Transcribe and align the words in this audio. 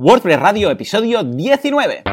WordPress 0.00 0.38
Radio, 0.38 0.70
episodio 0.70 1.24
19. 1.24 2.04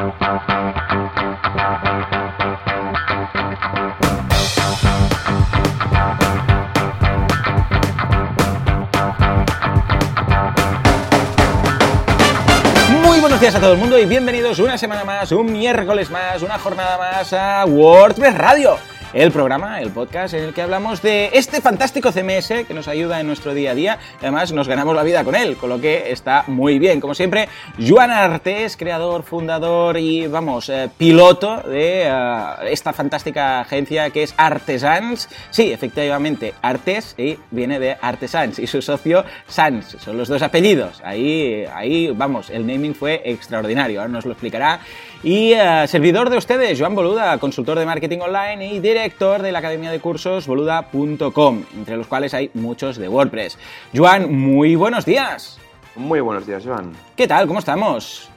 Muy 13.04 13.20
buenos 13.20 13.40
días 13.40 13.54
a 13.54 13.60
todo 13.60 13.74
el 13.74 13.78
mundo 13.78 13.96
y 14.00 14.04
bienvenidos 14.04 14.58
una 14.58 14.76
semana 14.76 15.04
más, 15.04 15.30
un 15.30 15.52
miércoles 15.52 16.10
más, 16.10 16.42
una 16.42 16.58
jornada 16.58 16.98
más 16.98 17.32
a 17.32 17.64
WordPress 17.66 18.36
Radio 18.36 18.95
el 19.12 19.32
programa, 19.32 19.80
el 19.80 19.90
podcast 19.90 20.34
en 20.34 20.44
el 20.44 20.54
que 20.54 20.62
hablamos 20.62 21.02
de 21.02 21.30
este 21.32 21.60
fantástico 21.60 22.12
CMS 22.12 22.66
que 22.66 22.74
nos 22.74 22.88
ayuda 22.88 23.20
en 23.20 23.26
nuestro 23.26 23.54
día 23.54 23.70
a 23.70 23.74
día. 23.74 23.98
además, 24.20 24.52
nos 24.52 24.68
ganamos 24.68 24.94
la 24.94 25.02
vida 25.02 25.24
con 25.24 25.34
él, 25.34 25.56
con 25.56 25.70
lo 25.70 25.80
que 25.80 26.10
está 26.10 26.44
muy 26.46 26.78
bien. 26.78 27.00
Como 27.00 27.14
siempre, 27.14 27.48
Joan 27.78 28.10
Artes, 28.10 28.76
creador, 28.76 29.22
fundador 29.22 29.96
y, 29.98 30.26
vamos, 30.26 30.68
eh, 30.68 30.88
piloto 30.96 31.62
de 31.62 32.04
eh, 32.04 32.54
esta 32.70 32.92
fantástica 32.92 33.60
agencia 33.60 34.10
que 34.10 34.22
es 34.22 34.34
Artesans. 34.36 35.28
Sí, 35.50 35.72
efectivamente, 35.72 36.54
Artes 36.62 37.14
y 37.18 37.38
viene 37.50 37.78
de 37.78 37.96
Artesans 38.00 38.58
y 38.58 38.66
su 38.66 38.82
socio 38.82 39.24
Sans. 39.46 39.96
Son 40.00 40.16
los 40.16 40.28
dos 40.28 40.42
apellidos. 40.42 41.00
Ahí, 41.04 41.64
ahí, 41.74 42.10
vamos, 42.10 42.50
el 42.50 42.66
naming 42.66 42.94
fue 42.94 43.22
extraordinario. 43.24 44.00
Ahora 44.00 44.12
nos 44.12 44.24
lo 44.24 44.32
explicará. 44.32 44.80
Y 45.26 45.54
eh, 45.54 45.88
servidor 45.88 46.30
de 46.30 46.36
ustedes, 46.36 46.78
Joan 46.78 46.94
Boluda, 46.94 47.36
consultor 47.38 47.76
de 47.80 47.84
marketing 47.84 48.20
online 48.20 48.72
y 48.72 48.78
director 48.78 49.42
de 49.42 49.50
la 49.50 49.58
academia 49.58 49.90
de 49.90 49.98
cursos 49.98 50.46
boluda.com, 50.46 51.64
entre 51.74 51.96
los 51.96 52.06
cuales 52.06 52.32
hay 52.32 52.48
muchos 52.54 52.96
de 52.96 53.08
WordPress. 53.08 53.58
Joan, 53.92 54.32
muy 54.32 54.76
buenos 54.76 55.04
días. 55.04 55.58
Muy 55.96 56.20
buenos 56.20 56.46
días, 56.46 56.62
Joan. 56.64 56.92
¿Qué 57.16 57.26
tal? 57.26 57.48
¿Cómo 57.48 57.58
estamos? 57.58 58.28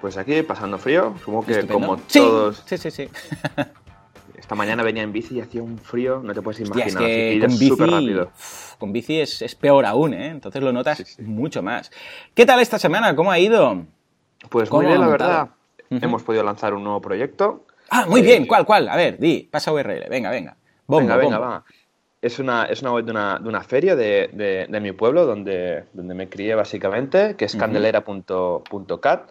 Pues 0.00 0.16
aquí 0.16 0.40
pasando 0.40 0.78
frío, 0.78 1.14
supongo 1.22 1.44
que 1.44 1.66
como 1.66 1.98
todos. 1.98 2.62
Sí, 2.64 2.78
sí, 2.78 2.90
sí. 2.92 3.10
Esta 4.34 4.54
mañana 4.54 4.82
venía 4.82 5.02
en 5.02 5.12
bici 5.12 5.34
y 5.36 5.40
hacía 5.42 5.62
un 5.62 5.76
frío, 5.76 6.22
no 6.24 6.32
te 6.32 6.40
puedes 6.40 6.60
imaginar. 6.60 6.88
es 6.88 6.96
que 6.96 7.40
con 7.46 7.58
bici, 7.58 7.84
rápido. 7.84 8.30
con 8.78 8.92
bici 8.94 9.20
es, 9.20 9.54
peor 9.54 9.84
aún, 9.84 10.14
¿eh? 10.14 10.28
Entonces 10.28 10.62
lo 10.62 10.72
notas 10.72 11.18
mucho 11.20 11.62
más. 11.62 11.90
¿Qué 12.34 12.46
tal 12.46 12.58
esta 12.60 12.78
semana? 12.78 13.14
¿Cómo 13.14 13.30
ha 13.30 13.38
ido? 13.38 13.84
Pues 14.48 14.72
muy 14.72 14.86
bien, 14.86 14.98
la 14.98 15.08
verdad. 15.08 15.48
Hemos 15.90 16.22
podido 16.22 16.44
lanzar 16.44 16.74
un 16.74 16.84
nuevo 16.84 17.00
proyecto. 17.00 17.66
Ah, 17.90 18.06
muy 18.08 18.22
bien, 18.22 18.46
¿cuál, 18.46 18.66
cuál? 18.66 18.88
A 18.88 18.96
ver, 18.96 19.18
di, 19.18 19.48
pasa 19.50 19.72
URL, 19.72 20.08
venga, 20.10 20.30
venga. 20.30 20.56
venga, 20.86 21.16
venga, 21.16 21.38
va. 21.38 21.64
Es 22.20 22.40
una, 22.40 22.64
es 22.64 22.82
una 22.82 22.92
web 22.92 23.04
de 23.04 23.12
una, 23.12 23.38
de 23.38 23.48
una 23.48 23.62
feria 23.62 23.94
de, 23.94 24.66
de, 24.68 24.80
mi 24.80 24.90
pueblo 24.90 25.24
donde, 25.24 25.84
donde 25.92 26.14
me 26.14 26.28
crié 26.28 26.56
básicamente, 26.56 27.36
que 27.36 27.44
es 27.44 27.54
candelera.cat, 27.54 29.30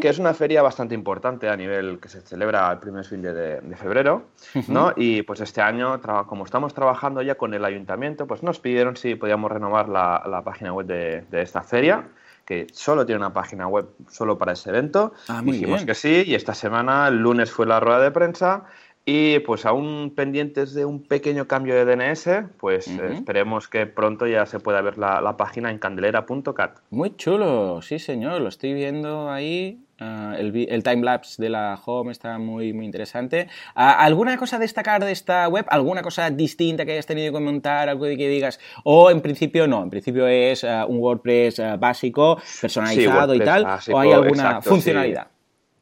que 0.00 0.08
es 0.08 0.18
una 0.20 0.32
feria 0.34 0.62
bastante 0.62 0.94
importante 0.94 1.48
a 1.48 1.56
nivel 1.56 1.98
que 1.98 2.08
se 2.08 2.20
celebra 2.20 2.70
el 2.70 2.78
primer 2.78 3.04
fin 3.04 3.22
de, 3.22 3.60
febrero, 3.76 4.28
¿no? 4.68 4.92
Y 4.94 5.22
pues 5.22 5.40
este 5.40 5.62
año, 5.62 6.00
como 6.28 6.44
estamos 6.44 6.74
trabajando 6.74 7.22
ya 7.22 7.34
con 7.34 7.54
el 7.54 7.64
ayuntamiento, 7.64 8.28
pues 8.28 8.44
nos 8.44 8.60
pidieron 8.60 8.96
si 8.96 9.16
podíamos 9.16 9.50
renovar 9.50 9.88
la, 9.88 10.22
la 10.30 10.42
página 10.42 10.72
web 10.72 10.86
de, 10.86 11.42
esta 11.42 11.62
feria 11.62 12.04
que 12.48 12.66
solo 12.72 13.04
tiene 13.04 13.18
una 13.18 13.34
página 13.34 13.68
web 13.68 13.90
solo 14.08 14.38
para 14.38 14.52
ese 14.52 14.70
evento. 14.70 15.12
Ah, 15.28 15.42
Dijimos 15.44 15.84
que 15.84 15.94
sí 15.94 16.24
y 16.26 16.34
esta 16.34 16.54
semana, 16.54 17.06
el 17.08 17.18
lunes 17.18 17.50
fue 17.50 17.66
la 17.66 17.78
rueda 17.78 18.00
de 18.00 18.10
prensa 18.10 18.64
y 19.04 19.40
pues 19.40 19.66
aún 19.66 20.14
pendientes 20.16 20.72
de 20.72 20.86
un 20.86 21.02
pequeño 21.02 21.46
cambio 21.46 21.74
de 21.74 21.84
DNS, 21.84 22.48
pues 22.58 22.88
esperemos 22.88 23.68
que 23.68 23.84
pronto 23.84 24.26
ya 24.26 24.46
se 24.46 24.60
pueda 24.60 24.80
ver 24.80 24.96
la, 24.96 25.36
página 25.36 25.70
en 25.70 25.78
candelera.cat. 25.78 26.78
Muy 26.88 27.14
chulo, 27.16 27.82
sí 27.82 27.98
señor, 27.98 28.40
lo 28.40 28.48
estoy 28.48 28.72
viendo 28.72 29.30
ahí. 29.30 29.78
Ah, 30.00 30.36
el, 30.38 30.54
el 30.68 30.82
timelapse 30.82 31.42
de 31.42 31.48
la 31.48 31.80
home 31.84 32.12
está 32.12 32.38
muy, 32.38 32.72
muy 32.72 32.84
interesante. 32.84 33.48
Ah, 33.74 34.04
¿Alguna 34.04 34.36
cosa 34.36 34.56
a 34.56 34.58
destacar 34.58 35.04
de 35.04 35.10
esta 35.10 35.48
web? 35.48 35.66
¿Alguna 35.70 36.02
cosa 36.02 36.30
distinta 36.30 36.84
que 36.84 36.92
hayas 36.92 37.06
tenido 37.06 37.32
que 37.32 37.40
montar? 37.40 37.88
¿Algo 37.88 38.04
de 38.04 38.16
que 38.16 38.28
digas? 38.28 38.60
O 38.84 39.10
en 39.10 39.20
principio 39.20 39.66
no, 39.66 39.82
en 39.82 39.90
principio 39.90 40.28
es 40.28 40.62
ah, 40.64 40.86
un 40.86 40.98
WordPress 40.98 41.60
básico, 41.78 42.40
personalizado 42.60 43.34
y 43.34 43.40
tal. 43.40 43.66
¿O 43.92 43.98
hay 43.98 44.12
alguna 44.12 44.62
funcionalidad? 44.62 45.28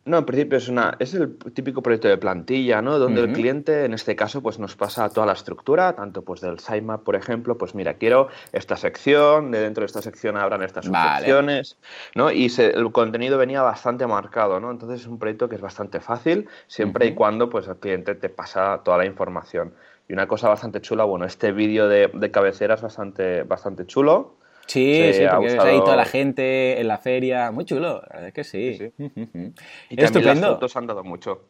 No, 0.07 0.19
en 0.19 0.25
principio 0.25 0.57
es 0.57 0.69
una 0.69 0.97
es 1.01 1.15
el 1.15 1.37
típico 1.53 1.83
proyecto 1.83 2.07
de 2.07 2.17
plantilla, 2.17 2.81
¿no? 2.81 3.01
Donde 3.01 3.23
el 3.23 3.33
cliente, 3.33 3.85
en 3.85 3.93
este 3.93 4.15
caso, 4.15 4.41
pues 4.41 4.61
nos 4.61 4.77
pasa 4.77 5.09
toda 5.09 5.27
la 5.27 5.33
estructura, 5.33 5.95
tanto 5.95 6.23
pues 6.23 6.41
del 6.41 6.61
sitemap, 6.61 7.03
por 7.03 7.17
ejemplo, 7.17 7.59
pues 7.59 7.75
mira, 7.75 7.95
quiero 7.95 8.29
esta 8.53 8.77
sección, 8.77 9.51
de 9.51 9.59
dentro 9.59 9.83
de 9.83 9.87
esta 9.87 10.03
sección 10.03 10.37
habrán 10.37 10.63
estas 10.63 10.85
subsecciones, 10.85 11.77
¿no? 12.15 12.31
Y 12.31 12.53
el 12.57 12.93
contenido 12.93 13.37
venía 13.37 13.63
bastante 13.63 14.07
marcado, 14.07 14.61
¿no? 14.61 14.71
Entonces 14.71 15.01
es 15.01 15.07
un 15.09 15.19
proyecto 15.19 15.49
que 15.49 15.57
es 15.57 15.61
bastante 15.61 15.99
fácil, 15.99 16.49
siempre 16.69 17.07
y 17.07 17.15
cuando 17.15 17.51
pues 17.51 17.67
el 17.67 17.77
cliente 17.77 18.15
te 18.15 18.29
pasa 18.29 18.83
toda 18.85 18.99
la 18.99 19.07
información. 19.07 19.75
Y 20.09 20.13
una 20.13 20.29
cosa 20.29 20.49
bastante 20.49 20.81
chula, 20.81 21.03
bueno, 21.03 21.25
este 21.25 21.51
vídeo 21.51 21.89
de, 21.89 22.13
de 22.15 22.31
cabecera 22.31 22.75
es 22.75 22.81
bastante, 22.81 23.43
bastante 23.43 23.87
chulo. 23.87 24.37
Sí, 24.67 25.13
sí, 25.13 25.23
porque 25.31 25.47
ves 25.47 25.59
ahí 25.59 25.79
toda 25.81 25.97
la 25.97 26.05
gente 26.05 26.81
en 26.81 26.89
la 26.89 26.99
feria. 26.99 27.51
Muy 27.51 27.65
chulo, 27.65 28.03
la 28.03 28.09
verdad 28.09 28.29
es 28.29 28.35
que 28.35 28.45
sí. 28.45 28.77
sí, 28.77 28.93
Y 29.91 29.97
también 29.97 30.41
las 30.41 30.41
fotos 30.41 30.77
han 30.77 30.87
dado 30.87 31.05
mucho. 31.05 31.43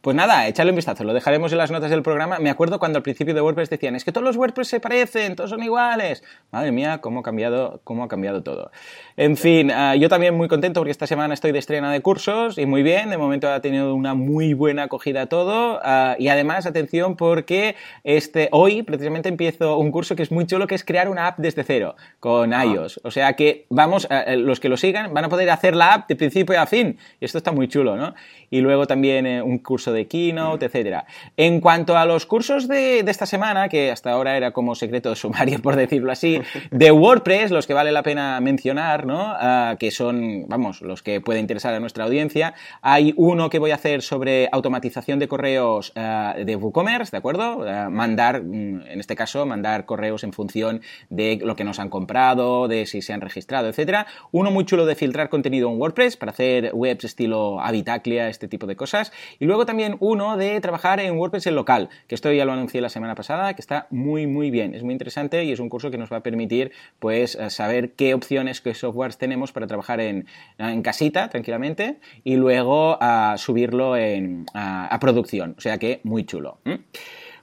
Pues 0.00 0.16
nada, 0.16 0.48
échale 0.48 0.70
un 0.70 0.76
vistazo, 0.76 1.04
lo 1.04 1.12
dejaremos 1.12 1.52
en 1.52 1.58
las 1.58 1.70
notas 1.70 1.90
del 1.90 2.02
programa. 2.02 2.38
Me 2.38 2.50
acuerdo 2.50 2.78
cuando 2.78 2.98
al 2.98 3.02
principio 3.02 3.34
de 3.34 3.40
WordPress 3.40 3.70
decían, 3.70 3.94
es 3.96 4.04
que 4.04 4.12
todos 4.12 4.24
los 4.24 4.36
WordPress 4.36 4.68
se 4.68 4.80
parecen, 4.80 5.36
todos 5.36 5.50
son 5.50 5.62
iguales. 5.62 6.22
Madre 6.50 6.72
mía, 6.72 6.98
cómo 7.00 7.20
ha 7.20 7.22
cambiado, 7.22 7.80
cómo 7.84 8.04
ha 8.04 8.08
cambiado 8.08 8.42
todo. 8.42 8.70
En 9.16 9.36
fin, 9.36 9.70
ah, 9.70 9.96
yo 9.96 10.08
también 10.08 10.36
muy 10.36 10.48
contento 10.48 10.80
porque 10.80 10.90
esta 10.90 11.06
semana 11.06 11.34
estoy 11.34 11.52
de 11.52 11.58
estrena 11.58 11.92
de 11.92 12.00
cursos 12.00 12.58
y 12.58 12.66
muy 12.66 12.82
bien, 12.82 13.10
de 13.10 13.18
momento 13.18 13.50
ha 13.50 13.60
tenido 13.60 13.94
una 13.94 14.14
muy 14.14 14.54
buena 14.54 14.84
acogida 14.84 15.26
todo. 15.26 15.80
Ah, 15.82 16.16
y 16.18 16.28
además, 16.28 16.66
atención, 16.66 17.16
porque 17.16 17.76
este, 18.04 18.48
hoy 18.52 18.82
precisamente 18.82 19.28
empiezo 19.28 19.78
un 19.78 19.90
curso 19.90 20.16
que 20.16 20.22
es 20.22 20.30
muy 20.30 20.46
chulo, 20.46 20.66
que 20.66 20.74
es 20.74 20.84
crear 20.84 21.08
una 21.08 21.26
app 21.26 21.38
desde 21.38 21.64
cero 21.64 21.96
con 22.20 22.54
ah. 22.54 22.64
iOS. 22.64 23.00
O 23.04 23.10
sea 23.10 23.34
que 23.34 23.66
vamos, 23.70 24.06
eh, 24.10 24.36
los 24.36 24.60
que 24.60 24.68
lo 24.68 24.76
sigan 24.76 25.12
van 25.12 25.24
a 25.24 25.28
poder 25.28 25.50
hacer 25.50 25.74
la 25.76 25.94
app 25.94 26.08
de 26.08 26.16
principio 26.16 26.60
a 26.60 26.66
fin. 26.66 26.98
Y 27.20 27.24
esto 27.24 27.38
está 27.38 27.52
muy 27.52 27.68
chulo, 27.68 27.96
¿no? 27.96 28.14
Y 28.50 28.60
luego 28.60 28.86
también 28.86 29.26
eh, 29.26 29.42
un 29.42 29.58
curso 29.58 29.69
de 29.70 30.08
Keynote, 30.08 30.66
etcétera. 30.66 31.06
En 31.36 31.60
cuanto 31.60 31.96
a 31.96 32.04
los 32.04 32.26
cursos 32.26 32.66
de, 32.66 32.98
esta 33.00 33.24
semana, 33.24 33.68
que 33.68 33.92
hasta 33.92 34.10
ahora 34.10 34.36
era 34.36 34.50
como 34.50 34.74
secreto 34.74 35.14
sumario, 35.14 35.60
por 35.62 35.76
decirlo 35.76 36.10
así, 36.10 36.40
de 36.72 36.90
WordPress, 36.90 37.52
los 37.52 37.66
que 37.66 37.74
vale 37.74 37.92
la 37.92 38.02
pena 38.02 38.40
mencionar, 38.40 39.06
¿no? 39.06 39.20
Ah, 39.28 39.76
que 39.78 39.92
son, 39.92 40.46
vamos, 40.48 40.82
los 40.82 41.02
que 41.02 41.20
puede 41.20 41.38
interesar 41.38 41.72
a 41.74 41.80
nuestra 41.80 42.04
audiencia. 42.04 42.54
Hay 42.82 43.14
uno 43.16 43.48
que 43.48 43.60
voy 43.60 43.70
a 43.70 43.76
hacer 43.76 44.02
sobre 44.02 44.48
automatización 44.50 45.20
de 45.20 45.28
correos 45.28 45.92
ah, 45.94 46.34
de 46.36 46.56
WooCommerce, 46.56 47.12
¿de 47.12 47.18
acuerdo? 47.18 47.64
Ah, 47.68 47.88
mandar, 47.90 48.42
mm, 48.42 48.86
en 48.88 49.00
este 49.00 49.14
caso, 49.14 49.46
mandar 49.46 49.86
correos 49.86 50.24
en 50.24 50.32
función 50.32 50.80
de 51.10 51.38
lo 51.42 51.54
que 51.54 51.62
nos 51.62 51.78
han 51.78 51.90
comprado, 51.90 52.66
de 52.66 52.86
si 52.86 53.02
se 53.02 53.12
han 53.12 53.20
registrado, 53.20 53.68
etcétera. 53.68 54.06
Uno 54.32 54.50
muy 54.50 54.64
chulo 54.64 54.84
de 54.84 54.96
filtrar 54.96 55.28
contenido 55.28 55.70
en 55.70 55.80
WordPress 55.80 56.16
para 56.16 56.32
hacer 56.32 56.72
webs 56.74 57.04
estilo 57.04 57.60
Habitaclia, 57.60 58.28
este 58.28 58.48
tipo 58.48 58.66
de 58.66 58.76
cosas. 58.76 59.12
Y 59.38 59.46
luego 59.46 59.59
también 59.66 59.96
uno 60.00 60.36
de 60.36 60.60
trabajar 60.60 61.00
en 61.00 61.16
WordPress 61.16 61.46
en 61.46 61.54
local, 61.54 61.88
que 62.06 62.14
esto 62.14 62.32
ya 62.32 62.44
lo 62.44 62.52
anuncié 62.52 62.80
la 62.80 62.88
semana 62.88 63.14
pasada, 63.14 63.54
que 63.54 63.60
está 63.60 63.86
muy, 63.90 64.26
muy 64.26 64.50
bien. 64.50 64.74
Es 64.74 64.82
muy 64.82 64.92
interesante 64.92 65.44
y 65.44 65.52
es 65.52 65.60
un 65.60 65.68
curso 65.68 65.90
que 65.90 65.98
nos 65.98 66.12
va 66.12 66.18
a 66.18 66.22
permitir, 66.22 66.72
pues, 66.98 67.34
eh, 67.34 67.50
saber 67.50 67.92
qué 67.92 68.14
opciones, 68.14 68.60
qué 68.60 68.74
softwares 68.74 69.18
tenemos 69.18 69.52
para 69.52 69.66
trabajar 69.66 70.00
en, 70.00 70.26
en 70.58 70.82
casita, 70.82 71.28
tranquilamente, 71.28 71.98
y 72.24 72.36
luego 72.36 72.98
a 73.00 73.36
subirlo 73.38 73.96
en, 73.96 74.46
a, 74.54 74.98
producción. 75.00 75.54
O 75.56 75.60
sea 75.60 75.78
que 75.78 76.00
muy 76.02 76.24
chulo. 76.24 76.58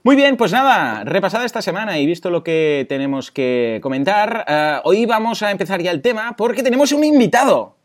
Muy 0.04 0.16
bien, 0.16 0.36
pues 0.36 0.52
nada, 0.52 1.04
repasada 1.04 1.44
esta 1.44 1.60
semana 1.60 1.98
y 1.98 2.06
visto 2.06 2.30
lo 2.30 2.44
que 2.44 2.86
tenemos 2.88 3.30
que 3.30 3.80
comentar, 3.82 4.44
eh, 4.48 4.78
hoy 4.84 5.06
vamos 5.06 5.42
a 5.42 5.50
empezar 5.50 5.82
ya 5.82 5.90
el 5.90 6.02
tema 6.02 6.36
porque 6.36 6.62
tenemos 6.62 6.92
un 6.92 7.04
invitado. 7.04 7.77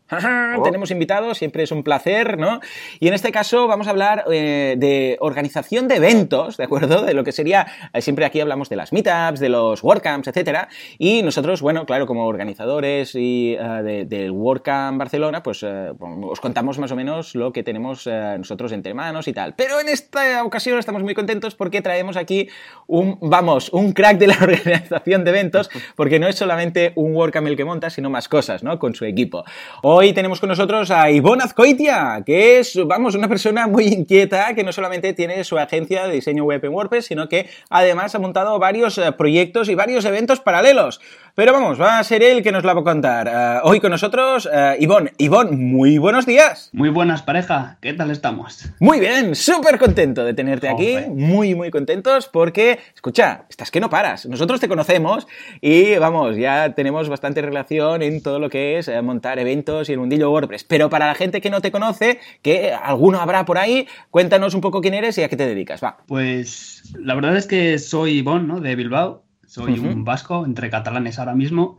Oh. 0.58 0.62
Tenemos 0.62 0.90
invitados, 0.90 1.38
siempre 1.38 1.62
es 1.62 1.72
un 1.72 1.82
placer, 1.82 2.38
¿no? 2.38 2.60
Y 3.00 3.08
en 3.08 3.14
este 3.14 3.32
caso 3.32 3.66
vamos 3.66 3.86
a 3.86 3.90
hablar 3.90 4.24
eh, 4.30 4.76
de 4.78 5.16
organización 5.20 5.88
de 5.88 5.96
eventos, 5.96 6.56
¿de 6.56 6.64
acuerdo? 6.64 7.02
De 7.02 7.14
lo 7.14 7.24
que 7.24 7.32
sería, 7.32 7.66
eh, 7.92 8.00
siempre 8.00 8.24
aquí 8.24 8.40
hablamos 8.40 8.68
de 8.68 8.76
las 8.76 8.92
meetups, 8.92 9.40
de 9.40 9.48
los 9.48 9.82
WordCamps, 9.82 10.28
etcétera. 10.28 10.68
Y 10.98 11.22
nosotros, 11.22 11.60
bueno, 11.62 11.86
claro, 11.86 12.06
como 12.06 12.26
organizadores 12.26 13.14
y, 13.14 13.56
uh, 13.58 13.82
del 13.82 14.30
WordCamp 14.30 14.98
Barcelona, 14.98 15.42
pues 15.42 15.62
os 15.64 16.40
contamos 16.40 16.78
más 16.78 16.92
o 16.92 16.96
menos 16.96 17.34
lo 17.34 17.52
que 17.52 17.62
tenemos 17.62 18.06
nosotros 18.06 18.72
entre 18.72 18.94
manos 18.94 19.28
y 19.28 19.32
tal. 19.32 19.54
Pero 19.54 19.80
en 19.80 19.88
esta 19.88 20.44
ocasión 20.44 20.78
estamos 20.78 21.02
muy 21.02 21.14
contentos 21.14 21.54
porque 21.54 21.82
traemos 21.82 22.16
aquí 22.16 22.48
un, 22.86 23.18
vamos, 23.20 23.70
un 23.72 23.92
crack 23.92 24.18
de 24.18 24.26
la 24.26 24.38
organización 24.42 25.24
de 25.24 25.30
eventos, 25.30 25.70
porque 25.96 26.18
no 26.18 26.28
es 26.28 26.36
solamente 26.36 26.92
un 26.96 27.14
WordCamp 27.14 27.46
el 27.46 27.56
que 27.56 27.64
monta, 27.64 27.90
sino 27.90 28.10
más 28.10 28.28
cosas, 28.28 28.62
¿no? 28.62 28.78
Con 28.78 28.94
su 28.94 29.04
equipo. 29.04 29.44
Hoy 29.82 30.03
Hoy 30.04 30.12
tenemos 30.12 30.38
con 30.38 30.50
nosotros 30.50 30.90
a 30.90 31.10
Ivonne 31.10 31.44
Azcoitia, 31.44 32.22
que 32.26 32.58
es, 32.58 32.78
vamos, 32.86 33.14
una 33.14 33.26
persona 33.26 33.66
muy 33.66 33.86
inquieta 33.86 34.54
que 34.54 34.62
no 34.62 34.70
solamente 34.70 35.14
tiene 35.14 35.42
su 35.44 35.56
agencia 35.56 36.06
de 36.06 36.12
diseño 36.12 36.44
web 36.44 36.62
en 36.62 36.74
WordPress, 36.74 37.06
sino 37.06 37.26
que 37.26 37.48
además 37.70 38.14
ha 38.14 38.18
montado 38.18 38.58
varios 38.58 38.98
eh, 38.98 39.12
proyectos 39.12 39.70
y 39.70 39.74
varios 39.74 40.04
eventos 40.04 40.40
paralelos. 40.40 41.00
Pero 41.34 41.52
vamos, 41.52 41.80
va 41.80 41.98
a 41.98 42.04
ser 42.04 42.22
él 42.22 42.42
que 42.42 42.52
nos 42.52 42.64
la 42.64 42.74
va 42.74 42.82
a 42.82 42.84
contar. 42.84 43.28
Eh, 43.28 43.60
hoy 43.64 43.80
con 43.80 43.90
nosotros, 43.90 44.46
uh, 44.46 44.78
Ivonne. 44.78 45.12
Ivonne, 45.16 45.56
muy 45.56 45.96
buenos 45.98 46.26
días. 46.26 46.68
Muy 46.72 46.90
buenas, 46.90 47.22
pareja. 47.22 47.78
¿Qué 47.80 47.92
tal 47.94 48.10
estamos? 48.10 48.68
Muy 48.78 49.00
bien, 49.00 49.34
súper 49.34 49.78
contento 49.78 50.22
de 50.22 50.34
tenerte 50.34 50.68
aquí. 50.68 50.96
Muy, 51.08 51.54
muy 51.56 51.70
contentos 51.70 52.28
porque, 52.28 52.78
escucha, 52.94 53.46
estás 53.48 53.70
que 53.72 53.80
no 53.80 53.90
paras. 53.90 54.26
Nosotros 54.26 54.60
te 54.60 54.68
conocemos 54.68 55.26
y, 55.60 55.96
vamos, 55.96 56.36
ya 56.36 56.74
tenemos 56.74 57.08
bastante 57.08 57.42
relación 57.42 58.02
en 58.02 58.22
todo 58.22 58.38
lo 58.38 58.48
que 58.48 58.78
es 58.78 58.88
montar 59.02 59.40
eventos 59.40 59.83
y 59.88 59.92
el 59.92 59.98
mundillo 59.98 60.30
WordPress. 60.30 60.64
Pero 60.64 60.90
para 60.90 61.06
la 61.06 61.14
gente 61.14 61.40
que 61.40 61.50
no 61.50 61.60
te 61.60 61.70
conoce, 61.70 62.18
que 62.42 62.72
alguno 62.72 63.20
habrá 63.20 63.44
por 63.44 63.58
ahí, 63.58 63.86
cuéntanos 64.10 64.54
un 64.54 64.60
poco 64.60 64.80
quién 64.80 64.94
eres 64.94 65.18
y 65.18 65.22
a 65.22 65.28
qué 65.28 65.36
te 65.36 65.46
dedicas. 65.46 65.82
Va. 65.82 65.98
Pues 66.06 66.94
la 66.98 67.14
verdad 67.14 67.36
es 67.36 67.46
que 67.46 67.78
soy 67.78 68.18
Ivonne, 68.18 68.46
¿no? 68.46 68.60
De 68.60 68.76
Bilbao 68.76 69.24
soy 69.46 69.78
un 69.78 70.04
vasco 70.04 70.44
entre 70.44 70.68
catalanes 70.68 71.18
ahora 71.20 71.34
mismo 71.34 71.76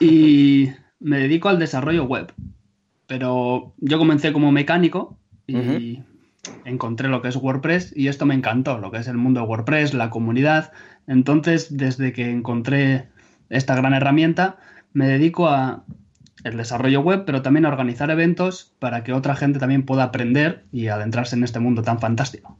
y 0.00 0.70
me 0.98 1.18
dedico 1.18 1.48
al 1.48 1.58
desarrollo 1.58 2.04
web. 2.04 2.32
Pero 3.06 3.74
yo 3.78 3.98
comencé 3.98 4.32
como 4.32 4.50
mecánico 4.50 5.18
y 5.46 6.02
encontré 6.64 7.08
lo 7.08 7.20
que 7.20 7.28
es 7.28 7.36
WordPress 7.36 7.92
y 7.94 8.08
esto 8.08 8.26
me 8.26 8.34
encantó, 8.34 8.78
lo 8.78 8.90
que 8.90 8.98
es 8.98 9.08
el 9.08 9.16
mundo 9.16 9.40
de 9.40 9.46
WordPress, 9.46 9.94
la 9.94 10.10
comunidad. 10.10 10.72
Entonces, 11.06 11.76
desde 11.76 12.12
que 12.12 12.30
encontré 12.30 13.08
esta 13.48 13.74
gran 13.74 13.94
herramienta, 13.94 14.58
me 14.92 15.06
dedico 15.06 15.48
a 15.48 15.84
el 16.44 16.56
desarrollo 16.56 17.00
web, 17.00 17.24
pero 17.24 17.42
también 17.42 17.66
organizar 17.66 18.10
eventos 18.10 18.74
para 18.78 19.04
que 19.04 19.12
otra 19.12 19.36
gente 19.36 19.58
también 19.58 19.84
pueda 19.84 20.04
aprender 20.04 20.64
y 20.72 20.88
adentrarse 20.88 21.36
en 21.36 21.44
este 21.44 21.60
mundo 21.60 21.82
tan 21.82 21.98
fantástico. 21.98 22.58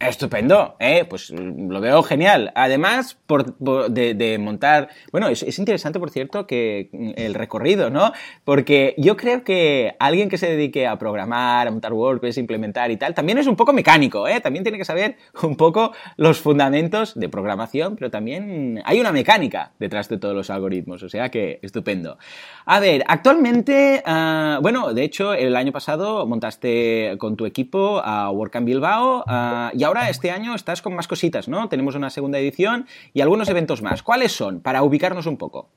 Estupendo, 0.00 0.76
¿eh? 0.78 1.04
pues 1.10 1.32
mm, 1.32 1.70
lo 1.70 1.80
veo 1.80 2.04
genial. 2.04 2.52
Además, 2.54 3.18
por, 3.26 3.56
de, 3.58 4.38
montar, 4.38 4.90
bueno, 5.10 5.26
es, 5.26 5.58
interesante, 5.58 5.98
por 5.98 6.10
cierto, 6.10 6.46
que 6.46 6.88
mm, 6.92 7.10
el 7.16 7.34
recorrido, 7.34 7.90
¿no? 7.90 8.12
Porque 8.44 8.94
yo 8.96 9.16
creo 9.16 9.42
que 9.42 9.96
alguien 9.98 10.28
que 10.28 10.38
se 10.38 10.48
dedique 10.48 10.86
a 10.86 10.96
programar, 11.00 11.66
a 11.66 11.72
montar 11.72 11.92
WordPress, 11.92 12.38
implementar 12.38 12.92
y 12.92 12.96
tal, 12.96 13.12
también 13.12 13.38
es 13.38 13.48
un 13.48 13.56
poco 13.56 13.72
mecánico, 13.72 14.28
¿eh? 14.28 14.40
También 14.40 14.62
tiene 14.62 14.78
que 14.78 14.84
saber 14.84 15.16
un 15.42 15.56
poco 15.56 15.92
los 16.16 16.38
fundamentos 16.38 17.18
de 17.18 17.28
programación, 17.28 17.96
pero 17.96 18.08
también 18.08 18.80
hay 18.84 19.00
una 19.00 19.10
mecánica 19.10 19.72
detrás 19.80 20.08
de 20.08 20.18
todos 20.18 20.34
los 20.34 20.48
algoritmos, 20.48 21.02
o 21.02 21.08
sea 21.08 21.28
que 21.28 21.58
estupendo. 21.62 22.18
A 22.66 22.78
ver, 22.78 23.02
actualmente, 23.08 24.04
uh, 24.06 24.62
bueno, 24.62 24.94
de 24.94 25.02
hecho, 25.02 25.34
el 25.34 25.56
año 25.56 25.72
pasado 25.72 26.24
montaste 26.24 27.16
con 27.18 27.36
tu 27.36 27.46
equipo 27.46 28.00
a 28.04 28.30
WordCamp 28.30 28.66
Bilbao 28.66 29.24
y 29.72 29.87
ahora 29.88 30.10
este 30.10 30.30
año 30.30 30.54
estás 30.54 30.82
con 30.82 30.94
más 30.94 31.08
cositas, 31.08 31.48
¿no? 31.48 31.68
Tenemos 31.68 31.94
una 31.94 32.10
segunda 32.10 32.38
edición 32.38 32.86
y 33.14 33.22
algunos 33.22 33.48
eventos 33.48 33.82
más. 33.82 34.02
¿Cuáles 34.02 34.32
son? 34.32 34.60
Para 34.60 34.82
ubicarnos 34.82 35.26
un 35.26 35.38
poco. 35.38 35.70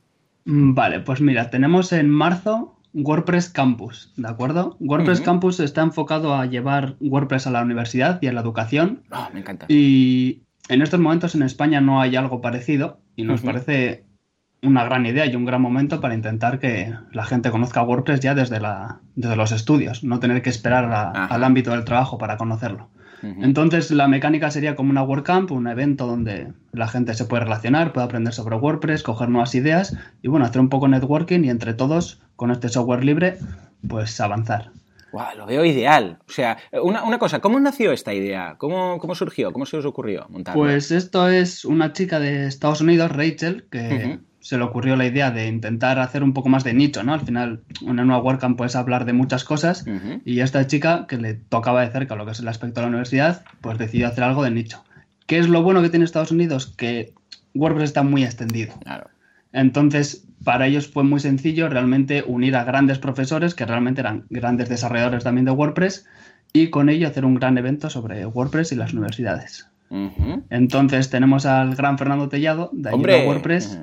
Mm, 0.45 0.73
vale, 0.73 0.99
pues 0.99 1.21
mira, 1.21 1.49
tenemos 1.49 1.93
en 1.93 2.09
marzo 2.09 2.77
WordPress 2.93 3.49
Campus, 3.49 4.11
¿de 4.17 4.27
acuerdo? 4.27 4.75
WordPress 4.81 5.21
Campus 5.21 5.61
está 5.61 5.81
enfocado 5.81 6.35
a 6.35 6.45
llevar 6.45 6.97
WordPress 6.99 7.47
a 7.47 7.51
la 7.51 7.61
universidad 7.61 8.19
y 8.21 8.27
a 8.27 8.33
la 8.33 8.41
educación. 8.41 9.03
Ah, 9.11 9.29
me 9.33 9.39
encanta. 9.39 9.65
Y 9.69 10.41
en 10.67 10.81
estos 10.81 10.99
momentos 10.99 11.33
en 11.35 11.43
España 11.43 11.79
no 11.79 12.01
hay 12.01 12.17
algo 12.17 12.41
parecido 12.41 12.99
y 13.15 13.23
nos 13.23 13.41
parece 13.41 14.03
una 14.61 14.83
gran 14.83 15.05
idea 15.05 15.25
y 15.25 15.35
un 15.35 15.45
gran 15.45 15.61
momento 15.61 16.01
para 16.01 16.13
intentar 16.13 16.59
que 16.59 16.93
la 17.13 17.23
gente 17.23 17.49
conozca 17.49 17.81
WordPress 17.81 18.19
ya 18.19 18.35
desde, 18.35 18.59
la, 18.59 18.99
desde 19.15 19.37
los 19.37 19.53
estudios, 19.53 20.03
no 20.03 20.19
tener 20.19 20.41
que 20.41 20.49
esperar 20.49 21.13
al 21.15 21.43
ámbito 21.45 21.71
del 21.71 21.85
trabajo 21.85 22.17
para 22.17 22.35
conocerlo. 22.35 22.89
Entonces 23.21 23.91
la 23.91 24.07
mecánica 24.07 24.49
sería 24.51 24.75
como 24.75 24.89
una 24.89 25.03
WordCamp, 25.03 25.51
un 25.51 25.67
evento 25.67 26.07
donde 26.07 26.53
la 26.71 26.87
gente 26.87 27.13
se 27.13 27.25
puede 27.25 27.43
relacionar, 27.43 27.93
puede 27.93 28.05
aprender 28.05 28.33
sobre 28.33 28.55
WordPress, 28.55 29.03
coger 29.03 29.29
nuevas 29.29 29.53
ideas 29.55 29.95
y 30.21 30.27
bueno, 30.27 30.45
hacer 30.45 30.61
un 30.61 30.69
poco 30.69 30.87
networking 30.87 31.43
y 31.43 31.49
entre 31.49 31.73
todos, 31.73 32.21
con 32.35 32.51
este 32.51 32.69
software 32.69 33.03
libre, 33.03 33.37
pues 33.87 34.19
avanzar. 34.19 34.71
Wow, 35.11 35.23
lo 35.37 35.45
veo 35.45 35.65
ideal. 35.65 36.19
O 36.27 36.31
sea, 36.31 36.57
una, 36.81 37.03
una 37.03 37.19
cosa, 37.19 37.39
¿cómo 37.39 37.59
nació 37.59 37.91
esta 37.91 38.13
idea? 38.13 38.55
¿Cómo, 38.57 38.97
¿Cómo, 38.97 39.13
surgió? 39.13 39.51
¿Cómo 39.51 39.65
se 39.65 39.77
os 39.77 39.85
ocurrió 39.85 40.25
montarlo? 40.29 40.61
Pues 40.61 40.91
esto 40.91 41.27
es 41.27 41.65
una 41.65 41.91
chica 41.91 42.19
de 42.19 42.47
Estados 42.47 42.81
Unidos, 42.81 43.11
Rachel, 43.11 43.65
que 43.69 44.19
se 44.41 44.57
le 44.57 44.63
ocurrió 44.63 44.95
la 44.95 45.05
idea 45.05 45.31
de 45.31 45.47
intentar 45.47 45.99
hacer 45.99 46.23
un 46.23 46.33
poco 46.33 46.49
más 46.49 46.63
de 46.63 46.73
nicho, 46.73 47.03
¿no? 47.03 47.13
Al 47.13 47.21
final, 47.21 47.61
una 47.81 48.03
nueva 48.03 48.21
WordCamp 48.21 48.57
puedes 48.57 48.75
hablar 48.75 49.05
de 49.05 49.13
muchas 49.13 49.43
cosas 49.43 49.85
y 50.25 50.39
esta 50.39 50.67
chica, 50.67 51.05
que 51.07 51.17
le 51.17 51.35
tocaba 51.35 51.81
de 51.81 51.91
cerca 51.91 52.15
lo 52.15 52.25
que 52.25 52.31
es 52.31 52.39
el 52.39 52.47
aspecto 52.47 52.81
de 52.81 52.85
la 52.85 52.89
universidad, 52.89 53.43
pues 53.61 53.77
decidió 53.77 54.07
hacer 54.07 54.23
algo 54.23 54.43
de 54.43 54.51
nicho. 54.51 54.83
¿Qué 55.27 55.37
es 55.37 55.47
lo 55.47 55.63
bueno 55.63 55.81
que 55.81 55.89
tiene 55.89 56.05
Estados 56.05 56.31
Unidos? 56.31 56.73
Que 56.75 57.13
WordPress 57.53 57.89
está 57.89 58.03
muy 58.03 58.23
extendido. 58.23 58.73
Claro. 58.83 59.09
Entonces, 59.53 60.25
para 60.43 60.67
ellos 60.67 60.87
fue 60.87 61.03
muy 61.03 61.19
sencillo 61.19 61.69
realmente 61.69 62.23
unir 62.25 62.55
a 62.55 62.63
grandes 62.63 62.99
profesores, 62.99 63.53
que 63.53 63.65
realmente 63.65 64.01
eran 64.01 64.25
grandes 64.29 64.69
desarrolladores 64.69 65.23
también 65.23 65.45
de 65.45 65.51
WordPress, 65.51 66.05
y 66.53 66.69
con 66.69 66.89
ello 66.89 67.07
hacer 67.07 67.25
un 67.25 67.35
gran 67.35 67.57
evento 67.57 67.89
sobre 67.89 68.25
WordPress 68.25 68.71
y 68.71 68.75
las 68.75 68.93
universidades. 68.93 69.67
Entonces 70.49 71.09
tenemos 71.09 71.45
al 71.45 71.75
gran 71.75 71.97
Fernando 71.97 72.29
Tellado 72.29 72.69
de 72.73 72.89
Ayuda 72.89 73.25
WordPress 73.25 73.79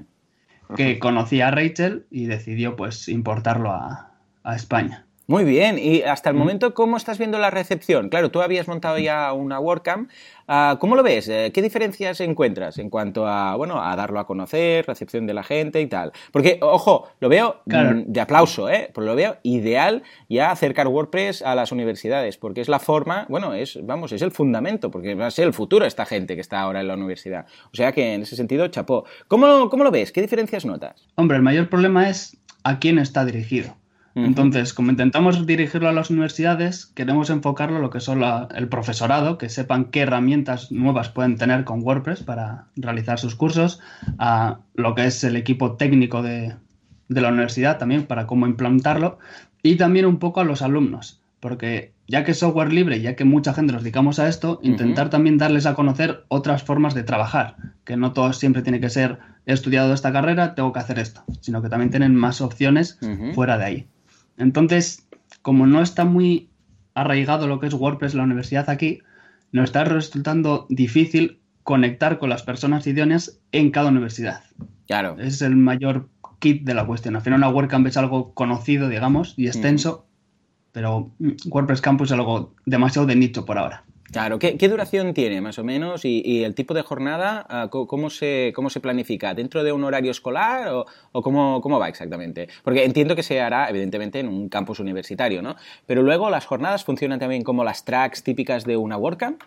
que 0.77 0.99
conocía 0.99 1.49
a 1.49 1.51
Rachel 1.51 2.07
y 2.11 2.27
decidió 2.27 2.77
pues 2.77 3.09
importarlo 3.09 3.73
a, 3.73 4.13
a 4.43 4.57
España. 4.57 5.08
Muy 5.31 5.45
bien, 5.45 5.79
y 5.79 6.01
hasta 6.01 6.31
el 6.31 6.37
momento, 6.37 6.73
¿cómo 6.73 6.97
estás 6.97 7.19
viendo 7.19 7.39
la 7.39 7.51
recepción? 7.51 8.09
Claro, 8.09 8.31
tú 8.31 8.41
habías 8.41 8.67
montado 8.67 8.99
ya 8.99 9.31
una 9.35 9.61
WordCamp. 9.61 10.11
Ah, 10.47 10.79
¿Cómo 10.81 10.97
lo 10.97 11.03
ves? 11.03 11.29
Eh, 11.29 11.51
¿Qué 11.53 11.61
diferencias 11.61 12.23
encuentras 12.23 12.79
en 12.79 12.89
cuanto 12.89 13.27
a, 13.27 13.55
bueno, 13.55 13.79
a 13.85 13.95
darlo 13.95 14.21
a 14.21 14.27
conocer, 14.27 14.87
recepción 14.87 15.27
de 15.27 15.35
la 15.35 15.43
gente 15.43 15.83
y 15.83 15.87
tal? 15.87 16.13
Porque, 16.33 16.59
ojo, 16.63 17.11
lo 17.21 17.29
veo 17.29 17.61
mm, 17.67 18.05
de 18.07 18.21
aplauso, 18.23 18.71
¿eh? 18.71 18.91
Pero 18.95 19.07
lo 19.07 19.15
veo 19.15 19.37
ideal 19.43 20.03
ya 20.31 20.51
acercar 20.51 20.89
WordPress 20.89 21.43
a 21.43 21.55
las 21.55 21.73
universidades, 21.73 22.39
porque 22.39 22.63
es 22.63 22.71
la 22.71 22.79
forma, 22.79 23.27
bueno, 23.29 23.53
es, 23.53 23.79
vamos, 23.83 24.13
es 24.13 24.23
el 24.23 24.31
fundamento, 24.31 24.91
porque 24.91 25.15
va 25.15 25.27
a 25.27 25.31
ser 25.31 25.47
el 25.47 25.53
futuro 25.53 25.85
esta 25.85 26.07
gente 26.07 26.37
que 26.37 26.41
está 26.41 26.59
ahora 26.59 26.81
en 26.81 26.89
la 26.89 26.95
universidad. 26.95 27.45
O 27.71 27.77
sea 27.77 27.93
que 27.93 28.15
en 28.15 28.23
ese 28.23 28.35
sentido, 28.35 28.67
chapó. 28.69 29.05
¿Cómo, 29.27 29.69
cómo 29.69 29.85
lo 29.85 29.91
ves? 29.91 30.11
¿Qué 30.11 30.23
diferencias 30.23 30.65
notas? 30.65 31.07
Hombre, 31.17 31.37
el 31.37 31.43
mayor 31.43 31.69
problema 31.69 32.09
es 32.09 32.39
a 32.65 32.79
quién 32.79 32.99
está 32.99 33.27
dirigido. 33.27 33.77
Entonces, 34.25 34.75
como 34.75 34.91
intentamos 34.91 35.47
dirigirlo 35.47 35.89
a 35.89 35.93
las 35.93 36.11
universidades, 36.11 36.87
queremos 36.87 37.31
enfocarlo 37.31 37.77
a 37.77 37.81
lo 37.81 37.91
que 37.91 38.01
son 38.01 38.23
el 38.55 38.69
profesorado, 38.69 39.39
que 39.39 39.49
sepan 39.49 39.87
qué 39.87 40.01
herramientas 40.01 40.73
nuevas 40.73 41.09
pueden 41.09 41.37
tener 41.37 41.65
con 41.65 41.83
WordPress 41.83 42.23
para 42.23 42.67
realizar 42.77 43.19
sus 43.19 43.35
cursos, 43.35 43.81
a 44.19 44.59
lo 44.75 44.95
que 44.95 45.07
es 45.07 45.23
el 45.25 45.37
equipo 45.37 45.77
técnico 45.77 46.23
de, 46.23 46.57
la 47.09 47.29
universidad 47.29 47.79
también 47.79 48.05
para 48.05 48.27
cómo 48.27 48.47
implantarlo, 48.47 49.19
y 49.63 49.77
también 49.77 50.07
un 50.07 50.19
poco 50.19 50.41
a 50.41 50.45
los 50.45 50.63
alumnos, 50.63 51.21
porque 51.41 51.93
ya 52.07 52.25
que 52.25 52.33
es 52.33 52.39
software 52.39 52.73
libre, 52.73 53.01
ya 53.01 53.17
que 53.17 53.25
mucha 53.25 53.55
gente 53.55 53.73
nos 53.73 53.83
dedicamos 53.83 54.19
a 54.19 54.29
esto, 54.29 54.61
intentar 54.63 55.11
también 55.11 55.39
darles 55.39 55.67
a 55.67 55.75
conocer 55.75 56.25
otras 56.29 56.63
formas 56.63 56.95
de 56.95 57.03
trabajar, 57.03 57.57
que 57.85 57.97
no 57.97 58.13
todo 58.13 58.33
siempre 58.33 58.63
tiene 58.63 58.81
que 58.81 58.91
ser 58.91 59.19
he 59.49 59.55
estudiado 59.55 59.95
esta 59.95 60.13
carrera, 60.13 60.55
tengo 60.55 60.75
que 60.75 60.81
hacer 60.81 60.99
esto, 60.99 61.25
sino 61.41 61.63
que 61.63 61.71
también 61.71 61.91
tienen 61.91 62.15
más 62.15 62.43
opciones 62.43 62.99
fuera 63.35 63.57
de 63.57 63.65
ahí. 63.65 63.89
Entonces, 64.39 65.07
como 65.43 65.67
no 65.67 65.83
está 65.83 66.05
muy 66.05 66.51
arraigado 66.95 67.47
lo 67.47 67.61
que 67.61 67.67
es 67.67 67.75
WordPress 67.75 68.13
en 68.13 68.19
la 68.19 68.25
universidad 68.25 68.71
aquí, 68.71 69.01
nos 69.53 69.65
está 69.65 69.85
resultando 69.85 70.67
difícil 70.69 71.41
conectar 71.63 72.19
con 72.19 72.31
las 72.31 72.43
personas 72.43 72.87
idóneas 72.87 73.41
en 73.53 73.71
cada 73.71 73.91
universidad. 73.91 74.43
Claro. 74.87 75.17
Ese 75.19 75.29
es 75.29 75.43
el 75.43 75.57
mayor 75.57 76.09
kit 76.39 76.65
de 76.65 76.75
la 76.75 76.87
cuestión. 76.87 77.17
Al 77.17 77.23
final 77.23 77.41
una 77.41 77.51
WordCamp 77.51 77.87
es 77.87 77.97
algo 77.97 78.33
conocido, 78.33 78.89
digamos, 78.89 79.35
y 79.37 79.47
extenso, 79.47 80.07
pero 80.73 81.13
WordPress 81.47 81.81
Campus 81.81 82.09
es 82.09 82.13
algo 82.13 82.55
demasiado 82.65 83.07
de 83.07 83.17
nicho 83.17 83.45
por 83.45 83.59
ahora. 83.59 83.85
Claro, 84.11 84.39
¿Qué, 84.39 84.69
duración 84.69 85.13
tiene 85.13 85.43
más 85.43 85.59
o 85.59 85.65
menos 85.65 86.07
y, 86.07 86.43
el 86.43 86.55
tipo 86.55 86.73
de 86.73 86.81
jornada, 86.81 87.47
ah, 87.51 87.69
¿cómo 87.71 88.09
se, 88.09 88.53
cómo 88.55 88.71
se 88.71 88.81
planifica? 88.81 89.35
¿Dentro 89.35 89.63
de 89.63 89.73
un 89.73 89.85
horario 89.85 90.11
escolar 90.11 90.69
o, 90.69 90.87
cómo, 91.23 91.61
cómo, 91.61 91.79
va 91.79 91.89
exactamente? 91.91 92.49
Porque 92.65 92.85
entiendo 92.85 93.15
que 93.15 93.23
se 93.23 93.41
hará 93.43 93.69
evidentemente 93.69 94.21
en 94.21 94.29
un 94.29 94.49
campus 94.49 94.81
universitario, 94.81 95.43
¿no? 95.43 95.57
Pero 95.87 96.03
luego 96.03 96.31
las 96.31 96.47
jornadas 96.47 96.85
funcionan 96.85 97.19
también 97.19 97.43
como 97.43 97.65
las 97.65 97.85
tracks 97.85 98.23
típicas 98.23 98.65
de 98.65 98.79
una 98.79 98.97
WordCamp. 98.97 99.43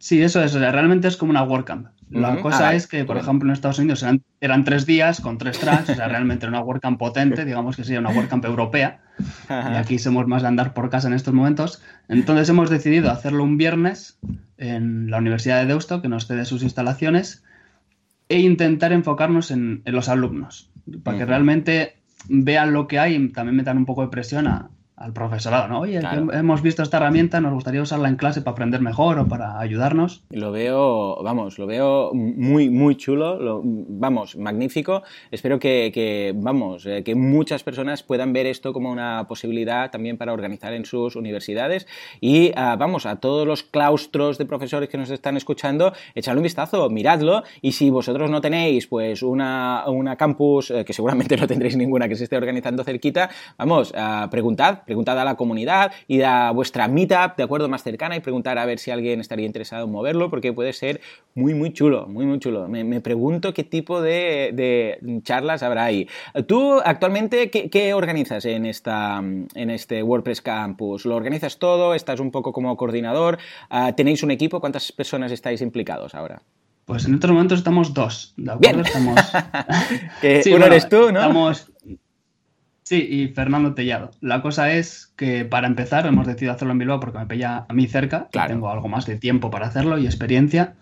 Sí, 0.00 0.22
eso 0.22 0.42
es, 0.42 0.54
realmente 0.54 1.08
es 1.08 1.18
como 1.18 1.30
una 1.30 1.42
WordCamp. 1.42 1.88
La 2.08 2.40
cosa 2.40 2.70
ah, 2.70 2.74
es 2.74 2.86
que, 2.86 3.04
por 3.04 3.18
ejemplo, 3.18 3.48
en 3.48 3.52
Estados 3.52 3.78
Unidos 3.78 4.02
eran, 4.40 4.64
tres 4.64 4.86
días 4.86 5.20
con 5.20 5.36
tres 5.36 5.58
tracks, 5.58 5.90
o 5.90 5.94
sea, 5.94 6.08
realmente 6.08 6.46
era 6.46 6.56
una 6.56 6.64
WordCamp 6.64 6.98
potente, 6.98 7.44
digamos 7.44 7.76
que 7.76 7.84
sería 7.84 8.00
una 8.00 8.08
WordCamp 8.08 8.46
europea. 8.46 9.02
Y 9.50 9.76
aquí 9.76 9.98
somos 9.98 10.26
más 10.26 10.40
de 10.40 10.48
andar 10.48 10.72
por 10.72 10.88
casa 10.88 11.08
en 11.08 11.14
estos 11.14 11.34
momentos. 11.34 11.82
Entonces 12.08 12.48
hemos 12.48 12.70
decidido 12.70 13.10
hacerlo 13.10 13.44
un 13.44 13.58
viernes 13.58 14.18
en 14.56 15.10
la 15.10 15.18
Universidad 15.18 15.60
de 15.60 15.66
Deusto, 15.66 16.00
que 16.00 16.08
nos 16.08 16.26
cede 16.26 16.46
sus 16.46 16.62
instalaciones, 16.62 17.44
e 18.30 18.38
intentar 18.38 18.92
enfocarnos 18.92 19.50
en, 19.50 19.82
los 19.84 20.08
alumnos, 20.08 20.70
para 21.04 21.18
que 21.18 21.26
realmente 21.26 21.98
vean 22.26 22.72
lo 22.72 22.88
que 22.88 22.98
hay 22.98 23.16
y 23.16 23.28
también 23.28 23.56
metan 23.56 23.76
un 23.76 23.84
poco 23.84 24.00
de 24.00 24.08
presión 24.08 24.46
a, 24.46 24.70
al 25.00 25.14
profesorado, 25.14 25.66
¿no? 25.66 25.80
Oye, 25.80 25.98
hemos 26.34 26.60
visto 26.60 26.82
esta 26.82 26.98
herramienta, 26.98 27.40
nos 27.40 27.54
gustaría 27.54 27.80
usarla 27.80 28.08
en 28.08 28.16
clase 28.16 28.42
para 28.42 28.52
aprender 28.52 28.82
mejor 28.82 29.18
o 29.18 29.26
para 29.26 29.58
ayudarnos. 29.58 30.22
Lo 30.28 30.52
veo, 30.52 31.22
vamos, 31.22 31.58
lo 31.58 31.66
veo 31.66 32.12
muy, 32.12 32.68
muy 32.68 32.96
chulo, 32.96 33.62
vamos, 33.64 34.36
magnífico. 34.36 35.02
Espero 35.30 35.58
que, 35.58 36.34
vamos, 36.36 36.84
eh, 36.84 37.02
que 37.02 37.14
muchas 37.14 37.62
personas 37.62 38.02
puedan 38.02 38.34
ver 38.34 38.44
esto 38.44 38.74
como 38.74 38.92
una 38.92 39.24
posibilidad 39.26 39.90
también 39.90 40.18
para 40.18 40.34
organizar 40.34 40.74
en 40.74 40.84
sus 40.84 41.16
universidades 41.16 41.86
y, 42.20 42.52
ah, 42.54 42.76
vamos, 42.78 43.06
a 43.06 43.16
todos 43.16 43.46
los 43.46 43.62
claustros 43.62 44.36
de 44.36 44.44
profesores 44.44 44.90
que 44.90 44.98
nos 44.98 45.08
están 45.08 45.38
escuchando, 45.38 45.94
echadle 46.14 46.40
un 46.40 46.44
vistazo, 46.44 46.90
miradlo 46.90 47.42
y 47.62 47.72
si 47.72 47.88
vosotros 47.88 48.30
no 48.30 48.42
tenéis, 48.42 48.86
pues, 48.86 49.22
una, 49.22 49.84
una 49.86 50.16
campus, 50.16 50.70
eh, 50.70 50.84
que 50.84 50.92
seguramente 50.92 51.36
no 51.38 51.46
tendréis 51.46 51.78
ninguna 51.78 52.06
que 52.06 52.16
se 52.16 52.24
esté 52.24 52.36
organizando 52.36 52.84
cerquita, 52.84 53.30
vamos, 53.56 53.92
uh, 53.92 54.28
preguntad, 54.28 54.80
preguntad 54.90 55.20
a 55.20 55.24
la 55.24 55.36
comunidad, 55.36 55.92
ir 56.08 56.24
a 56.24 56.50
vuestra 56.50 56.88
meetup, 56.88 57.36
de 57.36 57.44
acuerdo, 57.44 57.68
más 57.68 57.84
cercana 57.84 58.16
y 58.16 58.20
preguntar 58.20 58.58
a 58.58 58.66
ver 58.66 58.80
si 58.80 58.90
alguien 58.90 59.20
estaría 59.20 59.46
interesado 59.46 59.84
en 59.84 59.92
moverlo, 59.92 60.30
porque 60.30 60.52
puede 60.52 60.72
ser 60.72 61.00
muy, 61.36 61.54
muy 61.54 61.72
chulo, 61.72 62.08
muy, 62.08 62.26
muy 62.26 62.40
chulo. 62.40 62.66
Me, 62.66 63.00
pregunto 63.00 63.54
qué 63.54 63.62
tipo 63.62 64.02
de, 64.02 64.98
charlas 65.22 65.62
habrá 65.62 65.84
ahí. 65.84 66.08
Tú, 66.48 66.80
actualmente, 66.84 67.50
¿qué, 67.50 67.94
organizas 67.94 68.44
en, 68.46 68.66
esta, 68.66 69.18
en 69.18 69.70
este 69.70 70.02
WordPress 70.02 70.42
Campus? 70.42 71.06
¿Lo 71.06 71.14
organizas 71.14 71.60
todo? 71.60 71.94
¿Estás 71.94 72.18
un 72.18 72.32
poco 72.32 72.52
como 72.52 72.76
coordinador? 72.76 73.38
Ah, 73.68 73.92
¿Tenéis 73.94 74.24
un 74.24 74.32
equipo? 74.32 74.58
¿Cuántas 74.58 74.90
personas 74.90 75.30
estáis 75.30 75.60
implicados 75.60 76.16
ahora? 76.16 76.42
Pues 76.84 77.04
en 77.04 77.14
estos 77.14 77.30
momentos 77.30 77.58
estamos 77.58 77.94
dos, 77.94 78.34
¿de 78.36 78.50
acuerdo? 78.50 78.82
Estamos... 78.82 79.20
uno 80.52 80.66
eres 80.66 80.88
tú, 80.88 81.12
¿no? 81.12 81.20
Estamos 81.20 81.70
Sí, 82.90 83.06
y 83.08 83.28
Fernando 83.28 83.72
Tellado. 83.72 84.10
La 84.20 84.42
cosa 84.42 84.72
es 84.72 85.12
que 85.14 85.44
para 85.44 85.68
empezar 85.68 86.06
hemos 86.06 86.26
decidido 86.26 86.54
hacerlo 86.54 86.72
en 86.72 86.78
Bilbao 86.80 86.98
porque 86.98 87.18
me 87.18 87.26
pilla 87.26 87.64
a 87.68 87.72
mí 87.72 87.86
cerca, 87.86 88.28
tengo 88.48 88.68
algo 88.68 88.88
más 88.88 89.06
de 89.06 89.16
tiempo 89.16 89.48
para 89.48 89.68
hacerlo 89.68 89.96
y 89.96 90.06
experiencia. 90.06 90.74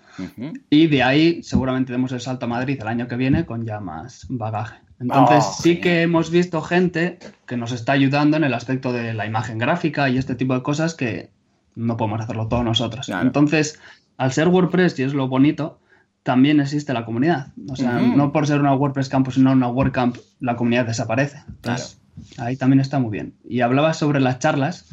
Y 0.71 0.87
de 0.87 1.03
ahí 1.03 1.43
seguramente 1.43 1.93
demos 1.93 2.11
el 2.12 2.23
salto 2.23 2.47
a 2.47 2.49
Madrid 2.49 2.79
el 2.81 2.88
año 2.88 3.09
que 3.09 3.17
viene 3.17 3.45
con 3.45 3.67
ya 3.67 3.81
más 3.81 4.25
bagaje. 4.31 4.79
Entonces 4.99 5.45
oh, 5.47 5.57
sí 5.61 5.81
que 5.83 6.00
hemos 6.00 6.31
visto 6.31 6.62
gente 6.62 7.19
que 7.45 7.59
nos 7.59 7.73
está 7.73 7.93
ayudando 7.93 8.38
en 8.38 8.45
el 8.45 8.55
aspecto 8.55 8.91
de 8.91 9.12
la 9.12 9.27
imagen 9.27 9.59
gráfica 9.59 10.09
y 10.09 10.17
este 10.17 10.35
tipo 10.35 10.55
de 10.55 10.62
cosas 10.62 10.95
que 10.95 11.29
no 11.75 11.99
podemos 11.99 12.23
hacerlo 12.23 12.49
todos 12.49 12.65
nosotros. 12.65 13.11
Entonces, 13.11 13.79
al 14.17 14.33
ser 14.33 14.49
WordPress, 14.49 14.99
y 14.99 15.03
es 15.03 15.12
lo 15.12 15.29
bonito, 15.29 15.79
también 16.23 16.61
existe 16.61 16.93
la 16.93 17.05
comunidad. 17.05 17.53
O 17.69 17.77
sea, 17.77 18.01
no 18.01 18.33
por 18.33 18.47
ser 18.47 18.61
una 18.61 18.75
WordPress 18.75 19.09
Campus, 19.09 19.35
sino 19.35 19.53
una 19.53 19.69
WordCamp, 19.69 20.17
la 20.41 20.57
comunidad 20.57 20.87
desaparece. 20.87 21.43
Entonces, 21.49 22.01
ahí 22.37 22.57
también 22.57 22.81
está 22.81 22.99
muy 22.99 23.11
bien. 23.11 23.35
Y 23.49 23.61
hablabas 23.61 23.99
sobre 23.99 24.21
las 24.21 24.39
charlas, 24.39 24.91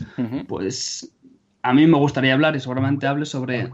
pues 0.47 1.11
a 1.61 1.73
mí 1.73 1.87
me 1.87 1.97
gustaría 1.97 2.33
hablar 2.33 2.55
y 2.55 2.59
seguramente 2.59 3.07
hable 3.07 3.25
sobre 3.25 3.71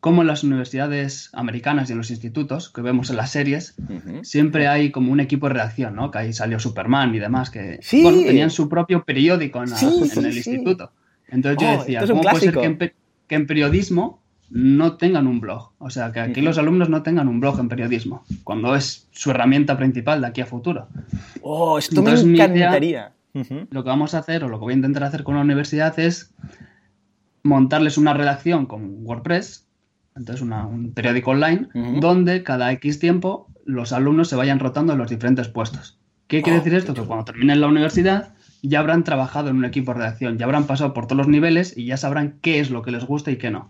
cómo 0.00 0.20
en 0.20 0.28
las 0.28 0.44
universidades 0.44 1.30
americanas 1.32 1.88
y 1.88 1.92
en 1.92 1.98
los 1.98 2.10
institutos 2.10 2.70
que 2.70 2.82
vemos 2.82 3.08
en 3.08 3.16
las 3.16 3.30
series, 3.30 3.76
siempre 4.22 4.68
hay 4.68 4.90
como 4.90 5.12
un 5.12 5.20
equipo 5.20 5.48
de 5.48 5.54
reacción, 5.54 5.94
¿no? 5.94 6.10
Que 6.10 6.18
ahí 6.18 6.32
salió 6.32 6.58
Superman 6.58 7.14
y 7.14 7.18
demás, 7.18 7.50
que 7.50 7.80
tenían 7.90 8.50
su 8.50 8.68
propio 8.68 9.04
periódico 9.04 9.62
en, 9.62 9.70
el 9.72 10.36
instituto. 10.36 10.92
Entonces 11.28 11.62
yo 11.62 11.68
oh, 11.68 11.78
decía, 11.78 12.06
¿cómo 12.06 12.20
puede 12.20 12.40
ser 12.40 12.78
que 13.26 13.34
en 13.34 13.46
periodismo 13.46 14.23
no 14.54 14.96
tengan 14.96 15.26
un 15.26 15.40
blog. 15.40 15.72
O 15.78 15.90
sea, 15.90 16.12
que 16.12 16.20
aquí 16.20 16.40
los 16.40 16.58
alumnos 16.58 16.88
no 16.88 17.02
tengan 17.02 17.26
un 17.26 17.40
blog 17.40 17.58
en 17.58 17.68
periodismo, 17.68 18.24
cuando 18.44 18.76
es 18.76 19.08
su 19.10 19.32
herramienta 19.32 19.76
principal 19.76 20.20
de 20.20 20.28
aquí 20.28 20.40
a 20.42 20.46
futuro. 20.46 20.86
Oh, 21.42 21.76
esto 21.76 22.02
me 22.02 22.12
encantaría. 22.12 23.12
Lo 23.70 23.82
que 23.82 23.88
vamos 23.88 24.14
a 24.14 24.18
hacer, 24.18 24.44
o 24.44 24.48
lo 24.48 24.60
que 24.60 24.64
voy 24.64 24.72
a 24.74 24.76
intentar 24.76 25.02
hacer 25.02 25.24
con 25.24 25.34
la 25.34 25.40
universidad, 25.40 25.98
es 25.98 26.32
montarles 27.42 27.98
una 27.98 28.14
redacción 28.14 28.66
con 28.66 29.04
WordPress, 29.04 29.66
entonces 30.14 30.40
un 30.40 30.92
periódico 30.94 31.32
online, 31.32 31.68
donde 32.00 32.44
cada 32.44 32.70
X 32.70 33.00
tiempo 33.00 33.48
los 33.64 33.92
alumnos 33.92 34.28
se 34.28 34.36
vayan 34.36 34.60
rotando 34.60 34.92
en 34.92 35.00
los 35.00 35.10
diferentes 35.10 35.48
puestos. 35.48 35.98
¿Qué 36.28 36.42
quiere 36.42 36.60
oh, 36.60 36.62
decir 36.62 36.78
esto? 36.78 36.94
Que 36.94 37.02
cuando 37.02 37.24
terminen 37.24 37.60
la 37.60 37.66
universidad 37.66 38.34
ya 38.62 38.78
habrán 38.78 39.02
trabajado 39.02 39.50
en 39.50 39.56
un 39.56 39.64
equipo 39.64 39.92
de 39.92 39.98
redacción, 39.98 40.38
ya 40.38 40.44
habrán 40.44 40.68
pasado 40.68 40.94
por 40.94 41.06
todos 41.06 41.18
los 41.18 41.28
niveles 41.28 41.76
y 41.76 41.86
ya 41.86 41.96
sabrán 41.96 42.38
qué 42.40 42.60
es 42.60 42.70
lo 42.70 42.82
que 42.82 42.92
les 42.92 43.04
gusta 43.04 43.32
y 43.32 43.36
qué 43.36 43.50
no. 43.50 43.68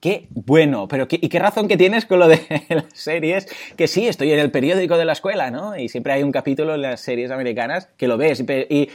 Qué 0.00 0.28
bueno, 0.30 0.86
pero 0.86 1.08
qué, 1.08 1.18
y 1.20 1.28
qué 1.28 1.40
razón 1.40 1.66
que 1.66 1.76
tienes 1.76 2.06
con 2.06 2.20
lo 2.20 2.28
de 2.28 2.38
las 2.68 2.84
series, 2.92 3.48
que 3.76 3.88
sí, 3.88 4.06
estoy 4.06 4.30
en 4.30 4.38
el 4.38 4.52
periódico 4.52 4.96
de 4.96 5.04
la 5.04 5.12
escuela, 5.12 5.50
¿no? 5.50 5.76
Y 5.76 5.88
siempre 5.88 6.12
hay 6.12 6.22
un 6.22 6.30
capítulo 6.30 6.76
en 6.76 6.82
las 6.82 7.00
series 7.00 7.32
americanas 7.32 7.88
que 7.96 8.06
lo 8.06 8.16
ves 8.16 8.38
y, 8.38 8.88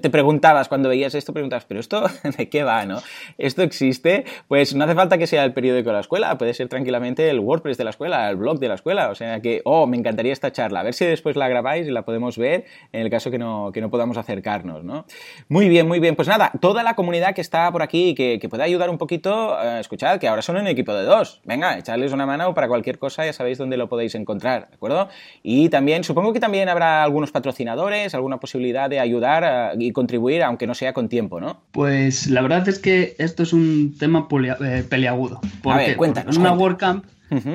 te 0.00 0.10
preguntabas, 0.10 0.68
cuando 0.68 0.88
veías 0.88 1.14
esto, 1.14 1.32
preguntabas, 1.32 1.64
pero 1.64 1.78
esto, 1.78 2.02
¿de 2.36 2.48
qué 2.48 2.64
va, 2.64 2.86
no? 2.86 3.00
¿Esto 3.38 3.62
existe? 3.62 4.24
Pues 4.48 4.74
no 4.74 4.82
hace 4.82 4.96
falta 4.96 5.16
que 5.16 5.28
sea 5.28 5.44
el 5.44 5.52
periódico 5.52 5.90
de 5.90 5.94
la 5.94 6.00
escuela, 6.00 6.36
puede 6.38 6.52
ser 6.54 6.66
tranquilamente 6.66 7.30
el 7.30 7.38
WordPress 7.38 7.78
de 7.78 7.84
la 7.84 7.90
escuela, 7.90 8.28
el 8.28 8.34
blog 8.34 8.58
de 8.58 8.66
la 8.66 8.74
escuela, 8.74 9.10
o 9.10 9.14
sea 9.14 9.40
que, 9.40 9.62
oh, 9.64 9.86
me 9.86 9.96
encantaría 9.96 10.32
esta 10.32 10.50
charla, 10.50 10.80
a 10.80 10.82
ver 10.82 10.94
si 10.94 11.04
después 11.04 11.36
la 11.36 11.48
grabáis 11.48 11.86
y 11.86 11.92
la 11.92 12.02
podemos 12.02 12.36
ver 12.36 12.64
en 12.92 13.02
el 13.02 13.10
caso 13.10 13.30
que 13.30 13.38
no, 13.38 13.70
que 13.72 13.80
no 13.80 13.90
podamos 13.90 14.16
acercarnos, 14.16 14.82
¿no? 14.82 15.06
Muy 15.48 15.68
bien, 15.68 15.86
muy 15.86 16.00
bien, 16.00 16.16
pues 16.16 16.26
nada, 16.26 16.50
toda 16.60 16.82
la 16.82 16.96
comunidad 16.96 17.32
que 17.32 17.42
está 17.42 17.70
por 17.70 17.82
aquí, 17.82 18.16
que, 18.16 18.40
que 18.40 18.48
pueda 18.48 18.64
ayudar 18.64 18.90
un 18.90 18.98
poquito, 18.98 19.56
eh, 19.62 19.78
escuchad, 19.78 20.18
que 20.18 20.26
ahora 20.26 20.42
son 20.48 20.56
un 20.56 20.66
equipo 20.66 20.94
de 20.94 21.04
dos. 21.04 21.42
Venga, 21.44 21.76
echarles 21.76 22.10
una 22.10 22.24
mano 22.24 22.54
para 22.54 22.68
cualquier 22.68 22.98
cosa, 22.98 23.26
ya 23.26 23.34
sabéis 23.34 23.58
dónde 23.58 23.76
lo 23.76 23.86
podéis 23.90 24.14
encontrar, 24.14 24.70
¿de 24.70 24.76
acuerdo? 24.76 25.10
Y 25.42 25.68
también, 25.68 26.04
supongo 26.04 26.32
que 26.32 26.40
también 26.40 26.70
habrá 26.70 27.02
algunos 27.02 27.30
patrocinadores, 27.32 28.14
alguna 28.14 28.40
posibilidad 28.40 28.88
de 28.88 28.98
ayudar 28.98 29.74
y 29.78 29.92
contribuir, 29.92 30.42
aunque 30.42 30.66
no 30.66 30.72
sea 30.72 30.94
con 30.94 31.10
tiempo, 31.10 31.38
¿no? 31.38 31.60
Pues 31.72 32.28
la 32.28 32.40
verdad 32.40 32.66
es 32.66 32.78
que 32.78 33.14
esto 33.18 33.42
es 33.42 33.52
un 33.52 33.94
tema 33.98 34.26
eh, 34.30 34.84
peleagudo. 34.88 35.42
Porque 35.62 35.84
a 35.84 35.86
ver, 35.88 35.96
cuéntanos. 35.98 36.36
En 36.36 36.40
una 36.40 36.54
WordCamp 36.54 37.04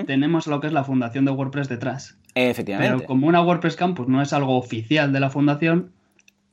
tenemos 0.05 0.45
lo 0.45 0.61
que 0.61 0.67
es 0.67 0.73
la 0.73 0.83
fundación 0.83 1.25
de 1.25 1.31
WordPress 1.31 1.69
detrás. 1.69 2.15
Efectivamente. 2.35 2.97
Pero 2.97 3.07
como 3.07 3.25
una 3.25 3.41
WordPress 3.41 3.75
Campus 3.75 4.07
no 4.07 4.21
es 4.21 4.33
algo 4.33 4.55
oficial 4.55 5.11
de 5.11 5.19
la 5.19 5.31
fundación, 5.31 5.93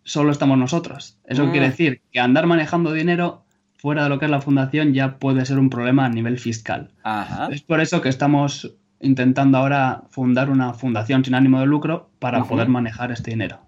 solo 0.04 0.32
estamos 0.32 0.56
nosotros. 0.56 1.18
Eso 1.26 1.44
mm. 1.44 1.50
quiere 1.50 1.66
decir 1.66 2.00
que 2.10 2.18
andar 2.20 2.46
manejando 2.46 2.94
dinero 2.94 3.44
fuera 3.80 4.02
de 4.04 4.10
lo 4.10 4.18
que 4.18 4.26
es 4.26 4.30
la 4.30 4.42
fundación 4.42 4.92
ya 4.92 5.18
puede 5.18 5.44
ser 5.46 5.58
un 5.58 5.70
problema 5.70 6.04
a 6.04 6.08
nivel 6.10 6.38
fiscal. 6.38 6.90
Es 7.50 7.62
por 7.62 7.80
eso 7.80 8.02
que 8.02 8.10
estamos 8.10 8.74
intentando 9.00 9.56
ahora 9.56 10.02
fundar 10.10 10.50
una 10.50 10.74
fundación 10.74 11.24
sin 11.24 11.34
ánimo 11.34 11.60
de 11.60 11.66
lucro 11.66 12.10
para 12.18 12.44
poder 12.44 12.68
manejar 12.68 13.10
este 13.10 13.30
dinero. 13.30 13.60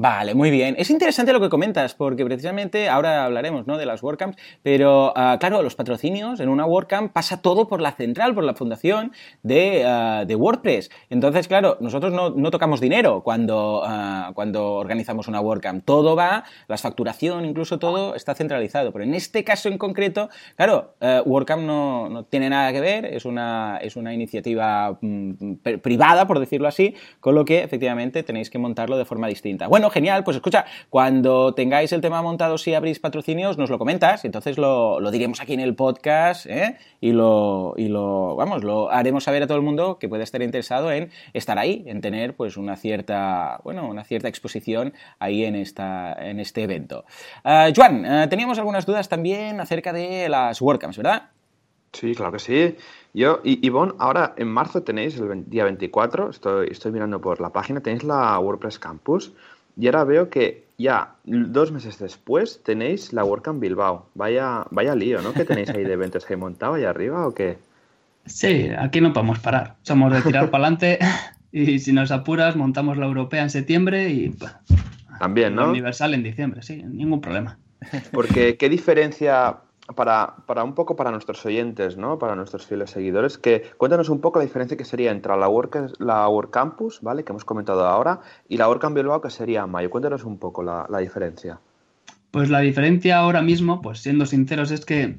Vale, 0.00 0.36
muy 0.36 0.52
bien. 0.52 0.76
Es 0.78 0.90
interesante 0.90 1.32
lo 1.32 1.40
que 1.40 1.48
comentas, 1.48 1.92
porque 1.92 2.24
precisamente 2.24 2.88
ahora 2.88 3.24
hablaremos 3.24 3.66
¿no? 3.66 3.76
de 3.78 3.84
las 3.84 4.00
WordCamps, 4.00 4.36
pero 4.62 5.12
ah, 5.16 5.38
claro, 5.40 5.60
los 5.60 5.74
patrocinios 5.74 6.38
en 6.38 6.48
una 6.48 6.64
WordCamp 6.66 7.12
pasa 7.12 7.42
todo 7.42 7.66
por 7.66 7.80
la 7.80 7.90
central, 7.90 8.32
por 8.32 8.44
la 8.44 8.54
fundación 8.54 9.10
de, 9.42 9.84
ah, 9.84 10.24
WordPress. 10.28 10.92
Entonces, 11.10 11.48
claro, 11.48 11.78
nosotros 11.80 12.12
no, 12.12 12.50
tocamos 12.52 12.80
dinero 12.80 13.22
cuando, 13.24 13.82
ah, 13.84 14.30
cuando 14.36 14.74
organizamos 14.74 15.26
una 15.26 15.40
WordCamp. 15.40 15.84
Todo 15.84 16.14
va, 16.14 16.44
la 16.68 16.78
facturación, 16.78 17.44
incluso 17.44 17.80
todo 17.80 18.14
está 18.14 18.36
centralizado. 18.36 18.92
Pero 18.92 19.02
en 19.02 19.14
este 19.14 19.42
caso 19.42 19.68
en 19.68 19.78
concreto, 19.78 20.28
claro, 20.54 20.94
WordCamp 21.24 21.64
no, 21.64 22.08
no, 22.08 22.22
tiene 22.22 22.48
nada 22.50 22.72
que 22.72 22.80
ver, 22.80 23.04
es 23.04 23.24
una, 23.24 23.80
es 23.82 23.96
una 23.96 24.14
iniciativa 24.14 24.96
mm, 25.00 25.54
privada, 25.82 26.28
por 26.28 26.38
decirlo 26.38 26.68
así, 26.68 26.94
con 27.18 27.34
lo 27.34 27.44
que 27.44 27.64
efectivamente 27.64 28.22
tenéis 28.22 28.48
que 28.48 28.58
montarlo 28.58 28.96
de 28.96 29.04
forma 29.04 29.26
distinta. 29.26 29.66
Bueno, 29.66 29.87
genial, 29.90 30.24
pues 30.24 30.36
escucha, 30.36 30.64
cuando 30.90 31.54
tengáis 31.54 31.92
el 31.92 32.00
tema 32.00 32.22
montado, 32.22 32.58
si 32.58 32.74
abrís 32.74 32.98
patrocinios, 33.00 33.58
nos 33.58 33.70
lo 33.70 33.78
comentas, 33.78 34.24
entonces 34.24 34.58
lo, 34.58 34.98
diremos 35.10 35.40
aquí 35.40 35.54
en 35.54 35.60
el 35.60 35.74
podcast, 35.74 36.46
¿eh? 36.46 36.76
y, 37.00 37.12
lo, 37.12 37.74
y 37.76 37.88
lo, 37.88 38.36
vamos, 38.36 38.64
lo 38.64 38.90
haremos 38.90 39.24
saber 39.24 39.42
a 39.42 39.46
todo 39.46 39.56
el 39.56 39.64
mundo 39.64 39.98
que 39.98 40.08
puede 40.08 40.24
estar 40.24 40.42
interesado 40.42 40.92
en 40.92 41.10
estar 41.32 41.58
ahí, 41.58 41.84
en 41.86 42.00
tener 42.00 42.34
pues 42.34 42.56
una 42.56 42.76
cierta, 42.76 43.60
bueno, 43.64 43.88
una 43.88 44.04
cierta 44.04 44.28
exposición 44.28 44.92
ahí 45.18 45.44
en, 45.44 45.54
esta, 45.54 46.12
en 46.12 46.40
este 46.40 46.62
evento. 46.62 47.04
Uh, 47.44 47.72
Joan, 47.74 48.04
eh, 48.04 48.26
teníamos 48.28 48.58
algunas 48.58 48.86
dudas 48.86 49.08
también 49.08 49.60
acerca 49.60 49.92
de 49.92 50.28
las 50.28 50.60
WordCamps, 50.60 50.96
¿verdad? 50.96 51.30
Sí, 51.92 52.14
claro 52.14 52.32
que 52.32 52.38
sí. 52.38 52.76
Yo, 53.14 53.40
y 53.42 53.66
Ivonne, 53.66 53.94
ahora 53.98 54.34
en 54.36 54.48
marzo 54.48 54.82
tenéis, 54.82 55.18
el 55.18 55.48
día 55.48 55.64
24, 55.64 56.30
estoy, 56.30 56.68
estoy 56.70 56.92
mirando 56.92 57.20
por 57.20 57.40
la 57.40 57.50
página, 57.50 57.80
tenéis 57.80 58.04
la 58.04 58.38
WordPress 58.38 58.78
Campus. 58.78 59.32
Y 59.78 59.86
ahora 59.86 60.04
veo 60.04 60.28
que 60.28 60.64
ya 60.76 61.14
dos 61.24 61.70
meses 61.70 61.98
después 61.98 62.60
tenéis 62.64 63.12
la 63.12 63.24
WordCamp 63.24 63.60
Bilbao. 63.60 64.08
Vaya, 64.14 64.64
vaya 64.70 64.94
lío, 64.94 65.22
¿no? 65.22 65.32
¿Qué 65.32 65.44
tenéis 65.44 65.70
ahí 65.70 65.84
de 65.84 65.92
eventos 65.92 66.28
ahí 66.28 66.36
montado 66.36 66.74
ahí 66.74 66.84
arriba 66.84 67.26
o 67.26 67.32
qué? 67.32 67.58
Sí, 68.26 68.70
aquí 68.76 69.00
no 69.00 69.12
podemos 69.12 69.38
parar. 69.38 69.76
Somos 69.82 70.12
de 70.12 70.22
tirar 70.22 70.50
para 70.50 70.64
adelante 70.64 70.98
y 71.52 71.78
si 71.78 71.92
nos 71.92 72.10
apuras 72.10 72.56
montamos 72.56 72.98
la 72.98 73.06
europea 73.06 73.42
en 73.42 73.50
septiembre 73.50 74.10
y 74.10 74.34
también, 75.18 75.54
¿no? 75.54 75.70
Universal 75.70 76.12
en 76.14 76.24
diciembre, 76.24 76.62
sí, 76.62 76.82
ningún 76.82 77.20
problema. 77.20 77.58
Porque 78.12 78.56
qué 78.56 78.68
diferencia 78.68 79.58
para, 79.94 80.36
para, 80.46 80.64
un 80.64 80.74
poco 80.74 80.96
para 80.96 81.10
nuestros 81.10 81.44
oyentes, 81.46 81.96
¿no? 81.96 82.18
Para 82.18 82.34
nuestros 82.36 82.66
fieles 82.66 82.90
seguidores, 82.90 83.38
que 83.38 83.70
cuéntanos 83.76 84.08
un 84.08 84.20
poco 84.20 84.38
la 84.38 84.44
diferencia 84.44 84.76
que 84.76 84.84
sería 84.84 85.10
entre 85.10 85.36
la 85.36 85.48
Work, 85.48 85.94
la 85.98 86.28
Campus, 86.50 87.00
¿vale? 87.02 87.24
Que 87.24 87.32
hemos 87.32 87.44
comentado 87.44 87.86
ahora, 87.86 88.20
y 88.48 88.56
la 88.56 88.68
WordCamp 88.68 88.94
Bilbao, 88.96 89.20
que 89.20 89.30
sería 89.30 89.66
mayo. 89.66 89.90
Cuéntanos 89.90 90.24
un 90.24 90.38
poco 90.38 90.62
la, 90.62 90.86
la, 90.88 90.98
diferencia. 90.98 91.60
Pues 92.30 92.50
la 92.50 92.60
diferencia 92.60 93.18
ahora 93.18 93.40
mismo, 93.40 93.80
pues 93.80 94.00
siendo 94.00 94.26
sinceros, 94.26 94.70
es 94.70 94.84
que 94.84 95.18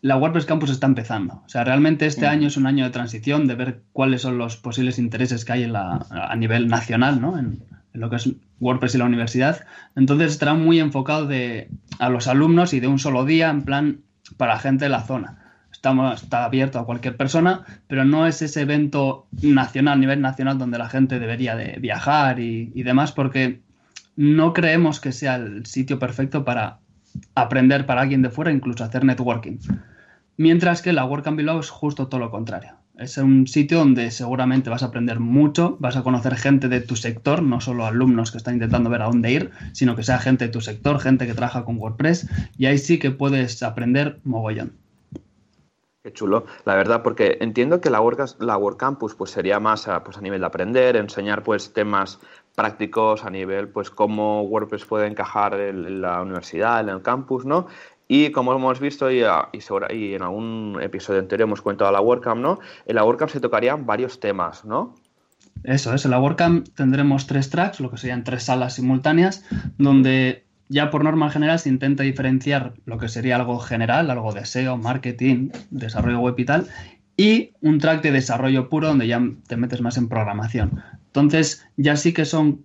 la 0.00 0.16
WordPress 0.16 0.46
Campus 0.46 0.70
está 0.70 0.86
empezando. 0.86 1.42
O 1.44 1.48
sea, 1.48 1.64
realmente 1.64 2.06
este 2.06 2.26
año 2.26 2.46
es 2.48 2.56
un 2.56 2.66
año 2.66 2.84
de 2.84 2.90
transición, 2.90 3.46
de 3.46 3.54
ver 3.54 3.82
cuáles 3.92 4.22
son 4.22 4.38
los 4.38 4.56
posibles 4.56 4.98
intereses 4.98 5.44
que 5.44 5.52
hay 5.54 5.62
en 5.64 5.72
la, 5.72 6.06
a 6.10 6.36
nivel 6.36 6.68
nacional, 6.68 7.20
¿no? 7.20 7.38
En 7.38 7.64
lo 7.94 8.10
que 8.10 8.16
es 8.16 8.28
WordPress 8.60 8.94
y 8.94 8.98
la 8.98 9.06
universidad. 9.06 9.64
Entonces 9.96 10.32
estará 10.32 10.54
muy 10.54 10.80
enfocado 10.80 11.26
de, 11.26 11.70
a 11.98 12.10
los 12.10 12.26
alumnos 12.28 12.74
y 12.74 12.80
de 12.80 12.88
un 12.88 12.98
solo 12.98 13.24
día, 13.24 13.48
en 13.48 13.62
plan, 13.62 14.00
para 14.36 14.58
gente 14.58 14.84
de 14.84 14.90
la 14.90 15.02
zona. 15.02 15.38
Estamos, 15.72 16.22
está 16.22 16.44
abierto 16.44 16.78
a 16.78 16.86
cualquier 16.86 17.16
persona, 17.16 17.64
pero 17.86 18.04
no 18.04 18.26
es 18.26 18.42
ese 18.42 18.62
evento 18.62 19.26
nacional, 19.42 19.94
a 19.94 20.00
nivel 20.00 20.20
nacional, 20.20 20.58
donde 20.58 20.78
la 20.78 20.88
gente 20.88 21.18
debería 21.18 21.56
de 21.56 21.78
viajar 21.80 22.40
y, 22.40 22.72
y 22.74 22.82
demás, 22.82 23.12
porque 23.12 23.60
no 24.16 24.52
creemos 24.52 25.00
que 25.00 25.12
sea 25.12 25.36
el 25.36 25.66
sitio 25.66 25.98
perfecto 25.98 26.44
para 26.44 26.78
aprender 27.34 27.86
para 27.86 28.02
alguien 28.02 28.22
de 28.22 28.30
fuera, 28.30 28.52
incluso 28.52 28.84
hacer 28.84 29.04
networking. 29.04 29.58
Mientras 30.36 30.82
que 30.82 30.92
la 30.92 31.04
WordCamp 31.04 31.36
Below 31.36 31.60
es 31.60 31.70
justo 31.70 32.08
todo 32.08 32.20
lo 32.20 32.30
contrario. 32.30 32.76
Es 32.96 33.18
un 33.18 33.48
sitio 33.48 33.78
donde 33.78 34.12
seguramente 34.12 34.70
vas 34.70 34.84
a 34.84 34.86
aprender 34.86 35.18
mucho, 35.18 35.76
vas 35.80 35.96
a 35.96 36.04
conocer 36.04 36.36
gente 36.36 36.68
de 36.68 36.80
tu 36.80 36.94
sector, 36.94 37.42
no 37.42 37.60
solo 37.60 37.86
alumnos 37.86 38.30
que 38.30 38.38
están 38.38 38.54
intentando 38.54 38.88
ver 38.88 39.02
a 39.02 39.06
dónde 39.06 39.32
ir, 39.32 39.50
sino 39.72 39.96
que 39.96 40.04
sea 40.04 40.20
gente 40.20 40.46
de 40.46 40.52
tu 40.52 40.60
sector, 40.60 41.00
gente 41.00 41.26
que 41.26 41.34
trabaja 41.34 41.64
con 41.64 41.76
WordPress, 41.76 42.28
y 42.56 42.66
ahí 42.66 42.78
sí 42.78 43.00
que 43.00 43.10
puedes 43.10 43.64
aprender 43.64 44.20
mogollón. 44.22 44.74
Qué 46.04 46.12
chulo, 46.12 46.44
la 46.66 46.76
verdad, 46.76 47.02
porque 47.02 47.38
entiendo 47.40 47.80
que 47.80 47.90
la, 47.90 48.00
Word, 48.00 48.18
la 48.38 48.60
pues, 48.98 49.30
sería 49.30 49.58
más 49.58 49.88
a, 49.88 50.04
pues, 50.04 50.18
a 50.18 50.20
nivel 50.20 50.40
de 50.40 50.46
aprender, 50.46 50.96
enseñar 50.96 51.42
pues, 51.42 51.72
temas 51.72 52.20
prácticos 52.54 53.24
a 53.24 53.30
nivel, 53.30 53.68
pues 53.68 53.90
cómo 53.90 54.42
WordPress 54.42 54.84
puede 54.84 55.06
encajar 55.08 55.58
en 55.58 56.02
la 56.02 56.22
universidad, 56.22 56.80
en 56.80 56.90
el 56.90 57.02
campus, 57.02 57.44
¿no? 57.44 57.66
Y 58.06 58.30
como 58.32 58.52
hemos 58.54 58.80
visto 58.80 59.10
y, 59.10 59.22
ah, 59.22 59.48
y, 59.90 60.14
en 60.14 60.22
algún 60.22 60.78
episodio 60.82 61.20
anterior 61.20 61.48
hemos 61.48 61.62
comentado 61.62 61.90
la 61.90 62.00
WordCamp, 62.00 62.40
¿no? 62.40 62.58
En 62.86 62.96
la 62.96 63.04
WordCamp 63.04 63.30
se 63.30 63.40
tocarían 63.40 63.86
varios 63.86 64.20
temas, 64.20 64.64
¿no? 64.64 64.94
Eso 65.62 65.94
es, 65.94 66.04
en 66.04 66.10
la 66.10 66.20
WordCamp 66.20 66.68
tendremos 66.74 67.26
tres 67.26 67.48
tracks, 67.48 67.80
lo 67.80 67.90
que 67.90 67.96
serían 67.96 68.24
tres 68.24 68.44
salas 68.44 68.74
simultáneas, 68.74 69.44
donde 69.78 70.44
ya 70.68 70.90
por 70.90 71.04
norma 71.04 71.30
general 71.30 71.58
se 71.58 71.70
intenta 71.70 72.02
diferenciar 72.02 72.74
lo 72.84 72.98
que 72.98 73.08
sería 73.08 73.36
algo 73.36 73.58
general, 73.58 74.10
algo 74.10 74.32
de 74.32 74.44
SEO, 74.44 74.76
marketing, 74.76 75.50
desarrollo 75.70 76.20
web 76.20 76.34
y 76.38 76.44
tal, 76.44 76.68
y 77.16 77.52
un 77.60 77.78
track 77.78 78.02
de 78.02 78.10
desarrollo 78.10 78.68
puro 78.68 78.88
donde 78.88 79.06
ya 79.06 79.22
te 79.46 79.56
metes 79.56 79.80
más 79.80 79.96
en 79.96 80.08
programación. 80.08 80.82
Entonces, 81.06 81.64
ya 81.76 81.96
sí 81.96 82.12
que 82.12 82.24
son 82.24 82.64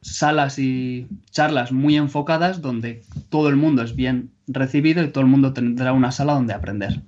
salas 0.00 0.58
y 0.58 1.08
charlas 1.30 1.72
muy 1.72 1.96
enfocadas 1.96 2.60
donde 2.60 3.02
todo 3.28 3.48
el 3.48 3.56
mundo 3.56 3.82
es 3.82 3.94
bien 3.94 4.30
recibido 4.46 5.02
y 5.02 5.08
todo 5.08 5.22
el 5.22 5.30
mundo 5.30 5.52
tendrá 5.52 5.92
una 5.92 6.12
sala 6.12 6.34
donde 6.34 6.54
aprender. 6.54 7.02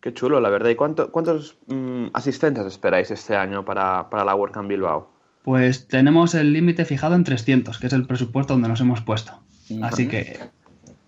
Qué 0.00 0.12
chulo, 0.12 0.40
la 0.40 0.50
verdad. 0.50 0.70
¿Y 0.70 0.74
cuántos 0.74 1.56
mm, 1.66 2.06
asistentes 2.12 2.66
esperáis 2.66 3.10
este 3.10 3.36
año 3.36 3.64
para, 3.64 4.06
la 4.12 4.34
WordCamp 4.34 4.68
Bilbao? 4.68 5.10
Pues 5.42 5.88
tenemos 5.88 6.34
el 6.34 6.52
límite 6.52 6.84
fijado 6.84 7.14
en 7.14 7.24
300, 7.24 7.78
que 7.78 7.86
es 7.86 7.92
el 7.92 8.06
presupuesto 8.06 8.54
donde 8.54 8.68
nos 8.68 8.80
hemos 8.80 9.00
puesto. 9.00 9.32
Así 9.82 10.08
que 10.08 10.38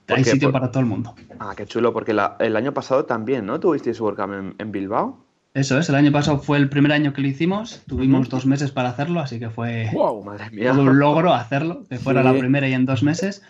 hay 0.09 0.25
sitio 0.25 0.51
para 0.51 0.71
todo 0.71 0.81
el 0.81 0.87
mundo. 0.87 1.15
Ah, 1.39 1.53
qué 1.57 1.67
chulo, 1.67 1.93
porque 1.93 2.13
el 2.13 2.57
año 2.57 2.73
pasado 2.73 3.05
también, 3.05 3.45
¿no? 3.45 3.61
¿Tuvisteis 3.61 4.01
WordCamp 4.01 4.61
en 4.61 4.73
Bilbao? 4.73 5.26
Eso 5.57 5.79
es, 5.79 5.89
el 5.89 5.95
año 5.95 6.13
pasado 6.13 6.39
fue 6.39 6.59
el 6.59 6.69
primer 6.69 6.93
año 6.93 7.15
que 7.15 7.23
lo 7.23 7.29
hicimos, 7.29 7.83
tuvimos 7.87 8.29
dos 8.29 8.45
meses 8.45 8.73
para 8.73 8.91
hacerlo, 8.91 9.21
así 9.21 9.39
que 9.39 9.49
fue 9.49 9.89
todo 9.91 10.83
un 10.83 10.99
logro 10.99 11.33
hacerlo, 11.33 11.85
que 11.89 11.97
fuera 11.97 12.23
la 12.23 12.35
primera 12.35 12.69
y 12.69 12.75
en 12.75 12.85
dos 12.85 13.03
meses. 13.03 13.43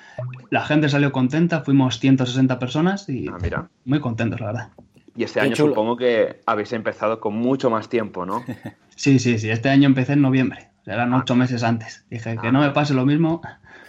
La 0.51 0.65
gente 0.65 0.89
salió 0.89 1.11
contenta, 1.11 1.63
fuimos 1.63 1.99
160 1.99 2.61
personas 2.61 3.09
y 3.09 3.27
ah, 3.27 3.69
muy 3.85 3.99
contentos, 3.99 4.39
la 4.39 4.47
verdad. 4.47 4.69
Y 5.17 5.25
este 5.25 5.41
año 5.41 5.57
supongo 5.57 5.97
que 5.97 6.43
habéis 6.47 6.73
empezado 6.73 7.19
con 7.19 7.35
mucho 7.35 7.71
más 7.71 7.89
tiempo, 7.89 8.25
¿no? 8.25 8.45
sí, 8.95 9.19
sí, 9.19 9.41
sí, 9.41 9.51
este 9.51 9.69
año 9.69 9.87
empecé 9.87 10.13
en 10.13 10.23
noviembre, 10.23 10.69
eran 10.87 11.13
ah. 11.13 11.19
ocho 11.19 11.35
meses 11.35 11.65
antes. 11.65 12.07
Dije 12.09 12.39
que 12.41 12.53
no 12.53 12.61
me 12.61 12.71
pase 12.71 12.95
lo 12.95 13.05
mismo, 13.05 13.43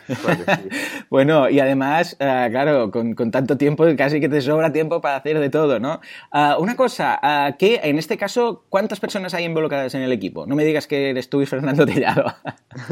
bueno, 1.09 1.49
y 1.49 1.59
además, 1.59 2.15
eh, 2.19 2.47
claro, 2.51 2.91
con, 2.91 3.15
tanto 3.31 3.57
tiempo 3.57 3.85
casi 3.97 4.19
que 4.19 4.29
te 4.29 4.41
sobra 4.41 4.71
tiempo 4.71 5.01
para 5.01 5.17
hacer 5.17 5.39
de 5.39 5.49
todo, 5.49 5.79
¿no? 5.79 5.99
Ah, 6.31 6.57
una 6.59 6.75
cosa, 6.75 7.19
uh, 7.21 7.57
que 7.57 7.81
en 7.83 7.97
este 7.97 8.17
caso, 8.17 8.65
¿cuántas 8.69 8.99
personas 8.99 9.33
hay 9.33 9.45
involucradas 9.45 9.95
en 9.95 10.01
el 10.01 10.11
equipo? 10.11 10.45
No 10.45 10.55
me 10.55 10.65
digas 10.65 10.87
que 10.87 11.09
eres 11.09 11.29
tú 11.29 11.41
y 11.41 11.45
Fernando 11.45 11.85
Tellado. 11.85 12.33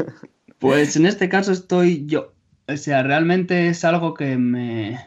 pues 0.58 0.96
en 0.96 1.06
este 1.06 1.28
caso 1.28 1.52
estoy 1.52 2.06
yo. 2.06 2.32
O 2.68 2.76
sea, 2.76 3.02
realmente 3.02 3.68
es 3.68 3.84
algo 3.84 4.14
que 4.14 4.36
me 4.36 4.98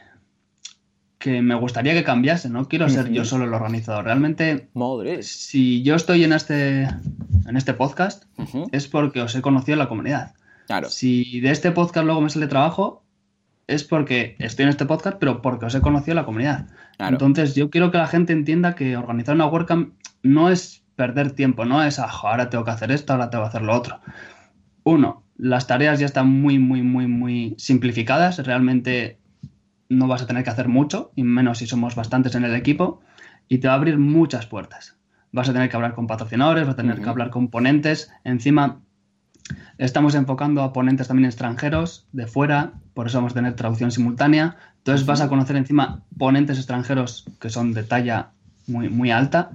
que 1.20 1.42
me 1.42 1.54
gustaría 1.54 1.94
que 1.94 2.06
cambiase, 2.06 2.50
no 2.50 2.70
quiero 2.70 2.88
ser 2.88 3.12
yo 3.12 3.26
solo 3.26 3.44
el 3.44 3.54
organizador. 3.54 4.06
Realmente, 4.06 4.70
Madre. 4.74 5.22
si 5.22 5.84
yo 5.84 5.96
estoy 5.96 6.24
en 6.24 6.32
este, 6.32 6.84
en 6.84 7.58
este 7.58 7.74
podcast, 7.74 8.24
es 8.72 8.88
porque 8.88 9.22
os 9.22 9.36
he 9.36 9.42
conocido 9.42 9.74
en 9.74 9.80
la 9.80 9.90
comunidad. 9.90 10.34
Si 10.90 11.40
de 11.40 11.52
este 11.52 11.72
podcast 11.72 12.06
luego 12.06 12.22
me 12.22 12.30
sale 12.30 12.48
trabajo, 12.48 13.04
es 13.68 13.84
porque 13.84 14.36
estoy 14.40 14.64
en 14.64 14.70
este 14.70 14.86
podcast, 14.86 15.18
pero 15.20 15.42
porque 15.42 15.66
os 15.66 15.76
he 15.76 15.82
conocido 15.82 16.16
la 16.16 16.26
comunidad. 16.26 16.68
Entonces, 16.98 17.56
yo 17.56 17.70
quiero 17.70 17.92
que 17.92 17.98
la 17.98 18.08
gente 18.08 18.34
entienda 18.34 18.76
que 18.76 18.98
organizar 18.98 19.36
una 19.36 19.48
WordCamp 19.48 19.94
no 20.24 20.50
es 20.50 20.84
perder 20.96 21.32
tiempo, 21.32 21.66
no 21.66 21.84
es, 21.84 21.98
ah, 21.98 22.10
ahora 22.24 22.50
tengo 22.50 22.66
que 22.66 22.72
hacer 22.72 22.92
esto, 22.92 23.14
ahora 23.14 23.30
tengo 23.30 23.44
que 23.46 23.50
hacer 23.50 23.62
lo 23.62 23.76
otro. 23.76 24.00
Uno, 24.84 25.24
las 25.38 25.68
tareas 25.68 26.00
ya 26.00 26.06
están 26.06 26.28
muy, 26.28 26.60
muy, 26.60 26.82
muy, 26.82 27.08
muy 27.08 27.56
simplificadas. 27.58 28.46
Realmente 28.46 29.20
no 29.88 30.08
vas 30.08 30.22
a 30.22 30.28
tener 30.28 30.44
que 30.44 30.50
hacer 30.50 30.68
mucho, 30.68 31.12
y 31.16 31.24
menos 31.24 31.60
si 31.60 31.68
somos 31.68 31.96
bastantes 31.96 32.36
en 32.36 32.44
el 32.44 32.54
equipo, 32.54 33.02
y 33.48 33.60
te 33.60 33.68
va 33.68 33.74
a 33.74 33.78
abrir 33.78 33.98
muchas 33.98 34.46
puertas. 34.46 34.98
Vas 35.32 35.48
a 35.50 35.54
tener 35.54 35.70
que 35.70 35.76
hablar 35.76 35.94
con 35.94 36.08
patrocinadores, 36.08 36.66
vas 36.66 36.74
a 36.74 36.78
tener 36.78 37.02
que 37.02 37.10
hablar 37.10 37.30
con 37.30 37.50
ponentes. 37.50 38.12
Encima, 38.24 38.82
Estamos 39.78 40.16
enfocando 40.16 40.62
a 40.62 40.74
ponentes 40.74 41.08
también 41.08 41.26
extranjeros 41.26 42.06
de 42.12 42.28
fuera, 42.28 42.74
por 42.94 43.08
eso 43.08 43.18
vamos 43.18 43.32
a 43.34 43.36
tener 43.36 43.56
traducción 43.56 43.92
simultánea. 43.92 44.58
Entonces 44.78 45.06
vas 45.06 45.22
a 45.22 45.30
conocer 45.30 45.56
encima 45.56 46.04
ponentes 46.18 46.58
extranjeros 46.58 47.26
que 47.40 47.50
son 47.50 47.74
de 47.74 47.84
talla 47.84 48.32
muy, 48.68 48.90
muy 48.90 49.12
alta 49.12 49.52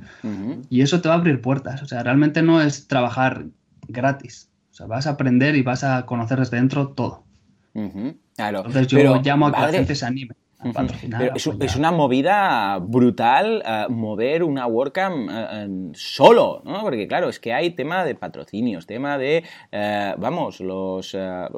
y 0.71 0.83
eso 0.83 1.01
te 1.01 1.09
va 1.09 1.15
a 1.15 1.19
abrir 1.19 1.41
puertas. 1.41 1.83
O 1.83 1.87
sea, 1.87 2.03
realmente 2.03 2.43
no 2.43 2.61
es 2.61 2.89
trabajar 2.89 3.45
gratis. 3.89 4.51
O 4.73 4.75
sea, 4.75 4.87
vas 4.87 5.07
a 5.07 5.11
aprender 5.11 5.57
y 5.57 5.63
vas 5.63 5.85
a 5.85 6.05
conocer 6.07 6.39
desde 6.39 6.57
dentro 6.57 6.89
todo. 6.89 7.25
Entonces 7.75 8.87
yo 8.89 9.23
llamo 9.23 9.47
a 9.47 9.53
que 9.53 9.61
la 9.61 9.73
gente 9.73 9.95
se 9.95 10.07
anime 10.07 10.35
es, 11.61 11.77
una 11.77 11.91
movida 11.91 12.79
brutal 12.79 13.63
eh, 13.67 13.87
mover 13.89 14.43
una 14.43 14.67
WordCamp 14.67 15.31
eh, 15.31 15.69
solo, 15.95 16.63
¿no? 16.65 16.81
Porque 16.83 17.07
claro, 17.07 17.29
es 17.29 17.39
que 17.39 17.53
hay 17.53 17.71
tema 17.71 18.05
de 18.05 18.15
patrocinios, 18.15 18.87
tema 18.87 19.19
de, 19.19 19.45
eh, 19.73 20.15
vamos, 20.19 20.61
los 20.61 21.17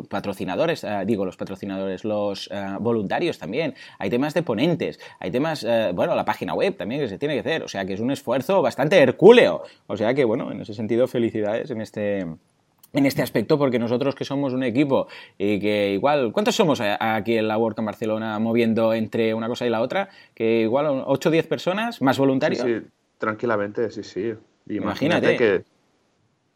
patrocinadores, 0.09 0.87
digo, 1.07 1.25
los 1.25 1.37
patrocinadores, 1.37 2.05
los 2.05 2.51
voluntarios 2.81 3.39
también, 3.39 3.75
hay 3.99 4.11
temas 4.11 4.35
de 4.35 4.43
ponentes, 4.43 4.99
hay 5.21 5.31
temas, 5.31 5.67
bueno, 5.95 6.15
la 6.15 6.25
página 6.25 6.55
web 6.55 6.77
también 6.77 7.01
que 7.01 7.09
se 7.09 7.19
tiene 7.19 7.35
que 7.35 7.41
hacer, 7.41 7.63
o 7.63 7.69
sea 7.69 7.85
que 7.85 7.95
es 7.95 8.01
un 8.01 8.11
esfuerzo 8.11 8.63
bastante 8.63 8.99
hercúleo, 8.99 9.63
o 9.87 9.97
sea 9.97 10.15
que 10.15 10.25
bueno, 10.25 10.51
en 10.51 10.61
ese 10.61 10.75
sentido, 10.75 11.07
felicidades 11.07 11.71
en 11.71 11.81
este 11.81 12.27
en 12.93 13.07
este 13.07 13.23
aspecto, 13.23 13.59
porque 13.59 13.79
nosotros 13.79 14.15
que 14.15 14.25
somos 14.25 14.53
un 14.53 14.63
equipo 14.63 15.07
y 15.37 15.61
que 15.61 15.93
igual, 15.93 16.33
¿cuántos 16.33 16.55
somos 16.55 16.81
aquí 16.81 17.37
en 17.37 17.49
la 17.49 17.57
en 17.57 17.85
Barcelona 17.85 18.39
moviendo 18.39 18.95
entre 18.95 19.35
una 19.35 19.49
cosa 19.49 19.67
y 19.67 19.71
la 19.71 19.83
otra? 19.83 20.09
Que 20.35 20.63
igual 20.63 21.03
8 21.05 21.29
o 21.29 21.33
10 21.33 21.47
personas, 21.47 22.01
más 22.01 22.19
voluntarios. 22.19 22.63
Sí, 22.63 22.81
tranquilamente, 23.19 23.91
sí, 23.91 24.03
sí. 24.03 24.35
Imagínate, 24.69 25.37
que 25.37 25.65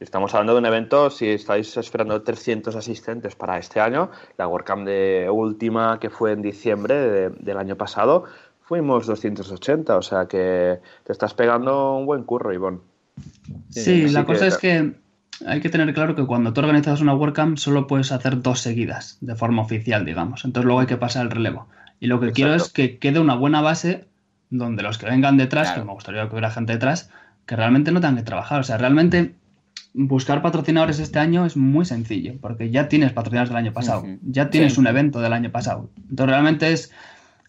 estamos 0.00 0.34
hablando 0.34 0.54
de 0.54 0.60
un 0.60 0.66
evento, 0.66 1.10
si 1.10 1.28
estáis 1.28 1.76
esperando 1.76 2.22
300 2.22 2.74
asistentes 2.74 3.36
para 3.36 3.58
este 3.58 3.80
año, 3.80 4.10
la 4.38 4.48
WordCamp 4.48 4.86
de 4.86 5.28
última 5.30 6.00
que 6.00 6.08
fue 6.08 6.32
en 6.32 6.40
diciembre 6.40 7.28
del 7.28 7.58
año 7.58 7.76
pasado, 7.76 8.24
fuimos 8.62 9.06
280, 9.06 9.96
o 9.96 10.02
sea 10.02 10.26
que 10.26 10.80
te 11.04 11.12
estás 11.12 11.34
pegando 11.34 11.96
un 11.96 12.06
buen 12.06 12.22
curro, 12.22 12.52
Ivonne. 12.52 12.78
Sí, 13.68 14.08
la 14.08 14.24
cosa 14.24 14.46
es 14.46 14.56
que 14.56 14.92
hay 15.46 15.60
que 15.60 15.68
tener 15.68 15.92
claro 15.94 16.14
que 16.14 16.24
cuando 16.24 16.52
tú 16.52 16.60
organizas 16.60 17.00
una 17.00 17.14
WordCamp 17.14 17.58
solo 17.58 17.86
puedes 17.86 18.12
hacer 18.12 18.42
dos 18.42 18.60
seguidas, 18.60 19.18
de 19.20 19.34
forma 19.34 19.62
oficial, 19.62 20.04
digamos. 20.04 20.44
Entonces 20.44 20.66
luego 20.66 20.80
hay 20.80 20.86
que 20.86 20.96
pasar 20.96 21.24
el 21.24 21.30
relevo. 21.30 21.68
Y 21.98 22.06
lo 22.06 22.20
que 22.20 22.32
quiero 22.32 22.54
es 22.54 22.68
que 22.70 22.98
quede 22.98 23.20
una 23.20 23.34
buena 23.34 23.60
base 23.60 24.06
donde 24.50 24.82
los 24.82 24.98
que 24.98 25.06
vengan 25.06 25.36
detrás, 25.36 25.72
que 25.72 25.82
me 25.82 25.92
gustaría 25.92 26.26
que 26.26 26.32
hubiera 26.32 26.50
gente 26.50 26.72
detrás, 26.72 27.10
que 27.46 27.56
realmente 27.56 27.92
no 27.92 28.00
tengan 28.00 28.16
que 28.16 28.22
trabajar. 28.22 28.60
O 28.60 28.64
sea, 28.64 28.78
realmente 28.78 29.34
buscar 29.92 30.42
patrocinadores 30.42 30.98
este 30.98 31.18
año 31.18 31.46
es 31.46 31.56
muy 31.56 31.84
sencillo, 31.84 32.34
porque 32.40 32.70
ya 32.70 32.88
tienes 32.88 33.12
patrocinadores 33.12 33.50
del 33.50 33.58
año 33.58 33.72
pasado, 33.72 34.04
ya 34.22 34.50
tienes 34.50 34.78
un 34.78 34.86
evento 34.86 35.20
del 35.20 35.32
año 35.32 35.50
pasado. 35.50 35.90
Entonces 36.08 36.30
realmente 36.30 36.72
es 36.72 36.92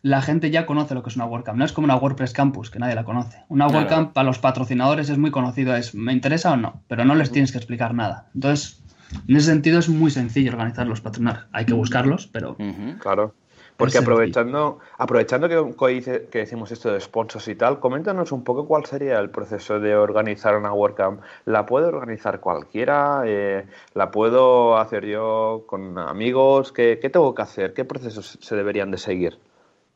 la 0.01 0.21
gente 0.21 0.49
ya 0.49 0.65
conoce 0.65 0.95
lo 0.95 1.03
que 1.03 1.09
es 1.09 1.15
una 1.15 1.25
WordCamp. 1.25 1.57
No 1.57 1.65
es 1.65 1.73
como 1.73 1.85
una 1.85 1.95
WordPress 1.95 2.33
Campus, 2.33 2.69
que 2.69 2.79
nadie 2.79 2.95
la 2.95 3.03
conoce. 3.03 3.43
Una 3.49 3.67
WordCamp 3.67 4.13
para 4.13 4.25
los 4.25 4.39
patrocinadores 4.39 5.09
es 5.09 5.17
muy 5.17 5.31
conocido, 5.31 5.75
es 5.75 5.93
¿me 5.93 6.13
interesa 6.13 6.51
o 6.53 6.57
no? 6.57 6.81
Pero 6.87 7.05
no 7.05 7.15
les 7.15 7.31
tienes 7.31 7.51
que 7.51 7.57
explicar 7.57 7.93
nada. 7.93 8.29
Entonces, 8.33 8.81
en 9.27 9.35
ese 9.35 9.47
sentido 9.47 9.79
es 9.79 9.89
muy 9.89 10.09
sencillo 10.09 10.51
organizar 10.51 10.87
los 10.87 11.01
patrocinadores. 11.01 11.47
Hay 11.51 11.65
que 11.65 11.73
buscarlos, 11.73 12.27
pero... 12.27 12.57
Claro. 12.99 13.35
Porque 13.77 13.97
aprovechando, 13.97 14.77
aprovechando 14.97 15.49
que, 15.49 16.27
que, 16.29 16.37
decimos 16.37 16.71
esto 16.71 16.93
de 16.93 16.99
sponsors 16.99 17.47
y 17.47 17.55
tal, 17.55 17.79
coméntanos 17.79 18.31
un 18.31 18.43
poco 18.43 18.67
cuál 18.67 18.85
sería 18.85 19.17
el 19.17 19.31
proceso 19.31 19.79
de 19.79 19.95
organizar 19.95 20.55
una 20.55 20.71
WordCamp. 20.71 21.21
¿La 21.45 21.65
puede 21.65 21.87
organizar 21.87 22.41
cualquiera? 22.41 23.23
Eh, 23.25 23.65
¿La 23.95 24.11
puedo 24.11 24.77
hacer 24.77 25.07
yo 25.07 25.63
con 25.65 25.97
amigos? 25.97 26.71
¿Qué, 26.71 26.99
¿Qué, 27.01 27.09
tengo 27.09 27.33
que 27.33 27.41
hacer? 27.41 27.73
¿Qué 27.73 27.83
procesos 27.83 28.37
se 28.39 28.55
deberían 28.55 28.91
de 28.91 28.99
seguir? 28.99 29.39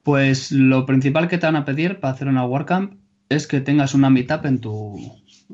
Pues 0.06 0.52
lo 0.52 0.86
principal 0.86 1.28
que 1.28 1.40
te 1.40 1.48
van 1.48 1.56
a 1.56 1.66
pedir 1.66 2.00
para 2.00 2.14
hacer 2.14 2.28
una 2.28 2.46
WordCamp 2.46 2.94
es 3.28 3.48
que 3.48 3.60
tengas 3.60 3.96
una 3.96 4.12
meetup 4.12 4.46
en 4.46 4.62
tu, 4.62 5.00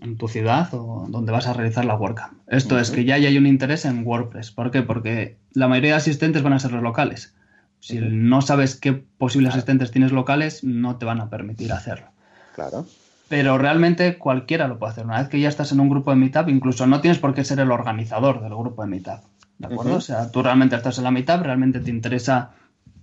en 0.02 0.18
tu 0.18 0.28
ciudad 0.28 0.68
o 0.74 1.08
donde 1.08 1.32
vas 1.32 1.48
a 1.48 1.54
realizar 1.54 1.86
la 1.86 1.96
WordCamp. 1.96 2.34
Esto 2.48 2.78
es 2.78 2.92
que 2.92 3.06
ya 3.06 3.16
hay 3.16 3.38
un 3.38 3.48
interés 3.48 3.86
en 3.86 4.06
WordPress. 4.06 4.52
¿Por 4.52 4.70
qué? 4.70 4.82
Porque 4.82 5.38
la 5.54 5.70
mayoría 5.70 5.92
de 5.92 5.98
asistentes 5.98 6.44
van 6.44 6.52
a 6.52 6.60
ser 6.60 6.74
los 6.74 6.84
locales. 6.84 7.34
Si 7.80 8.00
no 8.02 8.42
sabes 8.42 8.76
qué 8.76 8.92
posibles 8.92 9.54
asistentes 9.54 9.90
tienes 9.92 10.12
locales, 10.12 10.66
no 10.66 10.98
te 10.98 11.06
van 11.06 11.22
a 11.22 11.30
permitir 11.30 11.72
hacerlo. 11.72 12.08
Claro. 12.54 12.86
Pero 13.30 13.58
realmente 13.58 14.18
cualquiera 14.18 14.68
lo 14.68 14.80
puede 14.80 14.92
hacer. 14.92 15.06
Una 15.06 15.20
vez 15.20 15.30
que 15.30 15.40
ya 15.40 15.48
estás 15.48 15.72
en 15.72 15.80
un 15.80 15.88
grupo 15.88 16.12
de 16.12 16.18
Meetup, 16.18 16.50
incluso 16.50 16.86
no 16.88 17.00
tienes 17.00 17.20
por 17.20 17.34
qué 17.34 17.46
ser 17.46 17.62
el 17.62 17.72
organizador 17.72 18.42
del 18.42 18.54
grupo 18.54 18.82
de 18.82 18.90
Meetup. 18.90 19.22
¿De 19.60 19.68
acuerdo? 19.68 19.96
O 19.96 20.02
sea, 20.02 20.30
tú 20.30 20.44
realmente 20.44 20.76
estás 20.76 20.98
en 20.98 21.06
la 21.06 21.12
Meetup, 21.12 21.42
realmente 21.42 21.80
te 21.80 21.90
interesa 21.90 22.52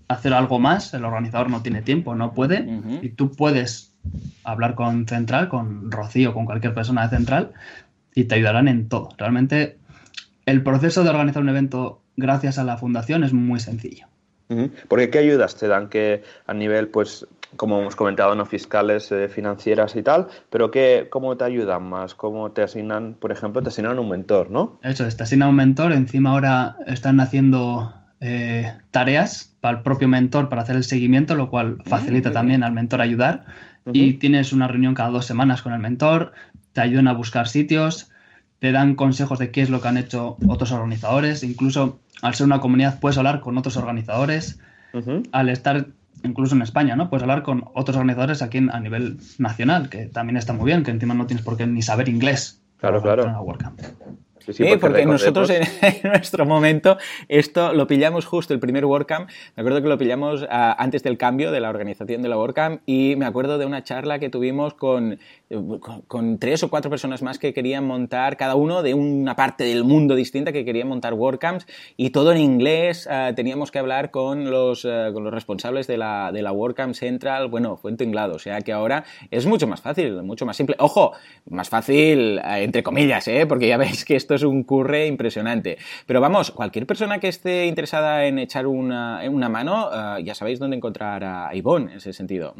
hacer 0.08 0.32
algo 0.32 0.58
más, 0.58 0.92
el 0.94 1.04
organizador 1.04 1.50
no 1.50 1.62
tiene 1.62 1.82
tiempo, 1.82 2.14
no 2.14 2.32
puede, 2.32 2.66
y 3.02 3.10
tú 3.10 3.32
puedes 3.32 3.92
hablar 4.42 4.74
con 4.74 5.06
Central, 5.06 5.48
con 5.48 5.90
Rocío, 5.90 6.32
con 6.32 6.46
cualquier 6.46 6.74
persona 6.74 7.06
de 7.06 7.16
Central, 7.16 7.52
y 8.14 8.24
te 8.24 8.34
ayudarán 8.34 8.68
en 8.68 8.88
todo. 8.88 9.10
Realmente 9.18 9.78
el 10.46 10.62
proceso 10.62 11.04
de 11.04 11.10
organizar 11.10 11.42
un 11.42 11.50
evento 11.50 12.00
gracias 12.16 12.58
a 12.58 12.64
la 12.64 12.78
fundación 12.78 13.22
es 13.22 13.32
muy 13.32 13.60
sencillo. 13.60 14.06
Porque 14.88 15.10
¿qué 15.10 15.18
ayudas 15.18 15.56
te 15.56 15.68
dan 15.68 15.90
que 15.90 16.22
a 16.46 16.54
nivel, 16.54 16.88
pues, 16.88 17.26
como 17.56 17.80
hemos 17.80 17.96
comentado, 17.96 18.34
no 18.34 18.46
fiscales, 18.46 19.12
eh, 19.12 19.28
financieras 19.28 19.94
y 19.94 20.02
tal, 20.02 20.28
pero 20.48 20.70
qué, 20.70 21.08
¿cómo 21.10 21.36
te 21.36 21.44
ayudan 21.44 21.82
más? 21.84 22.14
¿Cómo 22.14 22.50
te 22.52 22.62
asignan, 22.62 23.14
por 23.14 23.30
ejemplo, 23.30 23.62
te 23.62 23.68
asignan 23.68 23.98
un 23.98 24.08
mentor, 24.08 24.50
¿no? 24.50 24.78
Eso 24.82 25.06
te 25.06 25.22
asignan 25.22 25.50
un 25.50 25.56
mentor, 25.56 25.92
encima 25.92 26.30
ahora 26.30 26.76
están 26.86 27.20
haciendo 27.20 27.92
eh, 28.20 28.72
tareas 28.90 29.54
para 29.60 29.78
el 29.78 29.82
propio 29.82 30.08
mentor 30.08 30.48
para 30.48 30.62
hacer 30.62 30.76
el 30.76 30.84
seguimiento, 30.84 31.34
lo 31.34 31.50
cual 31.50 31.76
ah, 31.80 31.82
facilita 31.86 32.32
también 32.32 32.62
al 32.62 32.72
mentor 32.72 33.00
ayudar. 33.00 33.44
Y 33.90 34.14
tienes 34.14 34.52
una 34.52 34.68
reunión 34.68 34.92
cada 34.92 35.08
dos 35.08 35.24
semanas 35.24 35.62
con 35.62 35.72
el 35.72 35.78
mentor, 35.78 36.32
te 36.74 36.82
ayudan 36.82 37.08
a 37.08 37.14
buscar 37.14 37.48
sitios, 37.48 38.10
te 38.58 38.70
dan 38.70 38.96
consejos 38.96 39.38
de 39.38 39.50
qué 39.50 39.62
es 39.62 39.70
lo 39.70 39.80
que 39.80 39.88
han 39.88 39.96
hecho 39.96 40.36
otros 40.46 40.72
organizadores, 40.72 41.42
incluso 41.42 41.98
al 42.20 42.34
ser 42.34 42.46
una 42.46 42.60
comunidad 42.60 43.00
puedes 43.00 43.16
hablar 43.16 43.40
con 43.40 43.56
otros 43.56 43.78
organizadores, 43.78 44.60
al 45.32 45.48
estar 45.48 45.86
incluso 46.22 46.54
en 46.54 46.62
España, 46.62 46.96
¿no? 46.96 47.08
Puedes 47.08 47.22
hablar 47.22 47.42
con 47.42 47.64
otros 47.74 47.96
organizadores 47.96 48.42
aquí 48.42 48.58
a 48.58 48.80
nivel 48.80 49.18
nacional, 49.38 49.88
que 49.88 50.06
también 50.06 50.36
está 50.36 50.52
muy 50.52 50.66
bien, 50.66 50.82
que 50.82 50.90
encima 50.90 51.14
no 51.14 51.26
tienes 51.26 51.44
por 51.44 51.56
qué 51.56 51.66
ni 51.66 51.80
saber 51.80 52.08
inglés. 52.08 52.60
Claro, 52.78 53.00
claro. 53.00 53.24
Sí, 54.52 54.64
porque, 54.80 55.04
nosotros 55.06 55.50
en, 55.50 55.62
nuestro 56.04 56.46
momento 56.46 56.98
esto 57.28 57.72
lo 57.72 57.86
pillamos 57.86 58.26
justo 58.26 58.54
el 58.54 58.60
primer 58.60 58.84
WordCamp. 58.84 59.28
Me 59.56 59.60
acuerdo 59.60 59.82
que 59.82 59.88
lo 59.88 59.98
pillamos 59.98 60.46
ah, 60.50 60.74
antes 60.78 61.02
del 61.02 61.18
cambio 61.18 61.52
de 61.52 61.60
la 61.60 61.70
organización 61.70 62.22
de 62.22 62.28
la 62.28 62.36
WordCamp 62.36 62.82
y 62.86 63.16
me 63.16 63.26
acuerdo 63.26 63.58
de 63.58 63.66
una 63.66 63.84
charla 63.84 64.18
que 64.18 64.30
tuvimos 64.30 64.74
con, 64.74 65.18
con, 66.06 66.38
tres 66.38 66.62
o 66.62 66.70
cuatro 66.70 66.90
personas 66.90 67.22
más 67.22 67.38
que 67.38 67.52
querían 67.52 67.86
montar, 67.86 68.36
cada 68.36 68.54
uno 68.54 68.82
de 68.82 68.94
una 68.94 69.36
parte 69.36 69.64
del 69.64 69.84
mundo 69.84 70.14
distinta 70.14 70.52
que 70.52 70.64
querían 70.64 70.88
montar 70.88 71.14
WordCamps 71.14 71.66
y 71.96 72.10
todo 72.10 72.32
en 72.32 72.38
inglés. 72.38 73.06
Ah, 73.10 73.32
teníamos 73.34 73.70
que 73.70 73.78
hablar 73.78 74.10
con 74.10 74.50
los, 74.50 74.84
ah, 74.84 75.10
con 75.12 75.24
los 75.24 75.32
responsables 75.32 75.86
de 75.86 75.98
la, 75.98 76.30
de 76.32 76.42
la 76.42 76.52
WordCamp 76.52 76.94
Central. 76.94 77.48
Bueno, 77.48 77.76
fue 77.76 77.90
en 77.90 77.96
tinglado. 77.96 78.36
O 78.36 78.38
sea 78.38 78.60
que 78.60 78.72
ahora 78.72 79.04
es 79.30 79.46
mucho 79.46 79.66
más 79.66 79.80
fácil, 79.80 80.22
mucho 80.22 80.46
más 80.46 80.56
simple. 80.56 80.76
Ojo, 80.78 81.12
más 81.50 81.68
fácil 81.68 82.40
entre 82.44 82.82
comillas, 82.82 83.26
¿eh? 83.28 83.46
porque 83.46 83.68
ya 83.68 83.76
veis 83.78 84.04
que 84.04 84.16
esto 84.16 84.34
es 84.38 84.44
un 84.44 84.62
curre 84.64 85.06
impresionante. 85.06 85.78
Pero 86.06 86.20
vamos, 86.20 86.50
cualquier 86.50 86.86
persona 86.86 87.18
que 87.18 87.28
esté 87.28 87.66
interesada 87.66 88.26
en 88.26 88.38
echar 88.38 88.66
una, 88.66 89.20
mano, 89.48 89.90
eh, 89.92 90.22
ya 90.24 90.34
sabéis 90.34 90.58
dónde 90.58 90.76
encontrar 90.76 91.24
a 91.24 91.54
Ivonne 91.54 91.92
en 91.92 91.96
ese 91.98 92.12
sentido. 92.12 92.54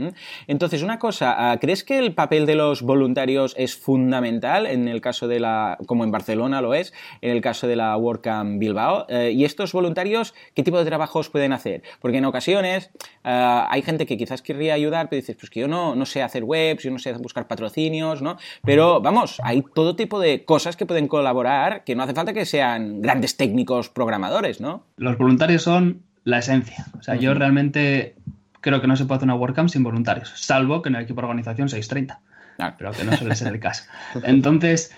Entonces, 0.47 0.83
una 0.83 0.99
cosa, 0.99 1.55
eh, 1.55 1.59
¿crees 1.59 1.85
que 1.85 1.99
el 1.99 2.15
papel 2.15 2.47
de 2.47 2.55
los 2.55 2.83
voluntarios 2.83 3.55
es 3.57 3.77
fundamental 3.77 4.67
en 4.67 4.89
el 4.89 5.01
caso 5.01 5.29
de 5.29 5.41
la, 5.41 5.79
como 5.87 6.05
en 6.05 6.11
Barcelona 6.11 6.61
lo 6.61 6.75
es, 6.75 6.93
en 7.21 7.31
el 7.31 7.41
caso 7.41 7.67
de 7.67 7.77
la 7.77 7.97
WordCamp 7.97 8.59
Bilbao? 8.59 9.07
Eh, 9.09 9.33
¿Y 9.33 9.45
estos 9.45 9.73
voluntarios 9.73 10.35
qué 10.55 10.63
tipo 10.63 10.79
de 10.79 10.85
trabajos 10.85 11.29
pueden 11.31 11.53
hacer? 11.53 11.83
Porque 12.01 12.19
en 12.19 12.25
ocasiones 12.25 12.91
hay 13.23 13.83
gente 13.83 14.07
que 14.07 14.17
quizás 14.17 14.41
querría 14.41 14.73
ayudar, 14.73 15.11
pero 15.11 15.21
dices, 15.21 15.37
pues 15.37 15.51
que 15.51 15.61
yo 15.61 15.69
no, 15.69 15.95
no 15.95 16.07
sé 16.07 16.23
hacer 16.23 16.45
webs, 16.45 16.83
yo 16.83 16.91
no 16.91 16.99
sé 16.99 17.13
buscar 17.13 17.47
patrocinios, 17.47 18.23
¿no? 18.23 18.39
Pero 18.65 19.01
vamos, 19.01 19.41
hay 19.45 19.63
todo 19.75 19.97
tipo 19.97 20.19
de 20.19 20.45
cosas 20.45 20.77
que 20.77 20.87
pueden 20.87 21.09
colaborar 21.09 21.68
que 21.85 21.95
no 21.95 22.03
hace 22.03 22.15
falta 22.15 22.33
que 22.33 22.45
sean 22.45 23.03
grandes 23.03 23.37
técnicos 23.37 23.89
programadores, 23.89 24.61
¿no? 24.61 24.85
Los 24.97 25.19
voluntarios 25.19 25.63
son 25.63 26.03
la 26.25 26.39
esencia. 26.39 26.87
O 26.99 27.03
sea, 27.03 27.17
yo 27.17 27.35
realmente 27.35 28.17
creo 28.61 28.81
que 28.81 28.87
no 28.87 28.97
se 28.97 29.05
puede 29.05 29.19
hacer 29.19 29.27
una 29.27 29.37
WordCamp 29.37 29.69
sin 29.69 29.83
voluntarios, 29.83 30.33
salvo 30.37 30.83
que 30.83 30.89
en 30.89 30.97
el 30.97 31.03
equipo 31.03 31.21
de 31.21 31.27
organización 31.27 31.69
630. 31.69 32.21
Ah. 32.59 32.75
Pero 32.77 32.93
que 32.93 33.05
no 33.05 33.17
suele 33.17 33.35
ser 33.35 33.49
el 33.53 33.61
caso. 33.61 33.85
Entonces, 34.25 34.93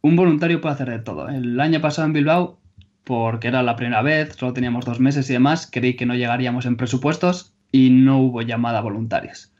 un 0.00 0.16
voluntario 0.16 0.60
puede 0.60 0.74
hacer 0.74 0.90
de 0.90 0.98
todo. 0.98 1.28
El 1.28 1.60
año 1.60 1.80
pasado 1.80 2.06
en 2.06 2.12
Bilbao, 2.12 2.58
porque 3.04 3.48
era 3.48 3.62
la 3.62 3.76
primera 3.76 4.02
vez, 4.02 4.34
solo 4.36 4.52
teníamos 4.52 4.84
dos 4.84 5.00
meses 5.00 5.28
y 5.30 5.32
demás, 5.32 5.68
creí 5.70 5.94
que 5.94 6.06
no 6.06 6.14
llegaríamos 6.14 6.66
en 6.66 6.76
presupuestos 6.76 7.54
y 7.70 7.90
no 7.90 8.18
hubo 8.18 8.42
llamada 8.42 8.78
a 8.78 8.82
voluntarios. 8.82 9.51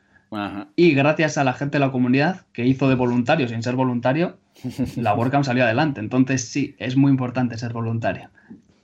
Y 0.75 0.93
gracias 0.93 1.37
a 1.37 1.43
la 1.43 1.53
gente 1.53 1.77
de 1.77 1.85
la 1.85 1.91
comunidad 1.91 2.41
que 2.53 2.65
hizo 2.65 2.89
de 2.89 2.95
voluntario 2.95 3.47
sin 3.47 3.63
ser 3.63 3.75
voluntario, 3.75 4.37
la 4.95 5.13
WordCamp 5.15 5.45
salió 5.45 5.63
adelante. 5.63 5.99
Entonces 5.99 6.47
sí, 6.47 6.75
es 6.79 6.95
muy 6.95 7.11
importante 7.11 7.57
ser 7.57 7.73
voluntario. 7.73 8.29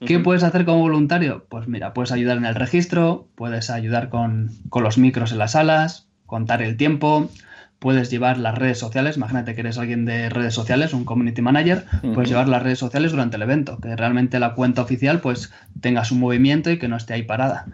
¿Qué 0.05 0.19
puedes 0.19 0.43
hacer 0.43 0.63
como 0.63 0.79
voluntario? 0.79 1.45
Pues 1.49 1.67
mira, 1.67 1.93
puedes 1.93 2.11
ayudar 2.11 2.37
en 2.37 2.45
el 2.45 2.55
registro, 2.55 3.27
puedes 3.35 3.69
ayudar 3.69 4.09
con, 4.09 4.51
los 4.73 4.97
micros 4.97 5.33
en 5.33 5.39
las 5.39 5.51
salas, 5.51 6.07
contar 6.25 6.61
el 6.61 6.77
tiempo, 6.77 7.29
puedes 7.79 8.09
llevar 8.09 8.37
las 8.37 8.57
redes 8.57 8.77
sociales. 8.77 9.17
Imagínate 9.17 9.55
que 9.55 9.61
eres 9.61 9.77
alguien 9.77 10.05
de 10.05 10.29
redes 10.29 10.53
sociales, 10.53 10.93
un 10.93 11.03
community 11.03 11.41
manager, 11.41 11.85
puedes 12.13 12.29
llevar 12.29 12.47
las 12.47 12.63
redes 12.63 12.79
sociales 12.79 13.11
durante 13.11 13.35
el 13.35 13.41
evento, 13.41 13.77
que 13.79 13.93
realmente 13.95 14.39
la 14.39 14.53
cuenta 14.53 14.83
oficial 14.83 15.19
pues 15.19 15.51
tenga 15.81 16.05
su 16.05 16.15
movimiento 16.15 16.71
y 16.71 16.79
que 16.79 16.87
no 16.87 16.95
esté 16.95 17.15
ahí 17.15 17.23
parada. 17.23 17.65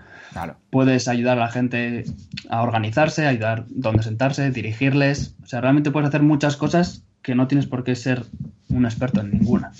Puedes 0.69 1.07
ayudar 1.07 1.37
a 1.37 1.41
la 1.41 1.51
gente 1.51 2.05
a 2.49 2.61
organizarse, 2.61 3.25
ayudar 3.25 3.65
dónde 3.69 4.03
sentarse, 4.03 4.51
dirigirles. 4.51 5.35
O 5.43 5.47
sea, 5.47 5.61
realmente 5.61 5.91
puedes 5.91 6.09
hacer 6.09 6.21
muchas 6.21 6.57
cosas 6.57 7.03
que 7.25 7.33
no 7.33 7.47
tienes 7.47 7.65
por 7.65 7.83
qué 7.83 7.95
ser 7.95 8.21
un 8.69 8.85
experto 8.85 9.19
en 9.19 9.31
ninguna. 9.31 9.71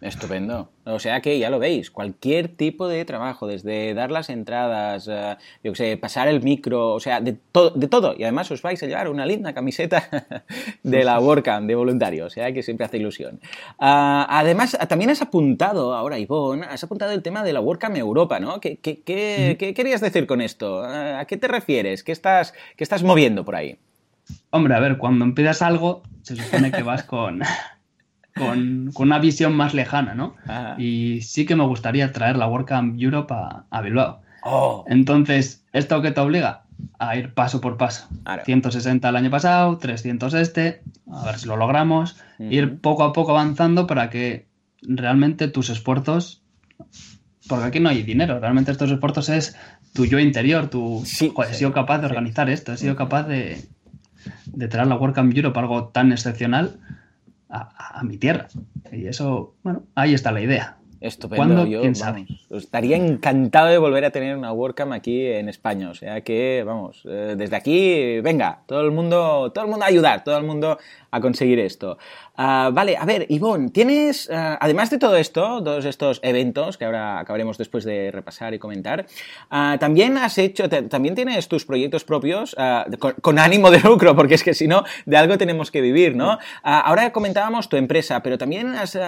Estupendo. 0.00 0.70
O 0.84 1.00
sea 1.00 1.20
que 1.20 1.36
ya 1.36 1.50
lo 1.50 1.58
veis, 1.58 1.90
cualquier 1.90 2.46
tipo 2.46 2.86
de 2.86 3.04
trabajo, 3.04 3.48
desde 3.48 3.92
dar 3.92 4.12
las 4.12 4.30
entradas, 4.30 5.08
eh, 5.10 5.36
yo 5.64 5.72
que 5.72 5.76
sé, 5.76 5.96
pasar 5.96 6.28
el 6.28 6.42
micro, 6.42 6.92
o 6.92 7.00
sea, 7.00 7.20
de, 7.20 7.32
todo 7.32 7.70
de 7.70 7.88
todo. 7.88 8.14
Y 8.16 8.22
además 8.22 8.52
os 8.52 8.62
vais 8.62 8.80
a 8.84 8.86
llevar 8.86 9.08
una 9.08 9.26
linda 9.26 9.52
camiseta 9.52 10.08
de 10.84 11.02
la 11.02 11.18
WordCamp 11.18 11.66
de 11.66 11.74
voluntario, 11.74 12.26
o 12.26 12.30
sea 12.30 12.52
que 12.52 12.62
siempre 12.62 12.86
hace 12.86 12.98
ilusión. 12.98 13.40
Ah, 13.80 14.24
además, 14.30 14.78
también 14.88 15.10
has 15.10 15.22
apuntado, 15.22 15.94
ahora 15.94 16.20
Ivonne, 16.20 16.66
has 16.66 16.84
apuntado 16.84 17.10
el 17.10 17.22
tema 17.22 17.42
de 17.42 17.52
la 17.52 17.60
WordCamp 17.60 17.96
Europa, 17.96 18.38
¿no? 18.38 18.60
¿Qué, 18.60 18.76
qué, 18.76 18.94
querías 19.58 20.00
decir 20.00 20.28
con 20.28 20.40
esto? 20.40 20.84
¿A 20.84 21.24
qué 21.24 21.36
te 21.36 21.48
refieres? 21.48 22.04
¿Qué 22.04 22.12
estás, 22.12 22.54
qué 22.76 22.84
estás 22.84 23.02
moviendo 23.02 23.44
por 23.44 23.56
ahí? 23.56 23.76
Hombre, 24.50 24.76
a 24.76 24.80
ver, 24.80 24.98
cuando 24.98 25.24
empiezas 25.24 25.62
algo, 25.62 26.02
se 26.22 26.36
supone 26.36 26.70
que 26.72 26.82
vas 26.82 27.02
con, 27.04 27.42
con, 28.34 28.90
una 28.96 29.18
visión 29.18 29.54
más 29.54 29.74
lejana, 29.74 30.14
¿no? 30.14 30.36
Y 30.78 31.20
sí 31.22 31.44
que 31.44 31.56
me 31.56 31.66
gustaría 31.66 32.12
traer 32.12 32.36
la 32.36 32.48
WordCamp 32.48 33.00
Europe 33.00 33.34
a, 33.34 33.80
Bilbao. 33.82 34.22
Oh. 34.44 34.84
Entonces, 34.88 35.64
¿esto 35.72 36.02
qué 36.02 36.10
te 36.10 36.20
obliga? 36.20 36.64
A 36.98 37.16
ir 37.16 37.34
paso 37.34 37.60
por 37.60 37.76
paso. 37.76 38.08
160 38.44 39.08
el 39.08 39.16
año 39.16 39.30
pasado, 39.30 39.78
300 39.78 40.34
este, 40.34 40.82
a 41.10 41.24
ver 41.24 41.38
si 41.38 41.46
lo 41.46 41.56
logramos. 41.56 42.16
Ir 42.38 42.80
poco 42.80 43.04
a 43.04 43.12
poco 43.12 43.32
avanzando 43.32 43.86
para 43.86 44.10
que 44.10 44.48
realmente 44.82 45.48
tus 45.48 45.70
esfuerzos 45.70 46.42
porque 47.48 47.66
aquí 47.66 47.80
no 47.80 47.88
hay 47.88 48.02
dinero, 48.02 48.38
realmente 48.38 48.70
estos 48.70 48.90
esfuerzos 48.90 49.28
es 49.28 49.56
tu 49.92 50.06
yo 50.06 50.18
interior, 50.18 50.68
tu, 50.68 51.02
sí, 51.04 51.32
he 51.48 51.54
sido 51.54 51.72
capaz 51.72 51.98
de 51.98 52.06
organizar 52.06 52.48
esto, 52.48 52.72
he 52.72 52.76
sido 52.76 52.94
capaz 52.94 53.24
de, 53.24 53.60
de 54.52 54.68
traer 54.68 54.86
la 54.86 54.96
WordCamp 54.96 55.34
Europe 55.34 55.58
algo 55.58 55.88
tan 55.88 56.12
excepcional 56.12 56.78
a, 57.48 58.02
mi 58.04 58.16
tierra. 58.16 58.48
Y 58.90 59.06
eso, 59.06 59.54
bueno, 59.62 59.82
ahí 59.94 60.14
está 60.14 60.32
la 60.32 60.40
idea. 60.40 60.76
Estupendo. 61.00 61.66
Yo, 61.66 61.80
¿Quién 61.80 61.96
sabe? 61.96 62.26
estaría 62.50 62.96
encantado 62.96 63.68
de 63.68 63.78
volver 63.78 64.04
a 64.04 64.10
tener 64.10 64.36
una 64.36 64.52
WordCamp 64.52 64.92
aquí 64.92 65.26
en 65.26 65.48
España. 65.48 65.90
O 65.90 65.94
sea 65.94 66.20
que, 66.22 66.62
vamos, 66.64 67.02
eh, 67.04 67.34
desde 67.36 67.56
aquí, 67.56 68.20
venga, 68.20 68.60
todo 68.66 68.82
el 68.82 68.92
mundo, 68.92 69.50
todo 69.52 69.64
el 69.64 69.70
mundo 69.70 69.84
a 69.84 69.88
ayudar, 69.88 70.24
todo 70.24 70.38
el 70.38 70.44
mundo 70.44 70.78
a 71.12 71.20
conseguir 71.20 71.60
esto. 71.60 71.98
Ah, 72.36 72.70
vale, 72.72 72.96
a 72.96 73.04
ver, 73.04 73.26
Ivonne, 73.28 73.70
tienes, 73.70 74.28
ah, 74.32 74.56
además 74.60 74.88
de 74.88 74.98
todo 74.98 75.16
esto, 75.16 75.62
todos 75.62 75.84
estos 75.84 76.18
eventos 76.22 76.78
que 76.78 76.86
ahora 76.86 77.20
acabaremos 77.20 77.58
después 77.58 77.84
de 77.84 78.10
repasar 78.10 78.54
y 78.54 78.58
comentar, 78.58 79.06
ah, 79.50 79.76
también 79.78 80.16
has 80.16 80.38
hecho, 80.38 80.68
también 80.68 81.14
tienes 81.14 81.46
tus 81.48 81.66
proyectos 81.66 82.04
propios 82.04 82.56
con, 83.20 83.38
ánimo 83.38 83.70
de 83.70 83.80
lucro, 83.80 84.16
porque 84.16 84.34
es 84.34 84.42
que 84.42 84.54
si 84.54 84.66
no, 84.66 84.84
de 85.04 85.16
algo 85.18 85.36
tenemos 85.36 85.70
que 85.70 85.82
vivir, 85.82 86.16
¿no? 86.16 86.38
ahora 86.62 87.12
comentábamos 87.12 87.68
tu 87.68 87.76
empresa, 87.76 88.22
pero 88.22 88.38
también 88.38 88.74
has, 88.74 88.98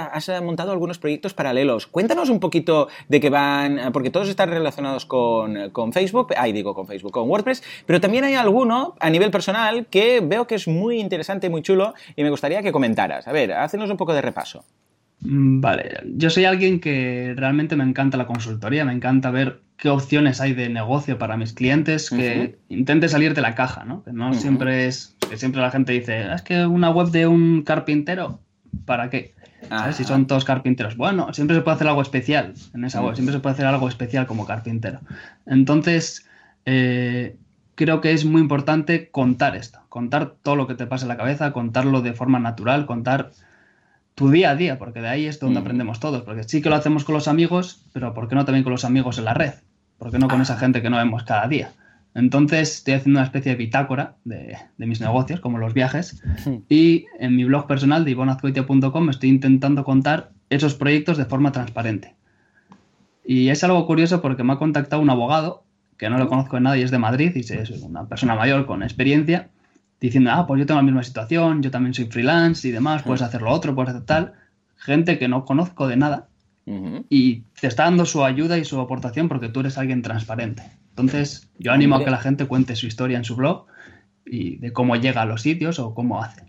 montado 0.43 0.73
algunos 0.73 0.99
proyectos 0.99 1.33
paralelos. 1.33 1.87
Cuéntanos 1.87 2.29
un 2.29 2.40
poquito 2.40 2.88
de 3.09 3.21
qué 3.21 3.31
van, 3.31 3.90
porque 3.93 4.11
todos 4.11 4.29
están 4.29 4.51
relacionados 4.51 5.07
con, 5.07 5.71
con 5.71 5.95
Facebook, 5.95 6.35
ahí 6.37 6.53
digo 6.53 6.75
con 6.75 6.87
Facebook, 6.87 7.12
con 7.12 7.31
WordPress, 7.31 7.62
pero 7.87 8.01
también 8.01 8.25
hay 8.25 8.35
alguno 8.35 8.95
a 9.01 9.09
nivel 9.09 9.31
personal 9.31 9.87
que 9.87 10.21
veo 10.21 10.47
que 10.47 10.57
es 10.57 10.69
muy 10.69 11.01
interesante, 11.01 11.49
muy 11.49 11.62
chulo 11.62 11.94
y 12.17 12.23
me 12.23 12.31
gustaría 12.31 12.63
que 12.63 12.73
comentaras. 12.73 13.27
A 13.29 13.33
ver, 13.33 13.53
hacenos 13.53 13.91
un 13.91 13.97
poco 13.97 14.15
de 14.15 14.23
repaso. 14.23 14.65
Mm, 15.21 15.61
vale, 15.61 16.03
yo 16.17 16.29
soy 16.31 16.45
alguien 16.45 16.81
que 16.81 17.35
realmente 17.37 17.77
me 17.77 17.85
encanta 17.85 18.17
la 18.17 18.27
consultoría, 18.27 18.85
me 18.85 18.93
encanta 18.93 19.31
ver 19.31 19.61
qué 19.77 19.89
opciones 19.89 20.41
hay 20.41 20.53
de 20.55 20.69
negocio 20.69 21.19
para 21.19 21.37
mis 21.37 21.53
clientes, 21.53 22.11
que 22.11 22.59
intente 22.69 23.09
salir 23.09 23.35
de 23.35 23.41
la 23.41 23.55
caja, 23.55 23.85
¿no? 23.85 24.03
Que 24.05 24.13
no 24.13 24.35
siempre 24.35 24.87
es, 24.87 25.17
que 25.29 25.37
siempre 25.37 25.61
la 25.61 25.71
gente 25.71 25.93
dice, 25.93 26.25
ah, 26.25 26.35
es 26.35 26.43
que 26.43 26.67
una 26.67 26.91
web 26.91 27.09
de 27.09 27.27
un 27.27 27.63
carpintero, 27.63 28.41
¿para 28.85 29.11
qué? 29.11 29.35
Si 29.93 30.05
son 30.05 30.27
todos 30.27 30.45
carpinteros. 30.45 30.95
Bueno, 30.97 31.33
siempre 31.33 31.57
se 31.57 31.63
puede 31.63 31.77
hacer 31.77 31.89
algo 31.89 32.03
especial 32.03 32.53
en 32.75 32.85
esa 32.85 33.01
web, 33.01 33.15
siempre 33.15 33.35
se 33.35 33.41
puede 33.41 33.55
hacer 33.55 33.67
algo 33.67 33.89
especial 33.89 34.27
como 34.27 34.45
carpintero. 34.45 35.01
Entonces, 35.47 36.27
eh, 36.67 37.37
creo 37.75 38.01
que 38.01 38.13
es 38.13 38.25
muy 38.25 38.41
importante 38.41 39.11
contar 39.11 39.57
esto, 39.57 39.81
contar 39.89 40.35
todo 40.43 40.57
lo 40.57 40.67
que 40.67 40.75
te 40.75 40.87
pasa 40.87 41.05
en 41.05 41.09
la 41.09 41.17
cabeza, 41.17 41.53
contarlo 41.53 42.03
de 42.03 42.13
forma 42.13 42.39
natural, 42.39 42.87
contar 42.87 43.33
tu 44.15 44.31
día 44.31 44.51
a 44.51 44.57
día, 44.57 44.79
porque 44.79 45.01
de 45.01 45.09
ahí 45.09 45.27
es 45.27 45.41
donde 45.41 45.61
mm. 45.61 45.63
aprendemos 45.63 46.01
todos, 46.01 46.23
porque 46.23 46.45
sí 46.45 46.63
que 46.63 46.71
lo 46.71 46.77
hacemos 46.77 47.05
con 47.05 47.15
los 47.15 47.29
amigos, 47.29 47.85
pero 47.93 48.15
¿por 48.15 48.29
qué 48.29 48.35
no 48.35 48.45
también 48.45 48.65
con 48.65 48.73
los 48.73 48.85
amigos 48.85 49.19
en 49.19 49.25
la 49.25 49.35
red? 49.35 49.55
¿Por 49.99 50.11
qué 50.11 50.19
no 50.19 50.29
con 50.29 50.41
esa 50.41 50.57
gente 50.57 50.83
que 50.83 50.91
no 50.91 50.97
vemos 50.97 51.25
cada 51.25 51.49
día? 51.49 51.73
Entonces 52.15 52.77
estoy 52.77 52.95
haciendo 52.95 53.19
una 53.19 53.27
especie 53.27 53.53
de 53.53 53.59
bitácora 53.59 54.15
de, 54.25 54.57
mis 54.79 55.01
negocios, 55.01 55.41
como 55.41 55.59
los 55.59 55.75
viajes, 55.75 56.23
y 56.69 57.07
en 57.19 57.35
mi 57.35 57.45
blog 57.45 57.67
personal 57.67 58.05
de 58.05 58.13
ivonazcoitia.com 58.13 59.11
estoy 59.11 59.31
intentando 59.31 59.85
contar 59.85 60.31
esos 60.49 60.75
proyectos 60.75 61.17
de 61.17 61.25
forma 61.25 61.51
transparente. 61.51 62.15
Y 63.25 63.49
es 63.49 63.65
algo 63.65 63.87
curioso 63.87 64.21
porque 64.23 64.45
me 64.45 64.53
ha 64.53 64.59
contactado 64.59 65.03
un 65.03 65.11
abogado 65.11 65.63
que 65.97 66.11
no 66.11 66.19
lo 66.19 66.29
conozco 66.29 66.57
de 66.57 66.63
nadie, 66.63 66.85
es 66.85 66.91
de 66.91 66.99
Madrid 66.99 67.33
y 67.35 67.41
es 67.41 67.71
una 67.83 68.07
persona 68.07 68.35
mayor 68.35 68.67
con 68.67 68.83
experiencia, 68.83 69.49
diciendo, 70.01 70.31
ah, 70.33 70.47
pues 70.47 70.59
yo 70.61 70.67
tengo 70.67 70.81
la 70.81 70.85
misma 70.85 71.03
situación, 71.03 71.63
yo 71.63 71.71
también 71.71 71.95
soy 71.95 72.07
freelance 72.07 72.67
y 72.69 72.71
demás, 72.71 73.03
puedes 73.03 73.23
hacer 73.23 73.43
lo 73.43 73.51
otro, 73.51 73.75
puedes 73.75 73.91
hacer 73.91 74.05
tal. 74.05 74.33
Gente 74.77 75.19
que 75.19 75.29
no 75.29 75.45
conozco 75.45 75.89
de 75.89 75.97
nada 75.97 76.29
y 77.11 77.43
te 77.61 77.67
está 77.67 77.85
dando 77.85 78.07
su 78.07 78.25
ayuda 78.25 78.57
y 78.59 78.65
su 78.65 78.81
aportación 78.81 79.29
porque 79.29 79.49
tú 79.49 79.61
eres 79.61 79.79
alguien 79.79 80.03
transparente. 80.03 80.63
Entonces, 80.91 81.49
yo 81.59 81.73
animo 81.73 81.97
a 81.97 82.05
que 82.05 82.11
la 82.11 82.19
gente 82.19 82.47
cuente 82.47 82.77
su 82.77 82.87
historia 82.87 83.19
en 83.19 83.25
su 83.25 83.37
blog 83.37 83.67
y 84.25 84.57
de 84.57 84.73
cómo 84.73 84.97
llega 84.97 85.23
a 85.23 85.27
los 85.27 85.43
sitios 85.43 85.79
o 85.79 85.95
cómo 85.95 86.23
hace. 86.23 86.45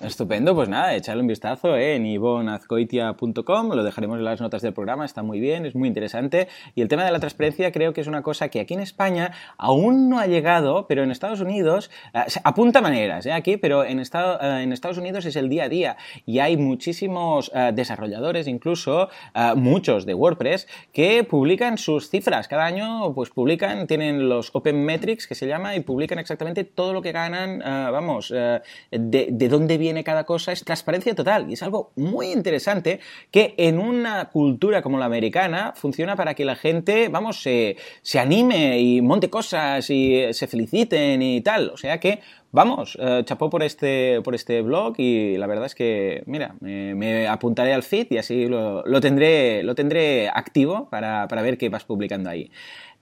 Estupendo, 0.00 0.54
pues 0.54 0.68
nada, 0.68 0.94
echarle 0.94 1.22
un 1.22 1.26
vistazo 1.26 1.74
¿eh? 1.74 1.96
en 1.96 2.04
ivonazcoitia.com, 2.04 3.72
lo 3.72 3.82
dejaremos 3.82 4.18
en 4.18 4.24
las 4.24 4.42
notas 4.42 4.60
del 4.60 4.74
programa, 4.74 5.06
está 5.06 5.22
muy 5.22 5.40
bien, 5.40 5.64
es 5.64 5.74
muy 5.74 5.88
interesante. 5.88 6.48
Y 6.74 6.82
el 6.82 6.88
tema 6.88 7.04
de 7.04 7.10
la 7.10 7.18
transparencia 7.18 7.72
creo 7.72 7.94
que 7.94 8.02
es 8.02 8.06
una 8.06 8.22
cosa 8.22 8.50
que 8.50 8.60
aquí 8.60 8.74
en 8.74 8.80
España 8.80 9.32
aún 9.56 10.10
no 10.10 10.18
ha 10.18 10.26
llegado, 10.26 10.86
pero 10.86 11.02
en 11.02 11.10
Estados 11.10 11.40
Unidos 11.40 11.90
eh, 12.12 12.20
apunta 12.44 12.82
maneras 12.82 13.24
¿eh? 13.24 13.32
aquí, 13.32 13.56
pero 13.56 13.84
en, 13.84 13.98
Estado, 13.98 14.38
en 14.60 14.72
Estados 14.74 14.98
Unidos 14.98 15.24
es 15.24 15.34
el 15.34 15.48
día 15.48 15.64
a 15.64 15.68
día 15.70 15.96
y 16.26 16.40
hay 16.40 16.58
muchísimos 16.58 17.50
desarrolladores, 17.72 18.48
incluso 18.48 19.08
muchos 19.56 20.04
de 20.04 20.14
WordPress, 20.14 20.68
que 20.92 21.24
publican 21.24 21.78
sus 21.78 22.10
cifras. 22.10 22.48
Cada 22.48 22.66
año 22.66 23.14
pues 23.14 23.30
publican, 23.30 23.86
tienen 23.86 24.28
los 24.28 24.50
Open 24.54 24.84
Metrics 24.84 25.26
que 25.26 25.34
se 25.34 25.46
llama 25.46 25.74
y 25.74 25.80
publican 25.80 26.18
exactamente 26.18 26.64
todo 26.64 26.92
lo 26.92 27.02
que 27.02 27.12
ganan, 27.12 27.60
vamos, 27.60 28.28
de, 28.28 28.62
de 28.90 29.48
dónde 29.58 29.78
viene 29.78 30.04
cada 30.04 30.24
cosa, 30.24 30.52
es 30.52 30.64
transparencia 30.64 31.14
total. 31.14 31.48
Y 31.50 31.54
es 31.54 31.62
algo 31.62 31.92
muy 31.96 32.32
interesante 32.32 33.00
que 33.30 33.54
en 33.56 33.78
una 33.78 34.26
cultura 34.26 34.82
como 34.82 34.98
la 34.98 35.06
americana 35.06 35.72
funciona 35.76 36.16
para 36.16 36.34
que 36.34 36.44
la 36.44 36.56
gente, 36.56 37.08
vamos, 37.08 37.42
se, 37.42 37.76
anime 38.18 38.78
y 38.80 39.00
monte 39.00 39.30
cosas 39.30 39.88
y 39.90 40.32
se 40.32 40.46
feliciten 40.46 41.22
y 41.22 41.40
tal. 41.40 41.70
O 41.70 41.76
sea 41.76 41.98
que 41.98 42.20
vamos, 42.52 42.96
eh, 43.00 43.22
chapó 43.24 43.50
por 43.50 43.62
este, 43.62 44.20
por 44.22 44.34
este 44.34 44.62
blog 44.62 44.94
y 44.98 45.36
la 45.36 45.46
verdad 45.46 45.66
es 45.66 45.74
que, 45.74 46.22
mira, 46.26 46.54
me, 46.60 47.26
apuntaré 47.28 47.74
al 47.74 47.82
feed 47.82 48.06
y 48.10 48.18
así 48.18 48.46
lo, 48.46 48.82
tendré, 49.00 49.62
lo 49.62 49.74
tendré 49.74 50.28
activo 50.28 50.88
para, 50.90 51.28
para, 51.28 51.42
ver 51.42 51.58
qué 51.58 51.68
vas 51.68 51.84
publicando 51.84 52.30
ahí. 52.30 52.50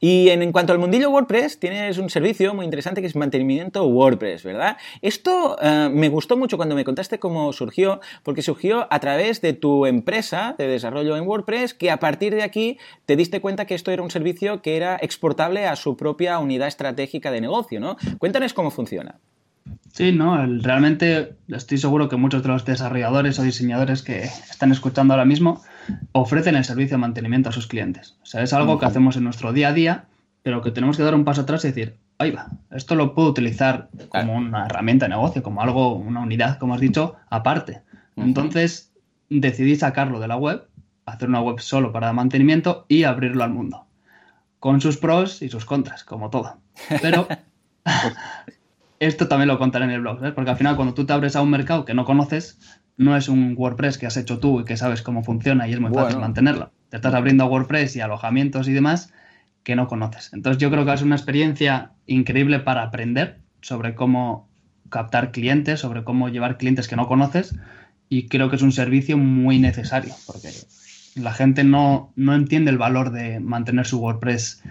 Y 0.01 0.29
en, 0.29 0.53
cuanto 0.53 0.73
al 0.73 0.79
mundillo 0.79 1.11
WordPress, 1.11 1.59
tienes 1.59 1.99
un 1.99 2.11
servicio 2.11 2.55
muy 2.55 2.65
interesante 2.65 3.01
que 3.01 3.07
es 3.07 3.17
mantenimiento 3.17 3.87
WordPress, 3.87 4.43
¿verdad? 4.45 4.77
Esto 5.03 5.57
eh, 5.61 5.89
me 5.93 6.09
gustó 6.09 6.37
mucho 6.37 6.57
cuando 6.57 6.75
me 6.75 6.85
contaste 6.85 7.19
cómo 7.19 7.53
surgió, 7.53 8.01
porque 8.23 8.43
surgió 8.43 8.87
a 8.91 8.99
través 9.01 9.41
de 9.41 9.53
tu 9.53 9.87
empresa 9.87 10.55
de 10.59 10.69
desarrollo 10.69 11.17
en 11.17 11.27
WordPress, 11.27 11.75
que 11.75 11.91
a 11.91 11.99
partir 11.99 12.35
de 12.35 12.43
aquí 12.43 12.79
te 13.07 13.17
diste 13.17 13.41
cuenta 13.41 13.67
que 13.67 13.75
esto 13.75 13.91
era 13.91 14.03
un 14.03 14.11
servicio 14.11 14.63
que 14.63 14.77
era 14.77 14.99
exportable 15.01 15.67
a 15.67 15.77
su 15.77 15.97
propia 15.97 16.39
unidad 16.39 16.69
estratégica 16.69 17.31
de 17.31 17.41
negocio, 17.41 17.81
¿no? 17.81 17.97
Cuéntanos 18.19 18.53
cómo 18.53 18.71
funciona. 18.71 19.19
Sí, 19.93 20.13
no, 20.13 20.45
realmente 20.61 21.37
estoy 21.49 21.79
seguro 21.79 22.09
que 22.09 22.17
muchos 22.17 22.43
de 22.43 22.49
los 22.49 22.65
desarrolladores 22.65 23.39
o 23.39 23.43
diseñadores 23.43 24.03
que 24.03 24.25
están 24.25 24.73
escuchando 24.73 25.15
ahora 25.15 25.25
mismo 25.25 25.63
ofrecen 26.13 26.57
el 26.57 26.65
servicio 26.65 26.97
de 26.97 27.01
mantenimiento 27.01 27.49
a 27.49 27.53
sus 27.53 27.67
clientes. 27.67 28.17
O 28.23 28.27
sea, 28.27 28.43
es 28.43 28.53
algo 28.53 28.79
que 28.79 28.87
hacemos 28.87 29.17
en 29.17 29.25
nuestro 29.25 29.53
día 29.53 29.69
a 29.69 29.73
día, 29.73 30.05
pero 30.43 30.63
que 30.63 30.71
tenemos 30.71 30.97
que 30.97 31.03
dar 31.03 31.15
un 31.15 31.25
paso 31.25 31.43
atrás 31.43 31.65
y 31.65 31.69
decir, 31.69 31.97
ahí 32.19 32.31
va, 32.31 32.49
esto 32.71 32.95
lo 32.95 33.15
puedo 33.15 33.29
utilizar 33.29 33.89
como 34.09 34.35
una 34.35 34.67
herramienta 34.67 35.07
de 35.07 35.11
negocio, 35.11 35.43
como 35.43 35.63
algo, 35.63 35.95
una 35.95 36.21
unidad, 36.21 36.59
como 36.59 36.75
has 36.75 36.81
dicho, 36.81 37.17
aparte. 37.31 37.83
Entonces 38.17 38.93
decidí 39.29 39.77
sacarlo 39.77 40.21
de 40.21 40.29
la 40.29 40.37
web, 40.37 40.69
hacer 41.07 41.29
una 41.29 41.41
web 41.41 41.61
solo 41.61 41.93
para 41.93 42.13
mantenimiento 42.13 42.87
y 42.89 43.05
abrirlo 43.05 43.45
al 43.45 43.51
mundo. 43.51 43.87
Con 44.61 44.81
sus 44.81 44.97
pros 44.97 45.43
y 45.43 45.49
sus 45.49 45.65
contras, 45.65 46.05
como 46.05 46.31
todo. 46.31 46.59
Pero 47.03 47.27
esto 49.05 49.29
también 49.29 49.49
lo 49.49 49.59
contaré 49.59 49.85
en 49.87 49.91
el 49.91 50.01
blog, 50.01 50.19
porque 50.35 50.51
al 50.51 50.57
final 50.57 50.77
cuando 50.77 50.95
tú 50.95 51.07
te 51.07 51.13
abres 51.13 51.37
a 51.37 51.43
un 51.43 51.51
mercado 51.51 51.85
que 51.85 51.95
no 51.95 52.05
conoces, 52.05 52.59
no 52.97 53.17
es 53.17 53.29
un 53.29 53.55
WordPress 53.57 53.99
que 53.99 54.07
has 54.07 54.17
hecho 54.17 54.39
tú 54.39 54.61
y 54.61 54.65
que 54.65 54.77
sabes 54.77 55.03
cómo 55.03 55.23
funciona 55.23 55.67
y 55.69 55.73
es 55.73 55.81
muy 55.81 55.93
fácil 55.93 56.19
mantenerlo. 56.19 56.73
Te 56.89 56.97
estás 56.97 57.15
abriendo 57.15 57.45
a 57.45 57.47
WordPress 57.47 57.97
y 57.97 58.01
alojamientos 58.01 58.69
y 58.69 58.73
demás 58.73 59.13
que 59.63 59.77
no 59.77 59.89
conoces. 59.89 60.33
Entonces 60.33 60.61
yo 60.61 60.71
creo 60.71 60.85
que 60.85 60.93
es 60.93 61.03
una 61.03 61.17
experiencia 61.17 61.93
increíble 62.07 62.61
para 62.61 62.83
aprender 62.83 63.41
sobre 63.63 63.95
cómo 63.95 64.49
captar 64.91 65.33
clientes, 65.33 65.81
sobre 65.81 66.05
cómo 66.05 66.29
llevar 66.29 66.59
clientes 66.59 66.87
que 66.87 66.97
no 66.97 67.09
conoces 67.09 67.57
y 68.09 68.29
creo 68.29 68.51
que 68.51 68.57
es 68.57 68.63
un 68.63 68.73
servicio 68.73 69.17
muy 69.19 69.59
necesario 69.59 70.15
porque 70.27 70.51
la 71.17 71.33
gente 71.33 71.65
no, 71.65 72.13
no 72.17 72.35
entiende 72.35 72.71
el 72.71 72.79
valor 72.79 73.11
de 73.11 73.41
mantener 73.41 73.87
su 73.87 74.01
WordPress 74.01 74.63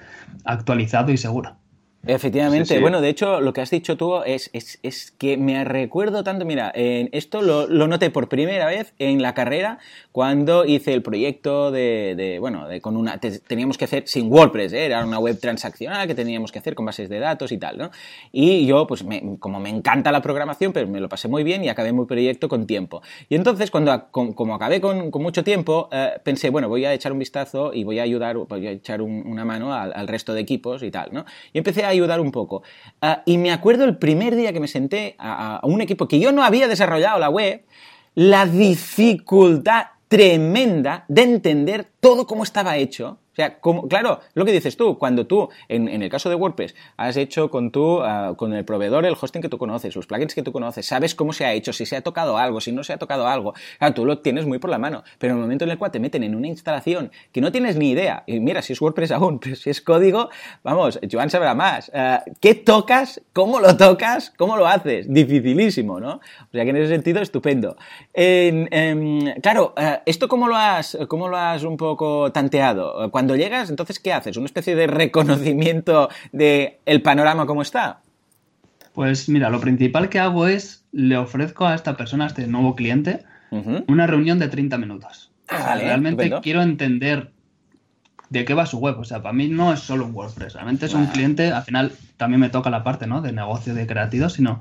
actualizado 0.46 1.12
y 1.12 1.18
seguro. 1.18 1.58
Efectivamente, 2.06 2.82
bueno, 2.82 3.00
de 3.00 3.08
hecho, 3.08 3.40
lo 3.40 3.54
que 3.54 3.62
has 3.62 3.70
dicho 3.70 3.96
tú 3.96 4.22
es, 4.26 4.50
es, 4.52 5.12
que 5.18 5.38
me 5.38 5.64
recuerdo 5.64 6.22
tanto, 6.22 6.44
mira, 6.44 6.70
en 6.76 7.08
esto 7.14 7.42
lo, 7.42 7.66
lo, 7.66 7.88
noté 7.88 8.10
por 8.10 8.28
primera 8.28 8.66
vez 8.66 8.94
en 9.00 9.22
la 9.22 9.34
carrera 9.34 9.80
cuando 10.12 10.66
hice 10.66 10.94
el 10.94 11.02
proyecto 11.02 11.72
de, 11.72 12.38
bueno, 12.42 12.68
de, 12.68 12.82
con 12.82 12.98
una, 12.98 13.22
teníamos 13.22 13.78
que 13.78 13.86
hacer 13.86 14.04
sin 14.06 14.30
WordPress, 14.30 14.74
¿eh? 14.74 14.86
era 14.86 15.06
una 15.06 15.18
web 15.18 15.40
transaccional 15.40 16.06
que 16.06 16.14
teníamos 16.14 16.52
que 16.52 16.60
hacer 16.60 16.76
con 16.76 16.86
bases 16.86 17.08
de 17.08 17.20
datos 17.20 17.54
y 17.54 17.58
tal, 17.58 17.78
¿no? 17.78 17.90
Y 18.34 18.66
yo, 18.66 18.86
pues, 18.86 19.06
como 19.40 19.62
me 19.62 19.70
encanta 19.70 20.12
la 20.12 20.22
programación, 20.22 20.74
pero 20.74 20.90
me 20.90 21.00
lo 21.00 21.08
pasé 21.08 21.30
muy 21.30 21.46
bien 21.46 21.64
y 21.64 21.70
acabé 21.70 21.94
mi 21.94 22.04
proyecto 22.04 22.50
con 22.50 22.68
tiempo. 22.68 23.02
Y 23.30 23.36
entonces, 23.36 23.72
cuando, 23.72 24.10
como 24.12 24.56
acabé 24.56 24.82
con, 24.82 25.10
con 25.10 25.24
mucho 25.24 25.46
tiempo, 25.46 25.88
eh, 25.90 26.20
pensé, 26.22 26.50
bueno, 26.50 26.68
voy 26.68 26.84
a 26.84 26.94
echar 26.94 27.14
un 27.14 27.20
vistazo 27.20 27.74
y 27.74 27.86
voy 27.86 28.00
a 28.00 28.04
ayudar, 28.04 28.36
voy 28.36 28.68
a 28.68 28.72
echar 28.72 29.02
una 29.02 29.46
mano 29.46 29.74
al, 29.74 29.94
al 29.96 30.10
resto 30.10 30.34
de 30.34 30.42
equipos 30.42 30.84
y 30.84 30.92
tal, 30.92 31.14
¿no? 31.14 31.24
Y 31.54 31.60
empecé 31.60 31.86
a 31.86 31.93
ayudar 31.94 32.20
un 32.20 32.32
poco. 32.32 32.64
Ah, 33.02 33.24
y 33.26 33.38
me 33.38 33.52
acuerdo 33.52 33.86
el 33.86 33.98
primer 33.98 34.36
día 34.36 34.54
que 34.54 34.60
me 34.60 34.68
senté 34.68 35.16
a, 35.18 35.62
un 35.64 35.82
equipo 35.82 36.08
que 36.08 36.20
yo 36.20 36.32
no 36.32 36.44
había 36.44 36.68
desarrollado 36.68 37.20
la 37.20 37.30
web, 37.30 37.64
la 38.16 38.46
dificultad 38.46 39.88
tremenda 40.08 41.06
de 41.08 41.24
entender 41.24 41.88
todo 42.00 42.28
cómo 42.28 42.44
estaba 42.44 42.78
hecho 42.78 43.18
O 43.34 43.36
sea, 43.36 43.60
como, 43.60 43.88
claro, 43.88 44.20
lo 44.36 44.46
que 44.46 44.52
dices 44.52 44.78
tú, 44.78 45.00
cuando 45.00 45.26
tú, 45.26 45.50
en, 45.68 45.88
el 45.88 46.10
caso 46.10 46.30
de 46.30 46.36
WordPress, 46.36 46.76
has 46.98 47.18
hecho 47.18 47.50
con 47.50 47.72
tú, 47.72 48.02
ah, 48.02 48.36
con 48.38 48.54
el 48.54 48.64
proveedor 48.64 49.06
el 49.06 49.16
hosting 49.20 49.42
que 49.42 49.50
tú 49.50 49.58
conoces, 49.58 49.96
los 49.96 50.06
plugins 50.06 50.36
que 50.36 50.44
tú 50.44 50.52
conoces, 50.52 50.86
sabes 50.86 51.16
cómo 51.16 51.34
se 51.34 51.46
ha 51.46 51.54
hecho, 51.54 51.74
si 51.74 51.88
se 51.88 51.96
ha 51.96 52.02
tocado 52.02 52.38
algo, 52.38 52.62
si 52.62 52.72
no 52.72 52.84
se 52.84 52.94
ha 52.94 52.98
tocado 52.98 53.28
algo, 53.28 53.56
claro, 53.80 53.96
tú 53.96 54.06
lo 54.06 54.20
tienes 54.20 54.46
muy 54.46 54.60
por 54.60 54.70
la 54.70 54.78
mano, 54.78 55.04
pero 55.18 55.34
en 55.34 55.40
el 55.40 55.42
momento 55.42 55.66
en 55.66 55.72
el 55.72 55.80
cual 55.80 55.90
te 55.90 56.00
meten 56.00 56.24
en 56.24 56.36
una 56.36 56.48
instalación 56.48 57.12
que 57.32 57.42
no 57.42 57.52
tienes 57.52 57.76
ni 57.76 57.90
idea, 57.90 58.24
y 58.28 58.40
mira, 58.40 58.62
si 58.62 58.74
es 58.74 58.82
WordPress 58.82 59.12
aún, 59.12 59.40
pero 59.44 59.56
si 59.56 59.72
es 59.72 59.82
código, 59.82 60.30
vamos, 60.64 61.00
Joan 61.12 61.32
sabrá 61.32 61.56
más. 61.56 61.92
Ah, 61.94 62.24
¿Qué 62.40 62.54
tocas? 62.54 63.20
¿Cómo 63.34 63.60
lo 63.60 63.76
tocas? 63.78 64.32
¿Cómo 64.38 64.58
lo 64.58 64.68
haces? 64.68 65.12
Dificilísimo, 65.12 66.00
¿no? 66.00 66.14
O 66.14 66.52
sea 66.52 66.64
que 66.64 66.70
en 66.70 66.78
ese 66.78 66.90
sentido, 66.90 67.22
estupendo. 67.22 67.78
claro, 69.42 69.74
ah, 69.76 70.02
¿esto 70.06 70.28
cómo 70.28 70.48
lo, 70.48 70.56
has, 70.56 70.98
cómo 71.08 71.30
lo 71.30 71.38
has 71.38 71.64
un 71.64 71.78
poco 71.78 72.32
tanteado? 72.32 73.12
Llegas, 73.36 73.70
entonces, 73.70 74.00
¿qué 74.00 74.14
haces? 74.14 74.38
¿Una 74.38 74.46
especie 74.46 74.76
de 74.76 74.88
reconocimiento 74.88 76.10
de 76.32 76.80
el 76.86 77.02
panorama 77.02 77.46
como 77.46 77.62
está? 77.62 78.02
Pues 78.94 79.28
mira, 79.28 79.50
lo 79.50 79.60
principal 79.60 80.10
que 80.10 80.20
hago 80.20 80.48
es, 80.48 80.86
le 80.92 81.18
ofrezco 81.18 81.66
a 81.66 81.76
esta 81.76 81.98
persona, 81.98 82.26
a 82.26 82.28
este 82.28 82.48
nuevo 82.48 82.76
cliente, 82.76 83.24
una 83.88 84.08
reunión 84.08 84.40
de 84.40 84.48
30 84.48 84.78
minutos. 84.80 85.32
Ah, 85.48 85.76
realmente 85.76 86.32
quiero 86.42 86.64
entender 86.64 87.32
de 88.34 88.46
qué 88.46 88.54
va 88.56 88.66
su 88.66 88.80
web. 88.80 88.98
O 89.00 89.04
sea, 89.04 89.22
para 89.22 89.34
mí 89.34 89.48
no 89.48 89.72
es 89.72 89.80
solo 89.80 90.06
un 90.06 90.16
WordPress. 90.16 90.54
Realmente 90.54 90.88
es 90.88 90.94
un 90.94 91.06
cliente, 91.06 91.52
al 91.52 91.64
final 91.64 91.92
también 92.18 92.42
me 92.42 92.50
toca 92.50 92.70
la 92.72 92.84
parte 92.84 93.06
¿no? 93.06 93.22
de 93.22 93.32
negocio 93.32 93.76
de 93.76 93.86
creativos, 93.86 94.34
sino 94.34 94.60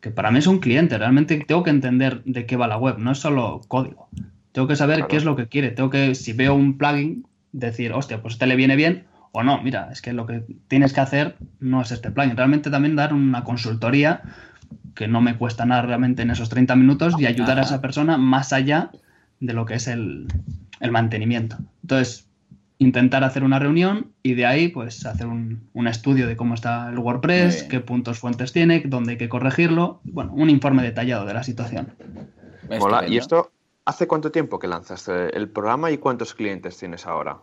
que 0.00 0.10
para 0.10 0.30
mí 0.30 0.38
es 0.38 0.46
un 0.46 0.60
cliente. 0.60 0.96
Realmente 0.96 1.44
tengo 1.46 1.62
que 1.62 1.70
entender 1.70 2.22
de 2.24 2.46
qué 2.46 2.56
va 2.56 2.66
la 2.66 2.78
web, 2.78 2.98
no 2.98 3.12
es 3.12 3.18
solo 3.18 3.60
código. 3.68 4.08
Tengo 4.52 4.66
que 4.66 4.76
saber 4.76 5.06
qué 5.08 5.16
es 5.16 5.24
lo 5.24 5.36
que 5.36 5.48
quiere. 5.48 5.70
Tengo 5.70 5.90
que, 5.90 6.14
si 6.14 6.32
veo 6.32 6.54
un 6.54 6.78
plugin, 6.78 7.26
decir, 7.52 7.92
hostia, 7.92 8.20
pues 8.20 8.34
este 8.34 8.46
le 8.46 8.56
viene 8.56 8.76
bien 8.76 9.04
o 9.32 9.42
no. 9.42 9.62
Mira, 9.62 9.88
es 9.92 10.02
que 10.02 10.12
lo 10.12 10.26
que 10.26 10.44
tienes 10.68 10.92
que 10.92 11.00
hacer 11.00 11.36
no 11.60 11.82
es 11.82 11.92
este 11.92 12.10
plugin. 12.10 12.36
Realmente 12.36 12.70
también 12.70 12.96
dar 12.96 13.14
una 13.14 13.44
consultoría 13.44 14.22
que 14.94 15.08
no 15.08 15.20
me 15.20 15.36
cuesta 15.36 15.64
nada 15.64 15.82
realmente 15.82 16.22
en 16.22 16.30
esos 16.30 16.48
30 16.48 16.76
minutos 16.76 17.14
y 17.18 17.26
ayudar 17.26 17.58
a 17.58 17.62
esa 17.62 17.80
persona 17.80 18.18
más 18.18 18.52
allá 18.52 18.90
de 19.40 19.52
lo 19.52 19.64
que 19.64 19.74
es 19.74 19.86
el, 19.88 20.26
el 20.80 20.90
mantenimiento. 20.90 21.56
Entonces, 21.82 22.28
intentar 22.78 23.24
hacer 23.24 23.44
una 23.44 23.58
reunión 23.58 24.12
y 24.22 24.34
de 24.34 24.46
ahí 24.46 24.68
pues 24.68 25.06
hacer 25.06 25.26
un, 25.26 25.68
un 25.72 25.86
estudio 25.86 26.26
de 26.26 26.36
cómo 26.36 26.54
está 26.54 26.88
el 26.90 26.98
WordPress, 26.98 27.64
qué 27.64 27.80
puntos 27.80 28.18
fuentes 28.18 28.52
tiene, 28.52 28.82
dónde 28.86 29.12
hay 29.12 29.18
que 29.18 29.28
corregirlo, 29.28 30.00
bueno, 30.04 30.32
un 30.34 30.50
informe 30.50 30.82
detallado 30.82 31.24
de 31.24 31.34
la 31.34 31.42
situación. 31.42 31.94
Hola, 32.80 33.06
¿y 33.06 33.18
esto 33.18 33.50
¿Hace 33.84 34.06
cuánto 34.06 34.30
tiempo 34.30 34.58
que 34.58 34.68
lanzaste 34.68 35.36
el 35.36 35.48
programa 35.48 35.90
y 35.90 35.98
cuántos 35.98 36.34
clientes 36.34 36.78
tienes 36.78 37.06
ahora? 37.06 37.38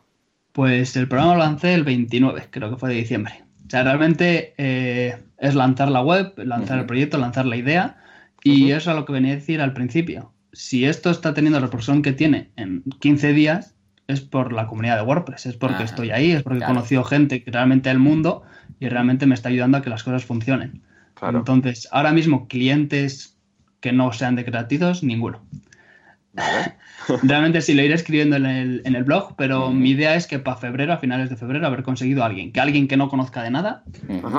Pues 0.54 0.96
el 0.96 1.08
programa 1.08 1.34
lo 1.34 1.40
lancé 1.40 1.74
el 1.74 1.84
29, 1.84 2.48
creo 2.50 2.70
que 2.70 2.78
fue 2.78 2.90
de 2.90 2.96
diciembre. 2.96 3.44
O 3.68 3.70
sea, 3.70 3.84
realmente 3.84 4.54
eh, 4.58 5.18
es 5.38 5.56
lanzar 5.56 5.92
la 5.92 6.02
web, 6.02 6.34
lanzar 6.38 6.80
el 6.80 6.86
proyecto, 6.86 7.18
lanzar 7.18 7.46
la 7.46 7.58
idea. 7.58 7.98
Y 8.44 8.72
eso 8.72 8.92
es 8.92 8.96
lo 8.96 9.06
que 9.06 9.14
venía 9.14 9.34
a 9.34 9.36
decir 9.36 9.62
al 9.62 9.74
principio. 9.74 10.32
Si 10.54 10.86
esto 10.86 11.10
está 11.12 11.34
teniendo 11.34 11.60
la 11.60 11.66
repercusión 11.66 12.02
que 12.02 12.14
tiene 12.14 12.52
en 12.56 12.84
15 13.00 13.34
días, 13.34 13.76
es 14.08 14.22
por 14.22 14.54
la 14.54 14.66
comunidad 14.66 14.96
de 14.96 15.04
WordPress, 15.04 15.46
es 15.46 15.56
porque 15.56 15.84
estoy 15.84 16.10
ahí, 16.10 16.32
es 16.32 16.42
porque 16.42 16.64
he 16.64 16.66
conocido 16.66 17.04
gente 17.04 17.44
que 17.44 17.52
realmente 17.52 17.92
el 17.92 18.00
mundo 18.00 18.42
y 18.80 18.90
realmente 18.90 19.28
me 19.28 19.36
está 19.36 19.50
ayudando 19.50 19.78
a 19.78 19.82
que 19.84 19.92
las 19.92 20.04
cosas 20.04 20.26
funcionen. 20.26 20.82
Entonces, 21.22 21.88
ahora 21.92 22.12
mismo 22.12 22.48
clientes 22.48 23.38
que 23.82 23.92
no 23.92 24.12
sean 24.14 24.36
de 24.36 24.46
creativos, 24.46 25.04
ninguno. 25.04 25.42
Realmente 27.24 27.62
sí 27.62 27.74
lo 27.74 27.82
iré 27.82 27.96
escribiendo 27.96 28.36
en 28.36 28.46
el, 28.46 28.82
en 28.86 28.96
el 28.96 29.04
blog, 29.04 29.36
pero 29.36 29.72
mi 29.72 29.92
idea 29.92 30.16
es 30.16 30.28
que 30.28 30.40
para 30.40 30.58
febrero, 30.58 30.94
a 30.94 30.98
finales 30.98 31.30
de 31.30 31.36
febrero, 31.36 31.66
haber 31.66 31.84
conseguido 31.84 32.24
a 32.24 32.28
alguien, 32.28 32.52
que 32.52 32.60
alguien 32.60 32.88
que 32.88 32.98
no 32.98 33.10
conozca 33.10 33.42
de 33.44 33.50
nada, 33.50 33.84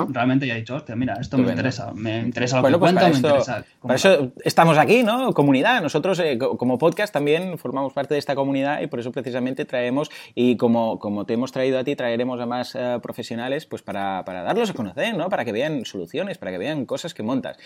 realmente 0.09 0.45
haya 0.45 0.55
dicho, 0.55 0.75
hostia, 0.75 0.95
mira, 0.95 1.15
esto 1.19 1.37
me 1.37 1.49
interesa, 1.49 1.91
me 1.93 2.19
interesa 2.19 2.57
lo 2.57 2.67
que 2.67 2.77
pues 2.77 2.93
cuento, 2.93 3.09
me 3.09 3.15
interesa. 3.15 3.65
Por 3.81 3.95
eso 3.95 4.31
estamos 4.43 4.77
aquí, 4.77 5.03
¿no? 5.03 5.33
Comunidad. 5.33 5.81
Nosotros, 5.81 6.19
eh, 6.19 6.37
como 6.37 6.77
podcast, 6.77 7.13
también 7.13 7.57
formamos 7.57 7.93
parte 7.93 8.13
de 8.13 8.19
esta 8.19 8.35
comunidad 8.35 8.81
y 8.81 8.87
por 8.87 8.99
eso 8.99 9.11
precisamente 9.11 9.65
traemos, 9.65 10.09
y 10.33 10.55
como, 10.57 10.99
como 10.99 11.25
te 11.25 11.33
hemos 11.33 11.51
traído 11.51 11.79
a 11.79 11.83
ti, 11.83 11.95
traeremos 11.95 12.39
a 12.39 12.45
más 12.45 12.75
eh, 12.75 12.99
profesionales, 13.01 13.65
pues 13.65 13.81
para, 13.81 14.23
para 14.25 14.43
darlos 14.43 14.69
a 14.69 14.73
conocer, 14.73 15.15
¿no? 15.17 15.29
Para 15.29 15.45
que 15.45 15.51
vean 15.51 15.85
soluciones, 15.85 16.37
para 16.37 16.51
que 16.51 16.57
vean 16.57 16.85
cosas 16.85 17.13
que 17.13 17.23
montas. 17.23 17.57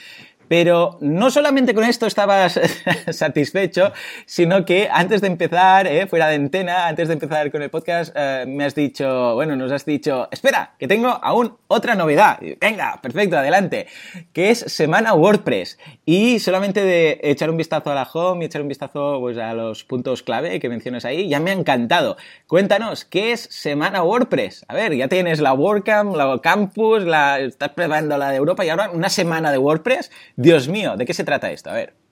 Pero 0.47 0.97
no 1.01 1.29
solamente 1.29 1.73
con 1.73 1.83
esto 1.83 2.07
estabas 2.07 2.59
satisfecho, 3.11 3.91
sino 4.25 4.65
que 4.65 4.89
antes 4.91 5.21
de 5.21 5.27
empezar, 5.27 5.87
eh, 5.87 6.07
fuera 6.07 6.27
de 6.27 6.35
antena, 6.35 6.87
antes 6.87 7.07
de 7.07 7.13
empezar 7.13 7.51
con 7.51 7.61
el 7.61 7.69
podcast, 7.69 8.13
eh, 8.15 8.45
me 8.47 8.65
has 8.65 8.75
dicho, 8.75 9.35
bueno, 9.35 9.55
nos 9.55 9.71
has 9.71 9.85
dicho, 9.85 10.27
espera, 10.31 10.73
que 10.79 10.87
tengo 10.87 11.07
aún 11.07 11.57
otra 11.67 11.95
novedad. 11.95 12.39
Venga, 12.59 12.99
perfecto, 13.01 13.37
adelante. 13.37 13.87
Que 14.33 14.51
es 14.51 14.59
Semana 14.59 15.13
WordPress. 15.13 15.77
Y 16.05 16.39
solamente 16.39 16.83
de 16.83 17.19
echar 17.23 17.49
un 17.49 17.57
vistazo 17.57 17.91
a 17.91 17.95
la 17.95 18.03
home 18.11 18.43
y 18.43 18.47
echar 18.47 18.61
un 18.61 18.67
vistazo 18.67 19.19
pues, 19.19 19.37
a 19.37 19.53
los 19.53 19.83
puntos 19.83 20.23
clave 20.23 20.59
que 20.59 20.69
mencionas 20.69 21.05
ahí, 21.05 21.29
ya 21.29 21.39
me 21.39 21.51
ha 21.51 21.53
encantado. 21.53 22.17
Cuéntanos, 22.47 23.05
¿qué 23.05 23.31
es 23.31 23.41
Semana 23.41 24.03
WordPress? 24.03 24.65
A 24.67 24.73
ver, 24.73 24.95
ya 24.95 25.07
tienes 25.07 25.39
la 25.39 25.53
WordCamp, 25.53 26.15
la 26.15 26.39
Campus, 26.41 27.03
la, 27.03 27.39
estás 27.39 27.69
preparando 27.69 28.17
la 28.17 28.29
de 28.29 28.37
Europa 28.37 28.65
y 28.65 28.69
ahora 28.69 28.89
una 28.91 29.09
semana 29.09 29.51
de 29.51 29.57
WordPress. 29.57 30.11
Dios 30.35 30.67
mío, 30.67 30.95
¿de 30.97 31.05
qué 31.05 31.13
se 31.13 31.23
trata 31.23 31.51
esto? 31.51 31.69
A 31.69 31.73
ver. 31.73 32.04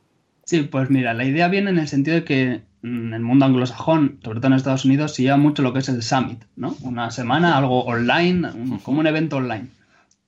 Sí, 0.45 0.63
pues 0.63 0.89
mira, 0.89 1.13
la 1.13 1.25
idea 1.25 1.47
viene 1.47 1.69
en 1.69 1.79
el 1.79 1.87
sentido 1.87 2.15
de 2.15 2.23
que 2.23 2.61
en 2.83 3.13
el 3.13 3.21
mundo 3.21 3.45
anglosajón, 3.45 4.19
sobre 4.23 4.39
todo 4.39 4.47
en 4.47 4.53
Estados 4.53 4.83
Unidos, 4.85 5.15
se 5.15 5.23
lleva 5.23 5.37
mucho 5.37 5.61
lo 5.61 5.71
que 5.71 5.79
es 5.79 5.89
el 5.89 6.03
Summit, 6.03 6.43
¿no? 6.57 6.75
Una 6.81 7.11
semana, 7.11 7.57
algo 7.57 7.85
online, 7.85 8.49
como 8.83 8.99
un 8.99 9.07
evento 9.07 9.37
online. 9.37 9.67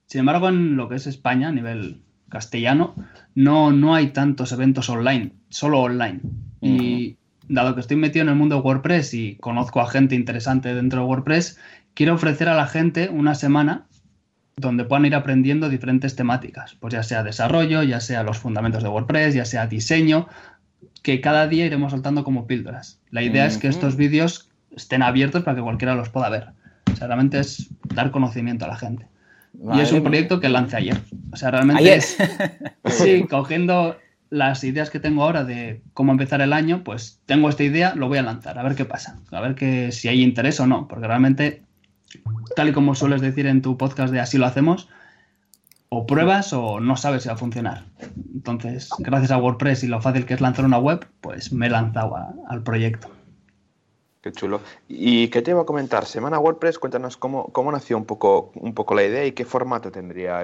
Sin 0.05 0.19
embargo, 0.19 0.47
en 0.47 0.77
lo 0.77 0.87
que 0.87 0.95
es 0.95 1.07
España, 1.07 1.49
a 1.49 1.51
nivel 1.51 2.01
castellano, 2.29 2.95
no, 3.33 3.71
no 3.71 3.93
hay 3.93 4.07
tantos 4.07 4.51
eventos 4.53 4.89
online, 4.89 5.31
solo 5.49 5.81
online. 5.81 6.21
Y 6.61 7.17
dado 7.47 7.75
que 7.75 7.81
estoy 7.81 7.97
metido 7.97 8.23
en 8.23 8.29
el 8.29 8.35
mundo 8.35 8.55
de 8.55 8.61
WordPress 8.61 9.13
y 9.13 9.35
conozco 9.35 9.81
a 9.81 9.89
gente 9.89 10.15
interesante 10.15 10.73
dentro 10.73 11.01
de 11.01 11.07
WordPress, 11.07 11.59
quiero 11.93 12.15
ofrecer 12.15 12.49
a 12.49 12.55
la 12.55 12.67
gente 12.67 13.09
una 13.09 13.35
semana 13.35 13.85
donde 14.57 14.85
puedan 14.85 15.05
ir 15.05 15.15
aprendiendo 15.15 15.69
diferentes 15.69 16.15
temáticas, 16.15 16.75
pues 16.79 16.93
ya 16.93 17.03
sea 17.03 17.23
desarrollo, 17.23 17.83
ya 17.83 17.99
sea 17.99 18.23
los 18.23 18.37
fundamentos 18.37 18.83
de 18.83 18.89
WordPress, 18.89 19.35
ya 19.35 19.45
sea 19.45 19.67
diseño, 19.67 20.27
que 21.01 21.21
cada 21.21 21.47
día 21.47 21.65
iremos 21.65 21.91
soltando 21.91 22.23
como 22.23 22.47
píldoras. 22.47 22.99
La 23.11 23.21
idea 23.21 23.45
es 23.45 23.57
que 23.57 23.67
estos 23.67 23.95
vídeos 23.95 24.49
estén 24.75 25.03
abiertos 25.03 25.43
para 25.43 25.55
que 25.55 25.61
cualquiera 25.61 25.93
los 25.93 26.09
pueda 26.09 26.29
ver. 26.29 26.49
O 26.91 26.95
sea, 26.95 27.07
realmente 27.07 27.39
es 27.39 27.69
dar 27.93 28.11
conocimiento 28.11 28.65
a 28.65 28.69
la 28.69 28.77
gente. 28.77 29.07
y 29.75 29.79
es 29.79 29.91
un 29.91 30.03
proyecto 30.03 30.39
que 30.39 30.49
lancé 30.49 30.77
ayer. 30.77 30.97
O 31.31 31.35
sea, 31.35 31.51
realmente 31.51 31.93
es, 31.93 32.17
sí, 32.85 33.25
cogiendo 33.29 33.97
las 34.29 34.63
ideas 34.63 34.89
que 34.89 34.99
tengo 34.99 35.23
ahora 35.23 35.43
de 35.43 35.81
cómo 35.93 36.11
empezar 36.11 36.41
el 36.41 36.53
año, 36.53 36.83
pues 36.83 37.19
tengo 37.25 37.49
esta 37.49 37.63
idea, 37.63 37.93
lo 37.95 38.07
voy 38.07 38.17
a 38.17 38.23
lanzar, 38.23 38.57
a 38.57 38.63
ver 38.63 38.75
qué 38.75 38.85
pasa, 38.85 39.19
a 39.31 39.41
ver 39.41 39.55
que, 39.55 39.91
si 39.91 40.07
hay 40.07 40.23
interés 40.23 40.59
o 40.59 40.65
no, 40.65 40.87
porque 40.87 41.07
realmente 41.07 41.61
tal 42.55 42.69
y 42.69 42.73
como 42.73 42.95
sueles 42.95 43.21
decir 43.21 43.47
en 43.47 43.61
tu 43.61 43.77
podcast 43.77 44.11
de 44.11 44.19
así 44.19 44.37
lo 44.37 44.45
hacemos, 44.45 44.89
o 45.89 46.05
pruebas 46.05 46.51
o 46.53 46.79
no 46.79 46.97
sabes 46.97 47.23
si 47.23 47.29
va 47.29 47.35
a 47.35 47.37
funcionar. 47.37 47.85
Entonces, 48.33 48.89
gracias 48.99 49.31
a 49.31 49.37
WordPress 49.37 49.83
y 49.83 49.87
lo 49.87 50.01
fácil 50.01 50.25
que 50.25 50.33
es 50.33 50.41
lanzar 50.41 50.65
una 50.65 50.77
web, 50.77 51.07
pues 51.21 51.53
me 51.53 51.67
he 51.67 51.69
lanzado 51.69 52.15
al 52.47 52.63
proyecto. 52.63 53.09
Qué 54.21 54.31
chulo. 54.31 54.59
¿Y 54.87 55.27
qué 55.27 55.43
te 55.43 55.51
iba 55.51 55.61
a 55.61 55.65
comentar? 55.65 56.05
Semana 56.05 56.39
WordPress, 56.39 56.79
cuéntanos 56.79 57.15
cómo, 57.15 57.53
cómo 57.53 57.71
nació 57.71 57.95
un 57.95 58.05
poco, 58.05 58.51
un 58.55 58.73
poco 58.73 58.95
la 58.95 59.03
idea 59.03 59.23
y 59.23 59.33
qué 59.33 59.45
formato 59.45 59.91
tendría 59.91 60.43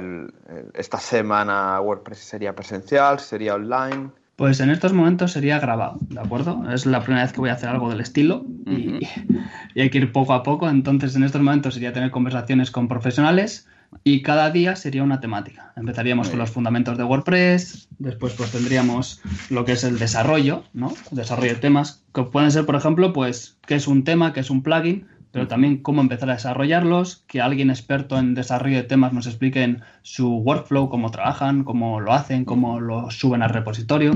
esta 0.76 1.00
semana 1.00 1.82
WordPress. 1.82 2.20
¿Sería 2.20 2.54
presencial? 2.54 3.20
¿Sería 3.20 3.56
online? 3.56 4.12
Pues 4.42 4.60
en 4.60 4.72
estos 4.72 4.92
momentos 4.92 5.34
sería 5.34 5.60
grabado, 5.60 6.00
¿de 6.02 6.20
acuerdo? 6.20 6.64
Es 6.74 6.88
la 6.88 7.04
primera 7.04 7.22
vez 7.22 7.32
que 7.32 7.42
voy 7.42 7.52
a 7.52 7.54
hacer 7.54 7.70
algo 7.70 7.92
del 7.92 8.02
estilo 8.02 8.44
y, 8.66 9.80
hay 9.80 9.92
que 9.92 10.00
ir 10.00 10.12
poco 10.12 10.34
a 10.34 10.42
poco. 10.42 10.68
Entonces, 10.68 11.16
en 11.16 11.24
estos 11.24 11.44
momentos 11.44 11.76
sería 11.76 11.94
tener 11.94 12.10
conversaciones 12.10 12.72
con 12.72 12.88
profesionales 12.88 13.68
y 14.04 14.24
cada 14.24 14.50
día 14.50 14.76
sería 14.76 15.04
una 15.04 15.20
temática. 15.20 15.74
Empezaríamos 15.76 16.30
con 16.30 16.40
los 16.40 16.50
fundamentos 16.50 16.98
de 16.98 17.04
WordPress, 17.04 17.88
después 18.00 18.34
pues 18.34 18.52
tendríamos 18.52 19.22
lo 19.52 19.64
que 19.64 19.74
es 19.74 19.84
el 19.84 20.00
desarrollo, 20.00 20.64
¿no? 20.74 20.92
desarrollo 21.12 21.54
de 21.54 21.60
temas, 21.60 22.02
que 22.12 22.24
pueden 22.24 22.50
ser, 22.50 22.66
por 22.66 22.74
ejemplo, 22.74 23.14
pues 23.14 23.60
qué 23.68 23.76
es 23.76 23.88
un 23.88 24.04
tema, 24.04 24.34
qué 24.34 24.40
es 24.40 24.50
un 24.50 24.64
plugin, 24.64 25.06
pero 25.32 25.48
también 25.48 25.78
cómo 25.78 26.02
empezar 26.02 26.30
a 26.30 26.34
desarrollarlos, 26.34 27.24
que 27.28 27.42
alguien 27.42 27.70
experto 27.70 28.18
en 28.20 28.34
desarrollo 28.34 28.78
de 28.78 28.84
temas 28.84 29.14
nos 29.14 29.28
explique 29.28 29.78
su 30.02 30.38
workflow, 30.38 30.90
cómo 30.90 31.12
trabajan, 31.12 31.64
cómo 31.64 32.00
lo 32.00 32.14
hacen, 32.14 32.46
cómo 32.46 32.80
lo 32.80 33.10
suben 33.12 33.42
al 33.42 33.50
repositorio, 33.50 34.14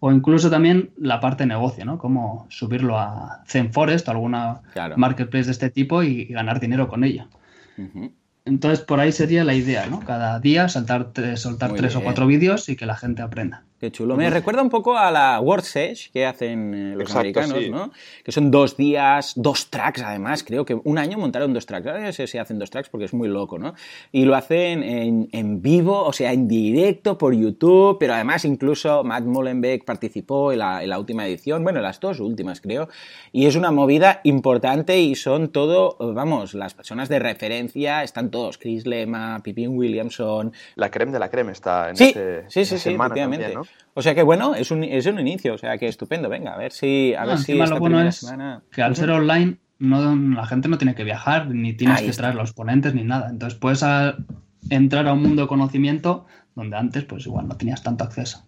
o 0.00 0.12
incluso 0.12 0.50
también 0.50 0.90
la 0.98 1.20
parte 1.20 1.44
de 1.44 1.48
negocio, 1.48 1.84
¿no? 1.84 1.98
Cómo 1.98 2.46
subirlo 2.50 2.98
a 2.98 3.42
ZenForest 3.46 4.08
o 4.08 4.10
alguna 4.10 4.60
marketplace 4.96 5.46
de 5.46 5.52
este 5.52 5.70
tipo 5.70 6.02
y, 6.02 6.26
ganar 6.26 6.60
dinero 6.60 6.88
con 6.88 7.04
ella. 7.04 7.28
Entonces, 8.44 8.80
por 8.84 9.00
ahí 9.00 9.12
sería 9.12 9.44
la 9.44 9.54
idea, 9.54 9.86
¿no? 9.86 10.00
Cada 10.00 10.38
día 10.40 10.68
saltar, 10.68 11.12
soltar 11.36 11.72
tres 11.72 11.96
o 11.96 12.02
cuatro 12.02 12.26
vídeos 12.26 12.68
y 12.68 12.76
que 12.76 12.84
la 12.84 12.96
gente 12.96 13.22
aprenda. 13.22 13.64
Qué 13.84 13.92
chulo. 13.92 14.16
Me 14.16 14.30
recuerda 14.30 14.62
un 14.62 14.70
poco 14.70 14.96
a 14.96 15.10
la 15.10 15.38
World 15.42 15.66
que 16.10 16.24
hacen 16.24 16.72
eh, 16.72 16.96
los 16.96 17.14
americanos, 17.14 17.68
¿no? 17.68 17.92
Que 18.24 18.32
son 18.32 18.50
dos 18.50 18.78
días, 18.78 19.34
dos 19.36 19.68
tracks 19.68 20.00
además. 20.00 20.42
Creo 20.42 20.64
que 20.64 20.72
un 20.72 20.96
año 20.96 21.18
montaron 21.18 21.52
dos 21.52 21.66
tracks. 21.66 21.84
No 21.84 22.10
sé 22.14 22.26
si 22.26 22.38
hacen 22.38 22.58
dos 22.58 22.70
tracks 22.70 22.88
porque 22.88 23.04
es 23.04 23.12
muy 23.12 23.28
loco, 23.28 23.58
¿no? 23.58 23.74
Y 24.10 24.24
lo 24.24 24.36
hacen 24.36 24.82
en, 24.82 25.28
en, 25.32 25.60
vivo, 25.60 26.02
o 26.02 26.14
sea, 26.14 26.32
en 26.32 26.48
directo 26.48 27.18
por 27.18 27.34
YouTube, 27.34 27.98
pero 28.00 28.14
además 28.14 28.46
incluso 28.46 29.04
Matt 29.04 29.24
Mullenbeck 29.24 29.84
participó 29.84 30.50
en 30.50 30.60
la, 30.60 30.82
en 30.82 30.88
la 30.88 30.98
última 30.98 31.26
edición, 31.26 31.62
bueno, 31.62 31.82
las 31.82 32.00
dos 32.00 32.20
últimas 32.20 32.62
creo. 32.62 32.88
Y 33.32 33.44
es 33.44 33.54
una 33.54 33.70
movida 33.70 34.22
importante 34.24 34.98
y 34.98 35.14
son 35.14 35.50
todo, 35.50 35.98
vamos, 36.14 36.54
las 36.54 36.72
personas 36.72 37.10
de 37.10 37.18
referencia 37.18 38.02
están 38.02 38.30
todos. 38.30 38.56
Chris 38.56 38.86
Lema, 38.86 39.42
Pippin 39.44 39.76
Williamson. 39.76 40.54
La 40.76 40.90
creme 40.90 41.12
de 41.12 41.18
la 41.18 41.28
creme 41.28 41.52
está 41.52 41.90
en 41.90 41.96
sí, 41.96 42.08
ese, 42.08 42.44
sí, 42.48 42.64
sí, 42.64 42.78
sí, 42.78 42.94
efectivamente. 42.94 43.52
¿no? 43.52 43.64
O 43.94 44.02
sea 44.02 44.14
que 44.14 44.22
bueno, 44.22 44.54
es 44.54 44.70
un, 44.70 44.82
es 44.82 45.06
un 45.06 45.20
inicio, 45.20 45.54
o 45.54 45.58
sea 45.58 45.78
que 45.78 45.86
estupendo. 45.86 46.28
Venga, 46.28 46.54
a 46.54 46.58
ver 46.58 46.72
si. 46.72 47.14
A 47.14 47.24
ver 47.24 47.38
si 47.38 47.54
lo 47.54 47.78
bueno 47.78 48.02
es 48.02 48.26
que 48.72 48.82
al 48.82 48.96
ser 48.96 49.10
online, 49.10 49.58
no, 49.78 50.14
la 50.16 50.46
gente 50.46 50.68
no 50.68 50.78
tiene 50.78 50.94
que 50.94 51.04
viajar, 51.04 51.48
ni 51.48 51.74
tienes 51.74 52.02
que 52.02 52.12
traer 52.12 52.34
los 52.34 52.52
ponentes, 52.52 52.94
ni 52.94 53.04
nada. 53.04 53.28
Entonces 53.30 53.58
puedes 53.58 53.84
entrar 54.70 55.06
a 55.06 55.12
un 55.12 55.22
mundo 55.22 55.42
de 55.42 55.48
conocimiento 55.48 56.26
donde 56.54 56.76
antes, 56.76 57.04
pues 57.04 57.26
igual 57.26 57.48
no 57.48 57.56
tenías 57.56 57.82
tanto 57.82 58.04
acceso. 58.04 58.46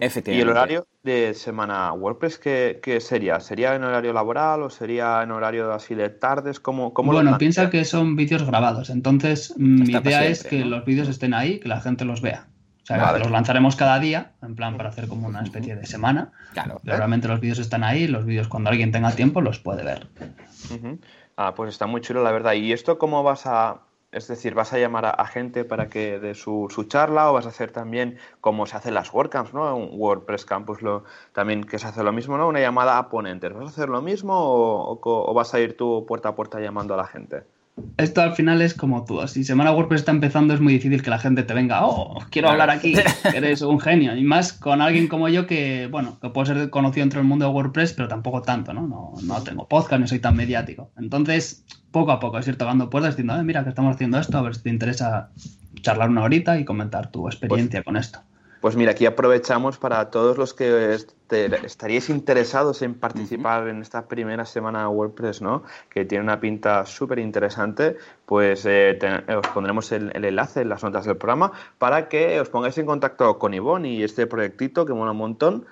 Efectivamente. 0.00 0.32
¿Y 0.32 0.40
el 0.40 0.48
horario 0.48 0.86
de 1.02 1.34
semana 1.34 1.92
WordPress 1.92 2.38
qué, 2.38 2.80
qué, 2.82 3.00
sería? 3.00 3.40
¿Sería 3.40 3.74
en 3.74 3.84
horario 3.84 4.12
laboral 4.12 4.62
o 4.62 4.70
sería 4.70 5.22
en 5.22 5.30
horario 5.30 5.72
así 5.72 5.94
de 5.94 6.08
tardes? 6.08 6.60
¿Cómo, 6.60 6.94
cómo 6.94 7.12
bueno, 7.12 7.36
piensa 7.38 7.68
que 7.68 7.84
son 7.84 8.16
vídeos 8.16 8.44
grabados, 8.44 8.90
entonces 8.90 9.54
mi 9.56 9.90
idea 9.90 10.24
es 10.24 10.44
que 10.44 10.64
los 10.64 10.84
vídeos 10.84 11.08
estén 11.08 11.34
ahí, 11.34 11.60
que 11.60 11.68
la 11.68 11.80
gente 11.80 12.04
los 12.04 12.22
vea. 12.22 12.48
O 12.86 12.94
sea, 12.94 13.18
los 13.18 13.32
lanzaremos 13.32 13.74
cada 13.74 13.98
día, 13.98 14.30
en 14.42 14.54
plan 14.54 14.76
para 14.76 14.90
hacer 14.90 15.08
como 15.08 15.26
una 15.26 15.42
especie 15.42 15.74
de 15.74 15.86
semana. 15.86 16.30
Claro. 16.52 16.80
realmente 16.84 17.26
los 17.26 17.40
vídeos 17.40 17.58
están 17.58 17.82
ahí, 17.82 18.06
los 18.06 18.24
vídeos 18.24 18.46
cuando 18.46 18.70
alguien 18.70 18.92
tenga 18.92 19.10
tiempo 19.10 19.40
los 19.40 19.58
puede 19.58 19.82
ver. 19.82 20.06
Ah, 21.36 21.52
pues 21.56 21.70
está 21.70 21.88
muy 21.88 22.00
chulo, 22.00 22.22
la 22.22 22.30
verdad. 22.30 22.52
¿Y 22.52 22.72
esto 22.72 22.96
cómo 22.96 23.24
vas 23.24 23.44
a, 23.46 23.80
es 24.12 24.28
decir, 24.28 24.54
vas 24.54 24.72
a 24.72 24.78
llamar 24.78 25.04
a, 25.04 25.26
gente 25.26 25.64
para 25.64 25.88
que 25.88 26.20
dé 26.20 26.34
su, 26.34 26.68
charla 26.86 27.28
o 27.28 27.32
vas 27.32 27.46
a 27.46 27.48
hacer 27.48 27.72
también 27.72 28.18
como 28.40 28.66
se 28.66 28.76
hacen 28.76 28.94
las 28.94 29.12
WordCamps, 29.12 29.52
¿no? 29.52 29.76
Un 29.76 29.90
WordPress 30.00 30.44
Campus 30.44 30.80
lo, 30.80 31.02
también 31.32 31.64
que 31.64 31.80
se 31.80 31.88
hace 31.88 32.04
lo 32.04 32.12
mismo, 32.12 32.38
¿no? 32.38 32.46
Una 32.46 32.60
llamada 32.60 32.98
a 32.98 33.08
ponentes. 33.08 33.52
¿Vas 33.52 33.64
a 33.64 33.70
hacer 33.70 33.88
lo 33.88 34.00
mismo 34.00 34.32
o 34.32 35.34
vas 35.34 35.52
a 35.54 35.58
ir 35.58 35.76
tú 35.76 36.06
puerta 36.06 36.28
a 36.28 36.34
puerta 36.36 36.60
llamando 36.60 36.94
a 36.94 36.98
la 36.98 37.06
gente? 37.08 37.42
Esto 37.98 38.22
al 38.22 38.34
final 38.34 38.62
es 38.62 38.74
como 38.74 39.04
tú. 39.04 39.26
Si 39.28 39.44
Semana 39.44 39.72
WordPress 39.72 40.00
está 40.00 40.12
empezando, 40.12 40.54
es 40.54 40.60
muy 40.60 40.74
difícil 40.74 41.02
que 41.02 41.10
la 41.10 41.18
gente 41.18 41.42
te 41.42 41.54
venga, 41.54 41.86
oh, 41.86 42.18
quiero 42.30 42.50
hablar 42.50 42.70
aquí, 42.70 42.94
eres 43.34 43.62
un 43.62 43.80
genio. 43.80 44.16
Y 44.16 44.24
más 44.24 44.52
con 44.52 44.80
alguien 44.80 45.08
como 45.08 45.28
yo 45.28 45.46
que, 45.46 45.88
bueno, 45.90 46.18
que 46.20 46.30
puedo 46.30 46.46
ser 46.46 46.70
conocido 46.70 47.04
entre 47.04 47.20
el 47.20 47.26
mundo 47.26 47.46
de 47.46 47.52
WordPress, 47.52 47.92
pero 47.92 48.08
tampoco 48.08 48.42
tanto, 48.42 48.72
¿no? 48.72 48.86
No, 48.86 49.12
no 49.22 49.42
tengo 49.42 49.66
podcast, 49.68 50.00
no 50.00 50.06
soy 50.06 50.18
tan 50.18 50.36
mediático. 50.36 50.90
Entonces, 50.96 51.64
poco 51.90 52.12
a 52.12 52.20
poco, 52.20 52.38
es 52.38 52.44
cierto, 52.44 52.64
tocando 52.64 52.90
puertas 52.90 53.16
diciendo, 53.16 53.42
mira, 53.44 53.62
que 53.62 53.70
estamos 53.70 53.94
haciendo 53.94 54.18
esto, 54.18 54.38
a 54.38 54.42
ver 54.42 54.54
si 54.54 54.62
te 54.62 54.70
interesa 54.70 55.30
charlar 55.80 56.10
una 56.10 56.22
horita 56.22 56.58
y 56.58 56.64
comentar 56.64 57.10
tu 57.10 57.26
experiencia 57.26 57.80
pues 57.82 57.84
con 57.84 57.96
esto. 57.96 58.20
Pues 58.66 58.74
mira, 58.74 58.90
aquí 58.90 59.06
aprovechamos 59.06 59.78
para 59.78 60.10
todos 60.10 60.38
los 60.38 60.52
que 60.52 60.98
estaríais 61.30 62.10
interesados 62.10 62.82
en 62.82 62.94
participar 62.94 63.68
en 63.68 63.80
esta 63.80 64.08
primera 64.08 64.44
semana 64.44 64.88
WordPress, 64.88 65.40
¿no? 65.40 65.62
Que 65.88 66.04
tiene 66.04 66.24
una 66.24 66.40
pinta 66.40 66.84
súper 66.84 67.20
interesante, 67.20 67.96
pues 68.26 68.66
eh, 68.66 68.98
os 69.38 69.46
pondremos 69.54 69.92
el, 69.92 70.10
enlace 70.16 70.62
en 70.62 70.70
las 70.70 70.82
notas 70.82 71.04
del 71.04 71.16
programa 71.16 71.52
para 71.78 72.08
que 72.08 72.40
os 72.40 72.48
pongáis 72.48 72.76
en 72.78 72.86
contacto 72.86 73.38
con 73.38 73.54
Ivonne 73.54 73.88
y 73.88 74.02
este 74.02 74.26
proyectito 74.26 74.84
que 74.84 74.94
mola 74.94 75.12
un 75.12 75.18
montón. 75.18 75.66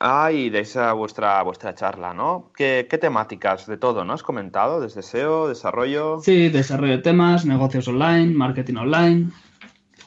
Ah, 0.00 0.32
y 0.32 0.48
deis 0.48 0.74
a 0.78 0.94
vuestra, 0.94 1.42
vuestra 1.42 1.74
charla, 1.74 2.14
¿no? 2.14 2.50
¿Qué, 2.56 2.86
¿Qué, 2.88 2.96
temáticas 2.96 3.66
de 3.66 3.76
todo, 3.76 4.06
no? 4.06 4.14
¿Has 4.14 4.22
comentado? 4.22 4.80
¿Desde 4.80 5.02
SEO, 5.02 5.48
desarrollo? 5.48 6.20
Sí, 6.22 6.48
desarrollo 6.48 6.92
de 6.92 7.02
temas, 7.02 7.44
negocios 7.44 7.86
online, 7.88 8.32
marketing 8.32 8.76
online, 8.76 9.30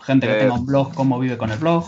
gente 0.02 0.26
que 0.26 0.38
eh, 0.38 0.40
tenga 0.40 0.56
un 0.56 0.66
blog, 0.66 0.96
cómo 0.96 1.20
vive 1.20 1.38
con 1.38 1.52
el 1.52 1.60
blog. 1.60 1.86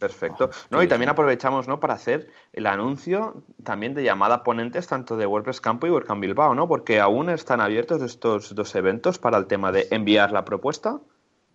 Perfecto. 0.00 0.48
No, 0.70 0.82
y 0.82 0.88
también 0.88 1.10
aprovechamos 1.10 1.68
¿no? 1.68 1.78
para 1.78 1.92
hacer 1.92 2.30
el 2.54 2.66
anuncio 2.66 3.44
también 3.62 3.92
de 3.92 4.02
llamada 4.02 4.36
a 4.36 4.42
ponentes 4.42 4.86
tanto 4.88 5.18
de 5.18 5.26
WordPress 5.26 5.60
Campo 5.60 5.86
y 5.86 5.90
WordCamp 5.90 6.22
Bilbao, 6.22 6.54
¿no? 6.54 6.66
Porque 6.66 7.00
aún 7.00 7.28
están 7.28 7.60
abiertos 7.60 8.00
estos 8.00 8.54
dos 8.54 8.74
eventos 8.74 9.18
para 9.18 9.36
el 9.36 9.46
tema 9.46 9.72
de 9.72 9.88
enviar 9.90 10.32
la 10.32 10.46
propuesta. 10.46 10.98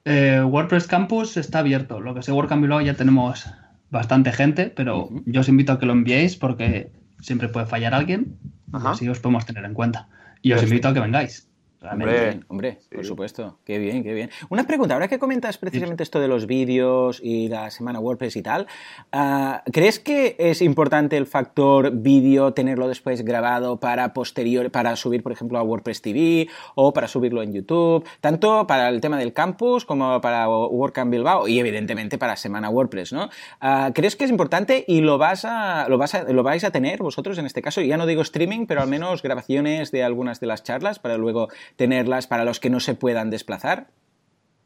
Eh, 0.05 0.43
WordPress 0.43 0.85
Campus 0.85 1.37
está 1.37 1.59
abierto. 1.59 1.99
Lo 1.99 2.13
que 2.13 2.21
sé, 2.21 2.31
WordCamp 2.31 2.61
Bilbao 2.61 2.81
ya 2.81 2.93
tenemos 2.93 3.47
bastante 3.89 4.31
gente, 4.31 4.69
pero 4.69 5.09
yo 5.25 5.41
os 5.41 5.49
invito 5.49 5.71
a 5.71 5.79
que 5.79 5.87
lo 5.87 5.93
enviéis 5.93 6.35
porque 6.35 6.91
siempre 7.21 7.49
puede 7.49 7.65
fallar 7.65 7.95
alguien 7.95 8.37
y 8.71 8.87
así 8.87 9.09
os 9.09 9.19
podemos 9.19 9.47
tener 9.47 9.65
en 9.65 9.73
cuenta. 9.73 10.07
Y 10.43 10.53
os 10.53 10.61
invito 10.61 10.87
a 10.87 10.93
que 10.93 10.99
vengáis. 10.99 11.49
Hombre, 11.91 12.39
hombre 12.47 12.79
por 12.93 13.05
supuesto. 13.05 13.59
Qué 13.65 13.77
bien, 13.77 14.03
qué 14.03 14.13
bien. 14.13 14.29
Una 14.49 14.65
pregunta, 14.65 14.93
ahora 14.93 15.07
que 15.07 15.19
comentas 15.19 15.57
precisamente 15.57 16.03
esto 16.03 16.19
de 16.19 16.27
los 16.27 16.47
vídeos 16.47 17.19
y 17.23 17.47
la 17.47 17.69
semana 17.71 17.99
WordPress 17.99 18.35
y 18.35 18.41
tal, 18.41 18.67
ah, 19.11 19.63
¿crees 19.71 19.99
que 19.99 20.35
es 20.39 20.61
importante 20.61 21.17
el 21.17 21.25
factor 21.25 21.91
vídeo 21.91 22.53
tenerlo 22.53 22.87
después 22.87 23.23
grabado 23.23 23.79
para 23.79 24.13
posterior, 24.13 24.71
para 24.71 24.95
subir, 24.95 25.23
por 25.23 25.31
ejemplo, 25.31 25.57
a 25.57 25.63
WordPress 25.63 26.01
TV 26.01 26.47
o 26.75 26.93
para 26.93 27.07
subirlo 27.07 27.41
en 27.41 27.53
YouTube? 27.53 28.05
Tanto 28.21 28.67
para 28.67 28.89
el 28.89 29.01
tema 29.01 29.17
del 29.17 29.33
campus 29.33 29.85
como 29.85 30.21
para 30.21 30.47
WordCamp 30.49 31.11
Bilbao 31.11 31.47
y 31.47 31.59
evidentemente 31.59 32.17
para 32.17 32.35
semana 32.35 32.69
WordPress, 32.69 33.13
¿no? 33.13 33.29
Ah, 33.59 33.91
¿Crees 33.93 34.15
que 34.15 34.25
es 34.25 34.29
importante 34.29 34.85
y 34.87 35.01
lo 35.01 35.17
vas 35.17 35.45
a, 35.45 35.87
lo 35.89 35.97
vas 35.97 36.15
a, 36.15 36.23
lo 36.23 36.43
vais 36.43 36.63
a 36.63 36.71
tener 36.71 36.99
vosotros 37.01 37.37
en 37.37 37.45
este 37.45 37.61
caso? 37.61 37.81
Ya 37.81 37.97
no 37.97 38.05
digo 38.05 38.21
streaming, 38.21 38.65
pero 38.65 38.81
al 38.81 38.87
menos 38.87 39.21
grabaciones 39.21 39.91
de 39.91 40.03
algunas 40.03 40.39
de 40.39 40.47
las 40.47 40.63
charlas 40.63 40.99
para 40.99 41.17
luego 41.17 41.49
tenerlas 41.75 42.27
para 42.27 42.45
los 42.45 42.59
que 42.59 42.69
no 42.69 42.79
se 42.79 42.95
puedan 42.95 43.29
desplazar? 43.29 43.87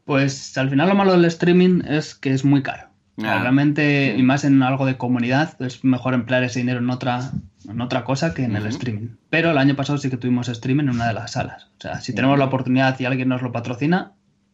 Pues 0.06 0.58
al 0.58 0.70
final 0.70 0.90
lo 0.90 0.96
malo 0.96 1.12
del 1.12 1.26
streaming 1.26 1.82
es 1.88 2.16
que 2.16 2.32
es 2.32 2.44
muy 2.44 2.64
caro. 2.64 2.90
Ah, 3.24 3.40
realmente, 3.42 4.16
y 4.18 4.24
más 4.24 4.46
en 4.46 4.64
algo 4.64 4.86
de 4.86 4.98
comunidad, 4.98 5.62
es 5.62 5.84
mejor 5.84 6.14
emplear 6.14 6.44
ese 6.44 6.60
dinero 6.60 6.80
en 6.80 6.90
otra, 6.90 7.32
en 7.68 7.82
otra 7.82 8.06
cosa 8.06 8.34
que 8.34 8.44
en 8.44 8.56
el 8.56 8.66
streaming. 8.68 9.10
Pero 9.30 9.52
el 9.52 9.58
año 9.58 9.76
pasado 9.76 9.98
sí 9.98 10.10
que 10.10 10.18
tuvimos 10.18 10.48
streaming 10.48 10.86
en 10.86 10.92
una 10.92 11.08
de 11.08 11.14
las 11.14 11.34
salas. 11.34 11.66
O 11.78 11.82
sea, 11.82 12.00
si 12.00 12.16
tenemos 12.16 12.40
la 12.40 12.46
oportunidad 12.46 12.98
y 13.00 13.06
alguien 13.06 13.28
nos 13.28 13.42
lo 13.42 13.52
patrocina, 13.52 14.14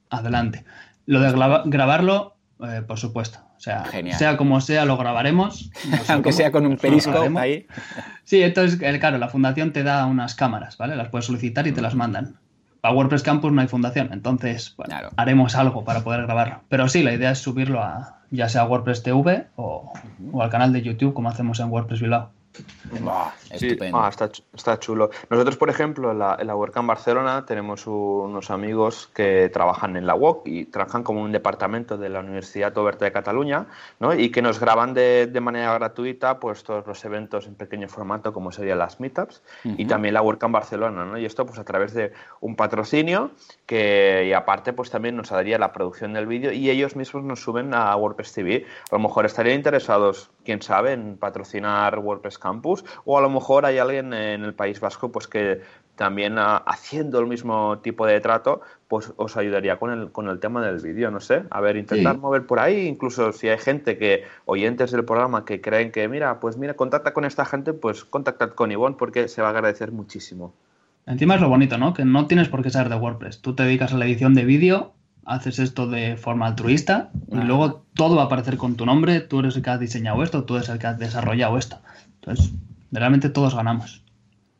adelante. 0.09 0.65
Lo 1.05 1.19
de 1.19 1.31
grabarlo, 1.65 2.37
eh, 2.67 2.81
por 2.85 2.97
supuesto. 2.97 3.39
O 3.57 3.59
sea, 3.59 3.85
sea 4.17 4.37
como 4.37 4.59
sea, 4.61 4.85
lo 4.85 4.97
grabaremos. 4.97 5.71
Aunque 6.09 6.33
sea 6.33 6.51
con 6.51 6.65
un 6.65 6.77
perisco 6.77 7.23
ahí. 7.37 7.67
Sí, 8.23 8.41
entonces, 8.41 8.77
claro, 8.99 9.17
la 9.17 9.29
fundación 9.29 9.71
te 9.71 9.83
da 9.83 10.05
unas 10.07 10.35
cámaras, 10.35 10.77
¿vale? 10.77 10.95
Las 10.95 11.09
puedes 11.09 11.25
solicitar 11.25 11.67
y 11.67 11.71
te 11.71 11.81
las 11.81 11.95
mandan. 11.95 12.35
Para 12.86 12.93
WordPress 12.93 13.23
Campus 13.23 13.51
no 13.51 13.61
hay 13.61 13.67
fundación, 13.67 14.09
entonces 14.13 14.75
haremos 15.15 15.55
algo 15.55 15.83
para 15.83 16.03
poder 16.03 16.21
grabarlo. 16.21 16.61
Pero 16.69 16.88
sí, 16.88 17.01
la 17.01 17.13
idea 17.13 17.31
es 17.31 17.39
subirlo 17.39 17.81
a 17.81 18.19
ya 18.29 18.47
sea 18.47 18.61
a 18.61 18.65
WordPress 18.65 19.01
TV 19.01 19.47
o, 19.55 19.91
o 20.31 20.43
al 20.43 20.51
canal 20.51 20.71
de 20.71 20.83
YouTube 20.83 21.15
como 21.15 21.29
hacemos 21.29 21.59
en 21.59 21.71
WordPress 21.71 21.99
Bilbao. 21.99 22.29
Sí, 23.55 23.77
ah, 23.93 24.09
está, 24.09 24.79
chulo. 24.79 25.09
Nosotros, 25.29 25.57
por 25.57 25.69
ejemplo, 25.69 26.11
en 26.11 26.19
la, 26.19 26.37
en 26.39 26.47
la 26.47 26.55
WordCamp 26.55 26.87
Barcelona 26.87 27.45
tenemos 27.45 27.87
unos 27.87 28.51
amigos 28.51 29.09
que 29.13 29.49
trabajan 29.49 29.95
en 29.97 30.05
la 30.05 30.15
WOC 30.15 30.47
y 30.47 30.65
trabajan 30.65 31.03
como 31.03 31.21
un 31.21 31.31
departamento 31.31 31.97
de 31.97 32.09
la 32.09 32.19
Universidad 32.19 32.77
Oberta 32.77 33.05
de 33.05 33.11
Cataluña 33.11 33.67
¿no? 33.99 34.13
y 34.13 34.29
que 34.29 34.41
nos 34.41 34.59
graban 34.59 34.93
de, 34.93 35.27
de, 35.27 35.41
manera 35.41 35.73
gratuita 35.73 36.39
pues, 36.39 36.63
todos 36.63 36.85
los 36.85 37.03
eventos 37.05 37.47
en 37.47 37.55
pequeño 37.55 37.87
formato 37.87 38.33
como 38.33 38.51
serían 38.51 38.79
las 38.79 38.99
meetups 38.99 39.41
y 39.63 39.85
también 39.85 40.13
la 40.13 40.21
WordCamp 40.21 40.53
Barcelona. 40.53 41.05
¿no? 41.05 41.17
Y 41.17 41.25
esto 41.25 41.45
pues 41.45 41.59
a 41.59 41.63
través 41.63 41.93
de 41.93 42.13
un 42.41 42.55
patrocinio 42.55 43.31
que 43.65 44.25
y 44.27 44.33
aparte 44.33 44.73
pues 44.73 44.89
también 44.89 45.15
nos 45.15 45.29
daría 45.29 45.57
la 45.57 45.71
producción 45.71 46.13
del 46.13 46.27
vídeo 46.27 46.51
y 46.51 46.69
ellos 46.69 46.95
mismos 46.95 47.23
nos 47.23 47.41
suben 47.41 47.73
a 47.73 47.95
WordPress 47.95 48.33
TV. 48.33 48.65
A 48.91 48.95
lo 48.95 48.99
mejor 48.99 49.25
estarían 49.25 49.55
interesados, 49.55 50.29
quién 50.45 50.61
sabe, 50.61 50.93
en 50.93 51.17
patrocinar 51.17 51.99
WordPress 51.99 52.37
Campus 52.37 52.85
o 53.03 53.17
a 53.17 53.21
lo 53.21 53.29
mejor 53.29 53.65
hay 53.65 53.79
alguien 53.79 54.13
en 54.13 54.43
el 54.43 54.53
País 54.53 54.79
Vasco 54.79 55.11
pues 55.11 55.27
que 55.27 55.61
también 55.95 56.37
ah, 56.37 56.57
haciendo 56.57 57.19
el 57.19 57.27
mismo 57.27 57.79
tipo 57.79 58.05
de 58.05 58.19
trato 58.19 58.61
pues 58.87 59.13
os 59.17 59.35
ayudaría 59.37 59.77
con 59.77 59.91
el, 59.91 60.11
con 60.11 60.29
el 60.29 60.39
tema 60.39 60.65
del 60.65 60.79
vídeo, 60.79 61.09
no 61.09 61.19
sé, 61.19 61.43
a 61.49 61.59
ver, 61.61 61.75
intentar 61.75 62.17
mover 62.17 62.45
por 62.45 62.59
ahí, 62.59 62.87
incluso 62.87 63.31
si 63.31 63.49
hay 63.49 63.57
gente 63.57 63.97
que, 63.97 64.23
oyentes 64.45 64.91
del 64.91 65.03
programa 65.03 65.43
que 65.43 65.59
creen 65.59 65.91
que, 65.91 66.07
mira, 66.07 66.39
pues 66.39 66.57
mira, 66.57 66.75
contacta 66.75 67.13
con 67.13 67.25
esta 67.25 67.45
gente, 67.45 67.73
pues 67.73 68.05
contactad 68.05 68.51
con 68.51 68.71
Ivonne 68.71 68.95
porque 68.97 69.27
se 69.27 69.41
va 69.41 69.47
a 69.47 69.51
agradecer 69.51 69.91
muchísimo. 69.91 70.53
Encima 71.07 71.35
es 71.35 71.41
lo 71.41 71.49
bonito, 71.49 71.77
¿no? 71.77 71.93
Que 71.93 72.05
no 72.05 72.27
tienes 72.27 72.49
por 72.49 72.63
qué 72.63 72.69
saber 72.69 72.89
de 72.89 72.95
WordPress. 72.95 73.41
Tú 73.41 73.55
te 73.55 73.63
dedicas 73.63 73.93
a 73.93 73.97
la 73.97 74.05
edición 74.05 74.33
de 74.33 74.43
vídeo, 74.43 74.93
haces 75.26 75.59
esto 75.59 75.88
de 75.88 76.15
forma 76.17 76.45
altruista 76.45 77.09
y 77.32 77.38
luego 77.38 77.84
todo 77.95 78.15
va 78.15 78.23
a 78.23 78.26
aparecer 78.26 78.57
con 78.57 78.76
tu 78.76 78.86
nombre. 78.86 79.19
Tú 79.19 79.39
eres 79.39 79.55
el 79.55 79.63
que 79.63 79.69
has 79.71 79.80
diseñado 79.80 80.23
esto, 80.23 80.43
tú 80.43 80.55
eres 80.55 80.69
el 80.69 80.80
que 80.80 80.88
has 80.88 80.99
desarrollado 80.99 81.57
esto. 81.57 81.80
Entonces, 82.21 82.53
realmente 82.91 83.30
todos 83.30 83.55
ganamos. 83.55 84.04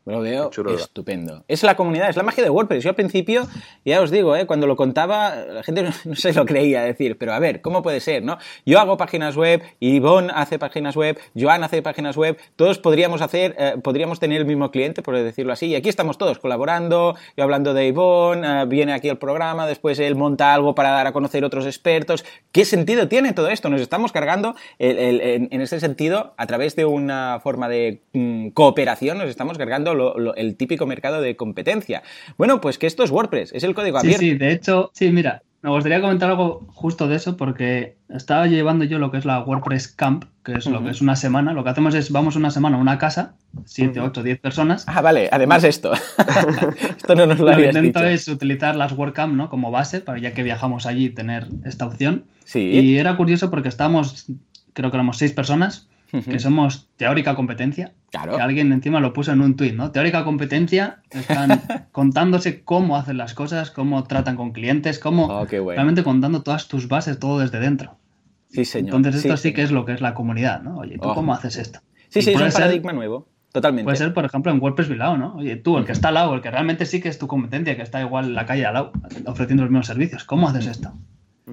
Lo 0.06 0.20
veo 0.20 0.50
estupendo. 0.78 1.44
Es 1.48 1.64
la 1.64 1.74
comunidad, 1.74 2.08
es 2.08 2.14
la 2.14 2.22
magia 2.22 2.44
de 2.44 2.48
WordPress. 2.48 2.84
Yo 2.84 2.90
al 2.90 2.94
principio, 2.94 3.48
ya 3.84 4.00
os 4.00 4.12
digo, 4.12 4.36
¿eh? 4.36 4.46
cuando 4.46 4.68
lo 4.68 4.76
contaba, 4.76 5.34
la 5.34 5.64
gente 5.64 5.82
no, 6.04 6.14
se 6.14 6.32
lo 6.32 6.46
creía 6.46 6.82
decir, 6.82 7.18
pero 7.18 7.32
a 7.32 7.40
ver, 7.40 7.60
¿cómo 7.60 7.82
puede 7.82 7.98
ser? 7.98 8.22
¿no? 8.22 8.38
Yo 8.64 8.78
hago 8.78 8.96
páginas 8.96 9.34
web, 9.34 9.64
Ivonne 9.80 10.32
hace 10.32 10.60
páginas 10.60 10.94
web, 10.94 11.18
Joan 11.36 11.64
hace 11.64 11.82
páginas 11.82 12.16
web, 12.16 12.38
todos 12.54 12.78
podríamos 12.78 13.20
hacer, 13.20 13.56
eh, 13.58 13.74
podríamos 13.82 14.20
tener 14.20 14.38
el 14.38 14.46
mismo 14.46 14.70
cliente, 14.70 15.02
por 15.02 15.16
decirlo 15.16 15.52
así, 15.52 15.66
y 15.66 15.74
aquí 15.74 15.88
estamos 15.88 16.18
todos 16.18 16.38
colaborando, 16.38 17.16
yo 17.36 17.42
hablando 17.42 17.74
de 17.74 17.88
Ivonne, 17.88 18.62
eh, 18.62 18.64
viene 18.66 18.92
aquí 18.92 19.08
el 19.08 19.18
programa, 19.18 19.66
después 19.66 19.98
él 19.98 20.14
monta 20.14 20.54
algo 20.54 20.76
para 20.76 20.90
dar 20.90 21.08
a 21.08 21.12
conocer 21.12 21.44
otros 21.44 21.66
expertos. 21.66 22.24
¿Qué 22.52 22.64
sentido 22.64 23.08
tiene 23.08 23.32
todo 23.32 23.48
esto? 23.48 23.68
Nos 23.70 23.80
estamos 23.80 24.12
cargando, 24.12 24.54
en, 24.78 25.48
en 25.50 25.60
ese 25.60 25.80
sentido, 25.80 26.34
a 26.36 26.46
través 26.46 26.76
de 26.76 26.84
una 26.84 27.40
forma 27.42 27.68
de 27.68 28.02
mm, 28.12 28.50
cooperación, 28.50 29.18
nos 29.18 29.28
estamos 29.28 29.58
cargando 29.58 29.95
el 30.36 30.56
típico 30.56 30.86
mercado 30.86 31.20
de 31.20 31.36
competencia. 31.36 32.02
Bueno, 32.36 32.60
pues 32.60 32.78
que 32.78 32.86
esto 32.86 33.02
es 33.04 33.10
WordPress, 33.10 33.52
es 33.52 33.64
el 33.64 33.74
código 33.74 33.98
abierto. 33.98 34.20
Sí, 34.20 34.30
sí, 34.30 34.38
de 34.38 34.52
hecho, 34.52 34.90
sí, 34.94 35.10
mira, 35.10 35.42
me 35.66 35.72
gustaría 35.72 36.00
comentar 36.00 36.30
algo 36.30 36.64
justo 36.68 37.08
de 37.08 37.16
eso 37.16 37.36
porque 37.36 37.96
estaba 38.08 38.46
llevando 38.46 38.84
yo 38.84 39.00
lo 39.00 39.10
que 39.10 39.18
es 39.18 39.24
la 39.24 39.40
WordPress 39.42 39.88
Camp, 39.88 40.26
que 40.44 40.52
es 40.52 40.66
lo 40.66 40.84
que 40.84 40.90
es 40.90 41.00
una 41.00 41.16
semana. 41.16 41.54
Lo 41.54 41.64
que 41.64 41.70
hacemos 41.70 41.92
es 41.96 42.12
vamos 42.12 42.36
una 42.36 42.52
semana 42.52 42.76
a 42.76 42.80
una 42.80 42.98
casa, 42.98 43.34
7, 43.64 43.98
8, 43.98 44.22
10 44.22 44.38
personas. 44.38 44.84
Ah, 44.86 45.00
vale, 45.00 45.28
además 45.32 45.64
esto. 45.64 45.92
esto 46.96 47.16
no 47.16 47.26
nos 47.26 47.40
lo, 47.40 47.50
lo 47.50 47.56
que 47.56 47.66
intento 47.66 48.04
es 48.04 48.28
utilizar 48.28 48.76
las 48.76 48.92
WordCamp 48.92 49.34
¿no? 49.34 49.48
como 49.48 49.72
base, 49.72 50.00
para 50.00 50.20
ya 50.20 50.34
que 50.34 50.44
viajamos 50.44 50.86
allí 50.86 51.10
tener 51.10 51.48
esta 51.64 51.86
opción. 51.86 52.26
Sí. 52.44 52.60
Y 52.60 52.98
era 52.98 53.16
curioso 53.16 53.50
porque 53.50 53.68
estábamos, 53.68 54.26
creo 54.72 54.92
que 54.92 54.96
éramos 54.96 55.18
seis 55.18 55.32
personas 55.32 55.88
que 56.10 56.38
somos 56.38 56.88
teórica 56.96 57.34
competencia. 57.34 57.92
Claro. 58.10 58.36
Que 58.36 58.42
alguien 58.42 58.72
encima 58.72 59.00
lo 59.00 59.12
puso 59.12 59.32
en 59.32 59.40
un 59.40 59.56
tuit, 59.56 59.74
¿no? 59.74 59.90
Teórica 59.90 60.24
competencia, 60.24 61.02
están 61.10 61.62
contándose 61.92 62.62
cómo 62.62 62.96
hacen 62.96 63.18
las 63.18 63.34
cosas, 63.34 63.70
cómo 63.70 64.04
tratan 64.04 64.36
con 64.36 64.52
clientes, 64.52 64.98
cómo 64.98 65.26
oh, 65.26 65.46
realmente 65.46 66.02
contando 66.02 66.42
todas 66.42 66.68
tus 66.68 66.88
bases, 66.88 67.18
todo 67.18 67.40
desde 67.40 67.60
dentro. 67.60 67.98
Sí, 68.50 68.64
señor. 68.64 68.94
Entonces 68.94 69.24
esto 69.24 69.36
sí, 69.36 69.52
que 69.52 69.62
es 69.62 69.70
lo 69.70 69.84
que 69.84 69.92
es 69.92 70.00
la 70.00 70.14
comunidad, 70.14 70.62
¿no? 70.62 70.78
Oye, 70.78 70.98
¿tú 70.98 71.08
oh. 71.08 71.14
cómo 71.14 71.34
haces 71.34 71.56
esto? 71.56 71.80
Sí, 72.08 72.22
sí, 72.22 72.30
es 72.32 72.40
un 72.40 72.50
paradigma 72.50 72.92
nuevo. 72.92 73.28
Totalmente. 73.52 73.84
Puede 73.84 73.96
ser, 73.96 74.12
por 74.12 74.24
ejemplo, 74.24 74.52
en 74.52 74.60
WordPress 74.60 74.88
Bilao, 74.88 75.16
¿no? 75.16 75.36
Oye, 75.36 75.56
tú, 75.56 75.78
el 75.78 75.84
que 75.84 75.92
está 75.92 76.08
al 76.08 76.14
lado, 76.14 76.34
el 76.34 76.42
que 76.42 76.50
realmente 76.50 76.84
sí 76.84 77.00
que 77.00 77.08
es 77.08 77.18
tu 77.18 77.26
competencia, 77.26 77.74
que 77.74 77.82
está 77.82 78.00
igual 78.00 78.26
en 78.26 78.34
la 78.34 78.44
calle 78.44 78.66
al 78.66 78.74
lado, 78.74 78.92
ofreciendo 79.24 79.62
los 79.62 79.70
mismos 79.70 79.86
servicios, 79.86 80.24
¿cómo 80.24 80.48
haces 80.48 80.66
esto? 80.66 80.92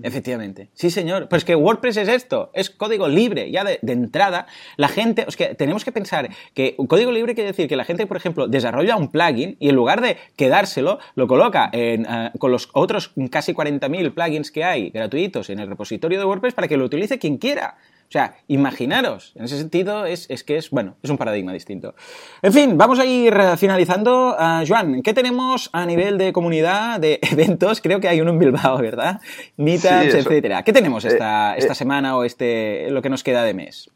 Efectivamente. 0.02 0.70
Sí, 0.74 0.90
señor. 0.90 1.30
Pues 1.30 1.46
que 1.46 1.56
WordPress 1.56 1.98
es 1.98 2.10
esto, 2.10 2.50
es 2.54 2.72
código 2.72 3.08
libre. 3.08 3.52
Ya 3.52 3.64
de, 3.64 3.80
entrada, 3.84 4.48
la 4.76 4.88
gente, 4.88 5.26
es 5.28 5.38
que 5.38 5.54
tenemos 5.54 5.86
que 5.86 5.92
pensar 5.92 6.30
que 6.56 6.74
un 6.78 6.88
código 6.88 7.12
libre 7.12 7.36
quiere 7.36 7.52
decir 7.52 7.68
que 7.68 7.76
la 7.76 7.86
gente, 7.86 8.08
por 8.08 8.18
ejemplo, 8.18 8.48
desarrolla 8.48 8.96
un 8.96 9.12
plugin 9.12 9.56
y 9.60 9.70
en 9.70 9.76
lugar 9.76 10.02
de 10.02 10.18
quedárselo, 10.36 10.98
lo 11.14 11.28
coloca 11.28 11.70
eh, 11.74 12.04
con 12.40 12.52
los 12.52 12.70
otros 12.74 13.12
casi 13.30 13.54
40.000 13.54 14.14
plugins 14.14 14.52
que 14.52 14.64
hay 14.64 14.90
gratuitos 14.90 15.52
en 15.52 15.60
el 15.60 15.68
repositorio 15.68 16.18
de 16.18 16.26
WordPress 16.26 16.56
para 16.56 16.68
que 16.68 16.78
lo 16.78 16.86
utilice 16.86 17.20
quien 17.20 17.38
quiera. 17.38 17.78
O 18.14 18.16
sea, 18.16 18.36
imaginaros, 18.48 19.34
en 19.36 19.46
ese 19.46 19.58
sentido 19.58 20.06
es, 20.06 20.28
que 20.44 20.58
es, 20.58 20.70
bueno, 20.70 20.98
es 21.02 21.10
un 21.10 21.18
paradigma 21.18 21.52
distinto. 21.52 21.96
En 22.44 22.54
fin, 22.54 22.78
vamos 22.78 23.00
a 23.00 23.06
ir 23.06 23.34
finalizando. 23.58 24.38
Uh, 24.38 24.64
Joan, 24.68 25.02
¿qué 25.02 25.16
tenemos 25.16 25.72
a 25.74 25.84
nivel 25.88 26.20
de 26.20 26.32
comunidad, 26.32 27.00
de 27.00 27.18
eventos? 27.32 27.82
Creo 27.82 28.00
que 28.00 28.08
hay 28.08 28.22
uno 28.22 28.30
en 28.30 28.38
Bilbao, 28.38 28.78
¿verdad? 28.78 29.20
Meetups, 29.58 30.14
etcétera. 30.14 30.62
¿Qué 30.62 30.72
tenemos 30.72 31.06
esta, 31.06 31.56
eh, 31.56 31.58
esta 31.58 31.74
eh, 31.74 31.76
semana 31.76 32.16
o 32.16 32.24
este, 32.24 32.92
lo 32.92 33.02
que 33.02 33.10
nos 33.10 33.24
queda 33.24 33.44
de 33.44 33.56
mes? 33.56 33.90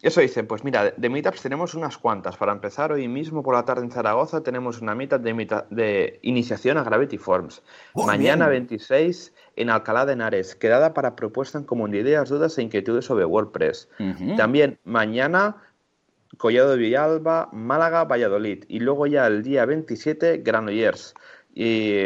Eso 0.00 0.20
dice, 0.20 0.44
pues 0.44 0.62
mira, 0.62 0.94
de 0.96 1.08
meetups 1.10 1.42
tenemos 1.42 1.74
unas 1.74 1.98
cuantas. 1.98 2.36
Para 2.36 2.52
empezar, 2.52 2.92
hoy 2.92 3.06
mismo 3.08 3.42
por 3.42 3.54
la 3.54 3.64
tarde 3.64 3.82
en 3.82 3.90
Zaragoza 3.90 4.42
tenemos 4.42 4.80
una 4.80 4.94
meetup 4.94 5.20
de, 5.20 5.64
de 5.70 6.20
iniciación 6.22 6.78
a 6.78 6.84
Gravity 6.84 7.18
Forms. 7.18 7.62
Oh, 7.94 8.06
Mañana 8.06 8.46
26 8.46 9.34
en 9.58 9.70
Alcalá 9.70 10.06
de 10.06 10.12
Henares, 10.12 10.54
quedada 10.54 10.94
para 10.94 11.16
propuestas 11.16 11.64
como 11.64 11.88
ideas, 11.88 12.28
dudas 12.28 12.56
e 12.58 12.62
inquietudes 12.62 13.06
sobre 13.06 13.24
WordPress. 13.24 13.88
También 14.36 14.78
mañana 14.84 15.56
Collado 16.36 16.70
de 16.70 16.76
Villalba, 16.76 17.48
Málaga, 17.52 18.04
Valladolid. 18.04 18.64
Y 18.68 18.78
luego 18.78 19.08
ya 19.08 19.26
el 19.26 19.42
día 19.42 19.66
27, 19.66 20.38
Granollers. 20.44 21.14
Y 21.54 22.04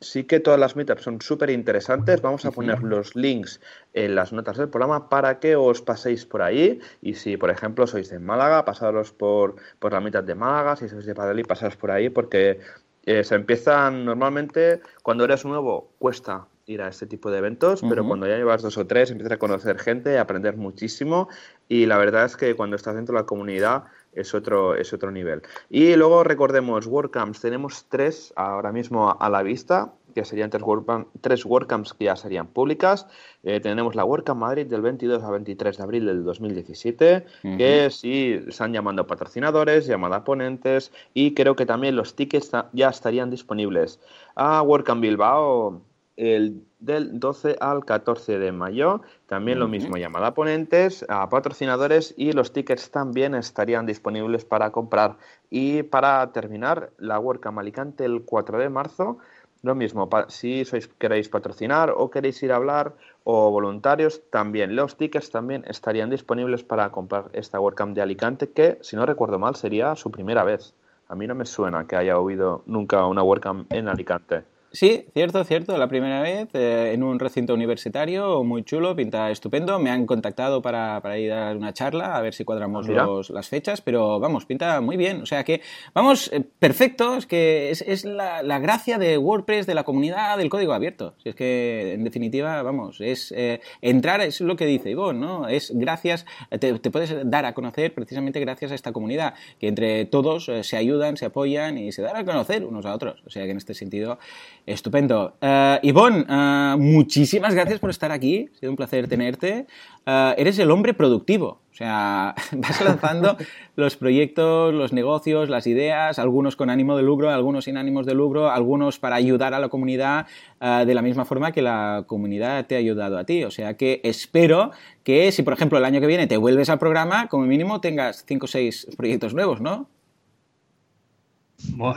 sí 0.00 0.22
que 0.22 0.38
todas 0.38 0.60
las 0.60 0.76
meetups 0.76 1.02
son 1.02 1.20
súper 1.20 1.50
interesantes. 1.50 2.22
Vamos 2.22 2.44
a 2.44 2.52
poner 2.52 2.80
los 2.84 3.16
links 3.16 3.60
en 3.92 4.14
las 4.14 4.32
notas 4.32 4.56
del 4.58 4.68
programa 4.68 5.08
para 5.08 5.40
que 5.40 5.56
os 5.56 5.82
paséis 5.82 6.24
por 6.24 6.42
ahí. 6.42 6.78
Y 7.02 7.14
si, 7.14 7.36
por 7.36 7.50
ejemplo, 7.50 7.88
sois 7.88 8.08
de 8.08 8.20
Málaga, 8.20 8.64
pasaros 8.64 9.10
por, 9.10 9.56
por 9.80 9.92
la 9.92 10.00
mitad 10.00 10.22
de 10.22 10.36
Málaga. 10.36 10.76
Si 10.76 10.88
sois 10.88 11.06
de 11.06 11.14
Valladolid, 11.14 11.46
pasaros 11.46 11.76
por 11.76 11.90
ahí 11.90 12.08
porque 12.08 12.60
eh, 13.04 13.24
se 13.24 13.34
empiezan 13.34 14.04
normalmente, 14.04 14.80
cuando 15.02 15.24
eres 15.24 15.44
nuevo, 15.44 15.90
cuesta 15.98 16.46
ir 16.66 16.82
a 16.82 16.88
este 16.88 17.06
tipo 17.06 17.30
de 17.30 17.38
eventos, 17.38 17.82
pero 17.88 18.06
cuando 18.06 18.26
ya 18.26 18.36
llevas 18.36 18.62
dos 18.62 18.78
o 18.78 18.86
tres 18.86 19.10
empiezas 19.10 19.32
a 19.32 19.38
conocer 19.38 19.78
gente, 19.78 20.18
a 20.18 20.22
aprender 20.22 20.56
muchísimo 20.56 21.28
y 21.68 21.86
la 21.86 21.98
verdad 21.98 22.24
es 22.24 22.36
que 22.36 22.54
cuando 22.54 22.76
estás 22.76 22.94
dentro 22.94 23.14
de 23.14 23.20
la 23.20 23.26
comunidad 23.26 23.84
es 24.12 24.34
otro, 24.34 24.74
es 24.74 24.92
otro 24.92 25.10
nivel. 25.10 25.42
Y 25.68 25.96
luego 25.96 26.24
recordemos, 26.24 26.86
WordCamps, 26.86 27.40
tenemos 27.40 27.86
tres 27.88 28.32
ahora 28.36 28.72
mismo 28.72 29.16
a 29.18 29.28
la 29.28 29.42
vista, 29.42 29.92
que 30.14 30.24
serían 30.24 30.48
tres, 30.48 30.62
WordCamps, 30.62 31.08
tres 31.20 31.44
WordCamps 31.44 31.92
que 31.92 32.04
ya 32.04 32.16
serían 32.16 32.46
públicas. 32.46 33.06
Eh, 33.42 33.60
tenemos 33.60 33.94
la 33.94 34.04
WordCamp 34.04 34.40
Madrid 34.40 34.66
del 34.66 34.80
22 34.80 35.22
al 35.22 35.32
23 35.32 35.76
de 35.76 35.82
abril 35.82 36.06
del 36.06 36.24
2017, 36.24 37.26
que 37.58 37.88
sí 37.90 38.40
están 38.46 38.72
llamando 38.72 39.06
patrocinadores, 39.06 39.86
llamando 39.86 40.16
a 40.16 40.24
ponentes 40.24 40.92
y 41.12 41.34
creo 41.34 41.56
que 41.56 41.66
también 41.66 41.96
los 41.96 42.14
tickets 42.14 42.52
ya 42.72 42.88
estarían 42.88 43.30
disponibles. 43.30 44.00
A 44.36 44.62
WordCamp 44.62 45.02
Bilbao 45.02 45.82
el 46.16 46.62
del 46.78 47.18
12 47.18 47.56
al 47.60 47.84
14 47.84 48.38
de 48.38 48.52
mayo. 48.52 49.00
También 49.26 49.58
lo 49.58 49.68
mismo, 49.68 49.96
llamada 49.96 50.28
a 50.28 50.34
ponentes, 50.34 51.04
a 51.08 51.28
patrocinadores 51.28 52.14
y 52.16 52.32
los 52.32 52.52
tickets 52.52 52.90
también 52.90 53.34
estarían 53.34 53.86
disponibles 53.86 54.44
para 54.44 54.70
comprar. 54.70 55.16
Y 55.50 55.82
para 55.82 56.32
terminar, 56.32 56.90
la 56.98 57.18
WordCamp 57.18 57.58
Alicante 57.58 58.04
el 58.04 58.22
4 58.22 58.58
de 58.58 58.68
marzo. 58.68 59.18
Lo 59.62 59.74
mismo, 59.74 60.10
si 60.28 60.66
sois, 60.66 60.88
queréis 60.88 61.30
patrocinar 61.30 61.90
o 61.96 62.10
queréis 62.10 62.42
ir 62.42 62.52
a 62.52 62.56
hablar 62.56 62.92
o 63.24 63.50
voluntarios, 63.50 64.20
también 64.28 64.76
los 64.76 64.98
tickets 64.98 65.30
también 65.30 65.64
estarían 65.66 66.10
disponibles 66.10 66.62
para 66.62 66.90
comprar 66.90 67.30
esta 67.32 67.58
WordCamp 67.58 67.94
de 67.94 68.02
Alicante, 68.02 68.50
que 68.50 68.76
si 68.82 68.94
no 68.94 69.06
recuerdo 69.06 69.38
mal 69.38 69.56
sería 69.56 69.96
su 69.96 70.10
primera 70.10 70.44
vez. 70.44 70.74
A 71.08 71.14
mí 71.14 71.26
no 71.26 71.34
me 71.34 71.46
suena 71.46 71.86
que 71.86 71.96
haya 71.96 72.18
oído 72.18 72.62
nunca 72.66 73.06
una 73.06 73.22
WordCamp 73.22 73.72
en 73.72 73.88
Alicante. 73.88 74.44
Sí, 74.74 75.06
cierto, 75.12 75.44
cierto. 75.44 75.78
La 75.78 75.86
primera 75.86 76.20
vez 76.20 76.48
eh, 76.52 76.90
en 76.94 77.04
un 77.04 77.20
recinto 77.20 77.54
universitario 77.54 78.42
muy 78.42 78.64
chulo, 78.64 78.96
pinta 78.96 79.30
estupendo. 79.30 79.78
Me 79.78 79.88
han 79.88 80.04
contactado 80.04 80.62
para, 80.62 81.00
para 81.00 81.16
ir 81.16 81.30
a 81.30 81.44
dar 81.44 81.56
una 81.56 81.72
charla, 81.72 82.16
a 82.16 82.20
ver 82.20 82.34
si 82.34 82.44
cuadramos 82.44 82.88
ah, 82.88 82.92
los, 82.92 83.30
las 83.30 83.48
fechas, 83.48 83.80
pero 83.80 84.18
vamos, 84.18 84.46
pinta 84.46 84.80
muy 84.80 84.96
bien. 84.96 85.22
O 85.22 85.26
sea 85.26 85.44
que, 85.44 85.60
vamos, 85.94 86.28
eh, 86.32 86.40
perfecto. 86.58 87.16
Es 87.16 87.26
que 87.26 87.70
es, 87.70 87.82
es 87.82 88.04
la, 88.04 88.42
la, 88.42 88.58
gracia 88.58 88.98
de 88.98 89.16
WordPress, 89.16 89.64
de 89.68 89.76
la 89.76 89.84
comunidad, 89.84 90.38
del 90.38 90.50
código 90.50 90.72
abierto. 90.72 91.14
Si 91.22 91.28
es 91.28 91.36
que, 91.36 91.92
en 91.92 92.02
definitiva, 92.02 92.60
vamos, 92.64 93.00
es 93.00 93.30
eh, 93.36 93.60
entrar, 93.80 94.22
es 94.22 94.40
lo 94.40 94.56
que 94.56 94.66
dice 94.66 94.90
Ivonne, 94.90 95.20
¿no? 95.20 95.46
Es 95.46 95.70
gracias, 95.72 96.26
te, 96.50 96.76
te, 96.80 96.90
puedes 96.90 97.14
dar 97.30 97.44
a 97.44 97.54
conocer 97.54 97.94
precisamente 97.94 98.40
gracias 98.40 98.72
a 98.72 98.74
esta 98.74 98.90
comunidad, 98.90 99.34
que 99.60 99.68
entre 99.68 100.04
todos 100.04 100.50
se 100.62 100.76
ayudan, 100.76 101.16
se 101.16 101.26
apoyan 101.26 101.78
y 101.78 101.92
se 101.92 102.02
dan 102.02 102.16
a 102.16 102.24
conocer 102.24 102.64
unos 102.64 102.84
a 102.86 102.92
otros. 102.92 103.22
O 103.24 103.30
sea 103.30 103.44
que 103.44 103.52
en 103.52 103.58
este 103.58 103.74
sentido 103.74 104.18
Estupendo. 104.66 105.34
Uh, 105.42 105.76
Ivonne, 105.82 106.24
uh, 106.26 106.78
muchísimas 106.78 107.54
gracias 107.54 107.80
por 107.80 107.90
estar 107.90 108.10
aquí. 108.10 108.48
Ha 108.50 108.58
sido 108.58 108.72
un 108.72 108.76
placer 108.76 109.08
tenerte. 109.08 109.66
Uh, 110.06 110.32
eres 110.38 110.58
el 110.58 110.70
hombre 110.70 110.94
productivo. 110.94 111.60
O 111.70 111.76
sea, 111.76 112.34
vas 112.52 112.80
lanzando 112.82 113.36
los 113.76 113.96
proyectos, 113.96 114.72
los 114.72 114.94
negocios, 114.94 115.50
las 115.50 115.66
ideas, 115.66 116.18
algunos 116.18 116.56
con 116.56 116.70
ánimo 116.70 116.96
de 116.96 117.02
lucro, 117.02 117.28
algunos 117.28 117.66
sin 117.66 117.76
ánimos 117.76 118.06
de 118.06 118.14
lucro, 118.14 118.50
algunos 118.50 118.98
para 118.98 119.16
ayudar 119.16 119.52
a 119.52 119.58
la 119.58 119.68
comunidad 119.68 120.26
de 120.60 120.94
la 120.94 121.02
misma 121.02 121.26
forma 121.26 121.52
que 121.52 121.60
la 121.60 122.04
comunidad 122.06 122.66
te 122.66 122.76
ha 122.76 122.78
ayudado 122.78 123.18
a 123.18 123.24
ti. 123.24 123.44
O 123.44 123.50
sea 123.50 123.76
que 123.76 124.00
espero 124.04 124.70
que 125.02 125.30
si, 125.32 125.42
por 125.42 125.52
ejemplo, 125.52 125.76
el 125.76 125.84
año 125.84 126.00
que 126.00 126.06
viene 126.06 126.26
te 126.26 126.36
vuelves 126.36 126.70
al 126.70 126.78
programa, 126.78 127.26
como 127.26 127.44
mínimo 127.44 127.80
tengas 127.80 128.24
cinco 128.26 128.44
o 128.44 128.48
seis 128.48 128.86
proyectos 128.96 129.34
nuevos, 129.34 129.60
¿no? 129.60 129.88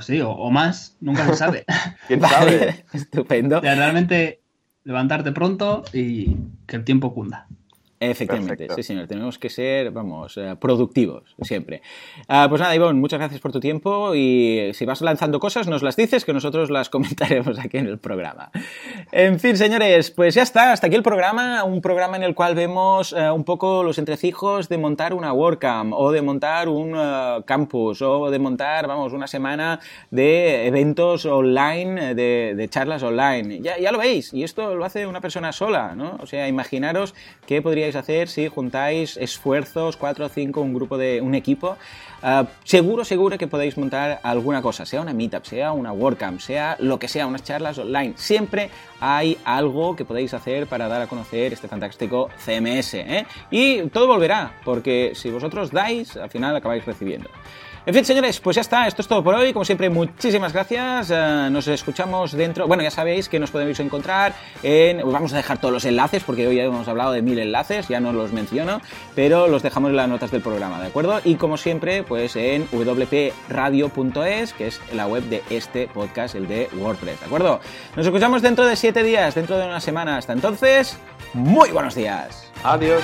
Sí, 0.02 0.22
o, 0.22 0.50
más, 0.50 0.96
nunca 1.00 1.26
se 1.26 1.36
sabe. 1.36 1.66
¿Quién 2.08 2.22
sabe? 2.22 2.86
Estupendo. 2.94 3.62
realmente 3.62 4.42
levantarte 4.84 5.32
pronto 5.32 5.84
y 5.94 6.38
que 6.66 6.78
el 6.78 6.84
tiempo 6.84 7.14
cunda. 7.14 7.48
Efectivamente, 8.00 8.68
sí 8.76 8.84
señor, 8.84 9.08
tenemos 9.08 9.40
que 9.40 9.50
ser, 9.50 9.90
vamos, 9.90 10.38
eh, 10.38 10.56
productivos 10.60 11.36
siempre. 11.42 11.82
Ah, 12.28 12.46
pues 12.48 12.62
nada, 12.62 12.76
Ivonne, 12.76 13.00
muchas 13.00 13.18
gracias 13.18 13.42
por 13.42 13.52
tu 13.52 13.60
tiempo 13.60 14.14
y 14.14 14.72
si 14.74 14.86
vas 14.86 15.02
lanzando 15.02 15.40
cosas 15.40 15.68
nos 15.68 15.82
las 15.82 15.96
dices 15.96 16.24
que 16.24 16.32
nosotros 16.32 16.70
las 16.70 16.90
comentaremos 16.92 17.58
aquí 17.58 17.78
en 17.78 17.88
el 17.88 17.98
programa. 17.98 18.52
En 19.12 19.40
fin, 19.40 19.58
señores, 19.58 20.12
pues 20.12 20.36
ya 20.36 20.44
está, 20.44 20.74
hasta 20.74 20.88
aquí 20.88 20.96
el 20.96 21.02
programa, 21.02 21.64
un 21.64 21.82
programa 21.82 22.18
en 22.18 22.24
el 22.24 22.36
cual 22.36 22.54
vemos 22.54 23.14
eh, 23.14 23.32
un 23.32 23.44
poco 23.44 23.82
los 23.84 23.98
entrecijos 23.98 24.70
de 24.70 24.78
montar 24.78 25.16
una 25.16 25.34
WordCamp 25.34 25.94
o 25.96 26.12
de 26.12 26.22
montar 26.22 26.70
un 26.70 26.94
eh, 26.96 27.42
campus 27.46 28.04
o 28.04 28.30
de 28.30 28.38
montar, 28.38 28.86
vamos, 28.86 29.12
una 29.14 29.26
semana 29.26 29.80
de 30.12 30.68
eventos 30.68 31.26
online, 31.26 32.14
de, 32.14 32.54
de 32.56 32.70
charlas 32.70 33.02
online. 33.02 33.60
Ya, 33.62 33.80
ya 33.80 33.92
lo 33.92 33.98
veis, 33.98 34.34
y 34.36 34.44
esto 34.44 34.76
lo 34.76 34.86
hace 34.86 35.08
una 35.08 35.20
persona 35.20 35.52
sola, 35.52 35.96
¿no? 35.96 36.20
O 36.22 36.28
sea, 36.28 36.48
imaginaros 36.48 37.16
que 37.48 37.64
podría 37.64 37.87
hacer 37.96 38.30
si 38.30 38.48
juntáis 38.48 39.18
esfuerzos, 39.18 39.98
4 39.98 40.26
o 40.26 40.30
5, 40.30 40.62
un 40.62 40.74
grupo 40.74 40.98
de 40.98 41.22
un 41.22 41.36
equipo. 41.36 41.78
Ah, 42.22 42.46
seguro, 42.64 43.06
seguro 43.06 43.38
que 43.38 43.48
podéis 43.48 43.78
montar 43.78 44.20
alguna 44.24 44.62
cosa, 44.62 44.86
sea 44.86 45.02
una 45.02 45.14
meetup, 45.14 45.46
sea 45.46 45.72
una 45.72 45.92
WordCamp, 45.92 46.40
sea 46.40 46.76
lo 46.80 46.98
que 46.98 47.08
sea, 47.08 47.28
unas 47.28 47.44
charlas 47.44 47.78
online. 47.78 48.14
Siempre 48.16 48.70
hay 49.00 49.38
algo 49.46 49.96
que 49.96 50.06
podéis 50.06 50.34
hacer 50.34 50.68
para 50.68 50.88
dar 50.88 51.02
a 51.02 51.08
conocer 51.08 51.54
este 51.54 51.68
fantástico 51.68 52.30
CMS. 52.44 52.96
¿eh? 52.96 53.26
Y 53.52 53.84
todo 53.90 54.08
volverá, 54.08 54.54
porque 54.66 55.12
si 55.14 55.30
vosotros 55.30 55.72
dais, 55.72 56.18
al 56.18 56.30
final 56.30 56.56
acabáis 56.56 56.86
recibiendo. 56.86 57.30
En 57.88 57.94
fin, 57.94 58.04
señores, 58.04 58.42
pues 58.42 58.56
ya 58.56 58.62
está, 58.62 58.86
esto 58.86 59.02
es 59.02 59.08
todo 59.08 59.24
por 59.24 59.34
hoy. 59.34 59.54
Como 59.54 59.64
siempre, 59.64 59.90
muchísimas 59.90 60.52
gracias. 60.52 61.10
Eh, 61.10 61.48
nos 61.50 61.70
escuchamos 61.70 62.34
dentro. 62.34 62.68
Bueno, 62.68 62.84
ya 62.84 62.92
sabéis 62.92 63.30
que 63.30 63.40
nos 63.40 63.50
podéis 63.50 63.80
encontrar 63.80 64.36
en. 64.62 65.10
Vamos 65.10 65.32
a 65.32 65.38
dejar 65.38 65.62
todos 65.62 65.74
los 65.74 65.86
enlaces, 65.86 66.22
porque 66.26 66.46
hoy 66.46 66.58
ya 66.58 66.66
hemos 66.66 66.86
hablado 66.90 67.14
de 67.14 67.22
mil 67.22 67.40
enlaces, 67.40 67.88
ya 67.88 68.02
no 68.02 68.12
los 68.12 68.34
menciono, 68.34 68.82
pero 69.16 69.48
los 69.48 69.64
dejamos 69.64 69.92
en 69.92 69.96
las 69.96 70.10
notas 70.10 70.32
del 70.32 70.42
programa, 70.42 70.82
¿de 70.82 70.88
acuerdo? 70.88 71.22
Y 71.24 71.36
como 71.36 71.56
siempre, 71.56 72.04
pues 72.04 72.36
en 72.36 72.68
wpradio.es, 72.68 74.52
que 74.52 74.68
es 74.68 74.82
la 74.94 75.08
web 75.08 75.24
de 75.24 75.42
este 75.50 75.88
podcast, 75.88 76.36
el 76.36 76.50
de 76.50 76.68
WordPress, 76.78 77.22
¿de 77.22 77.26
acuerdo? 77.26 77.62
Nos 77.96 78.06
escuchamos 78.06 78.42
dentro 78.42 78.66
de 78.66 78.76
siete 78.76 79.02
días, 79.02 79.34
dentro 79.34 79.58
de 79.58 79.66
una 79.66 79.80
semana. 79.80 80.18
Hasta 80.18 80.34
entonces, 80.34 80.98
muy 81.34 81.70
buenos 81.70 81.96
días. 81.96 82.52
Adiós. 82.66 83.02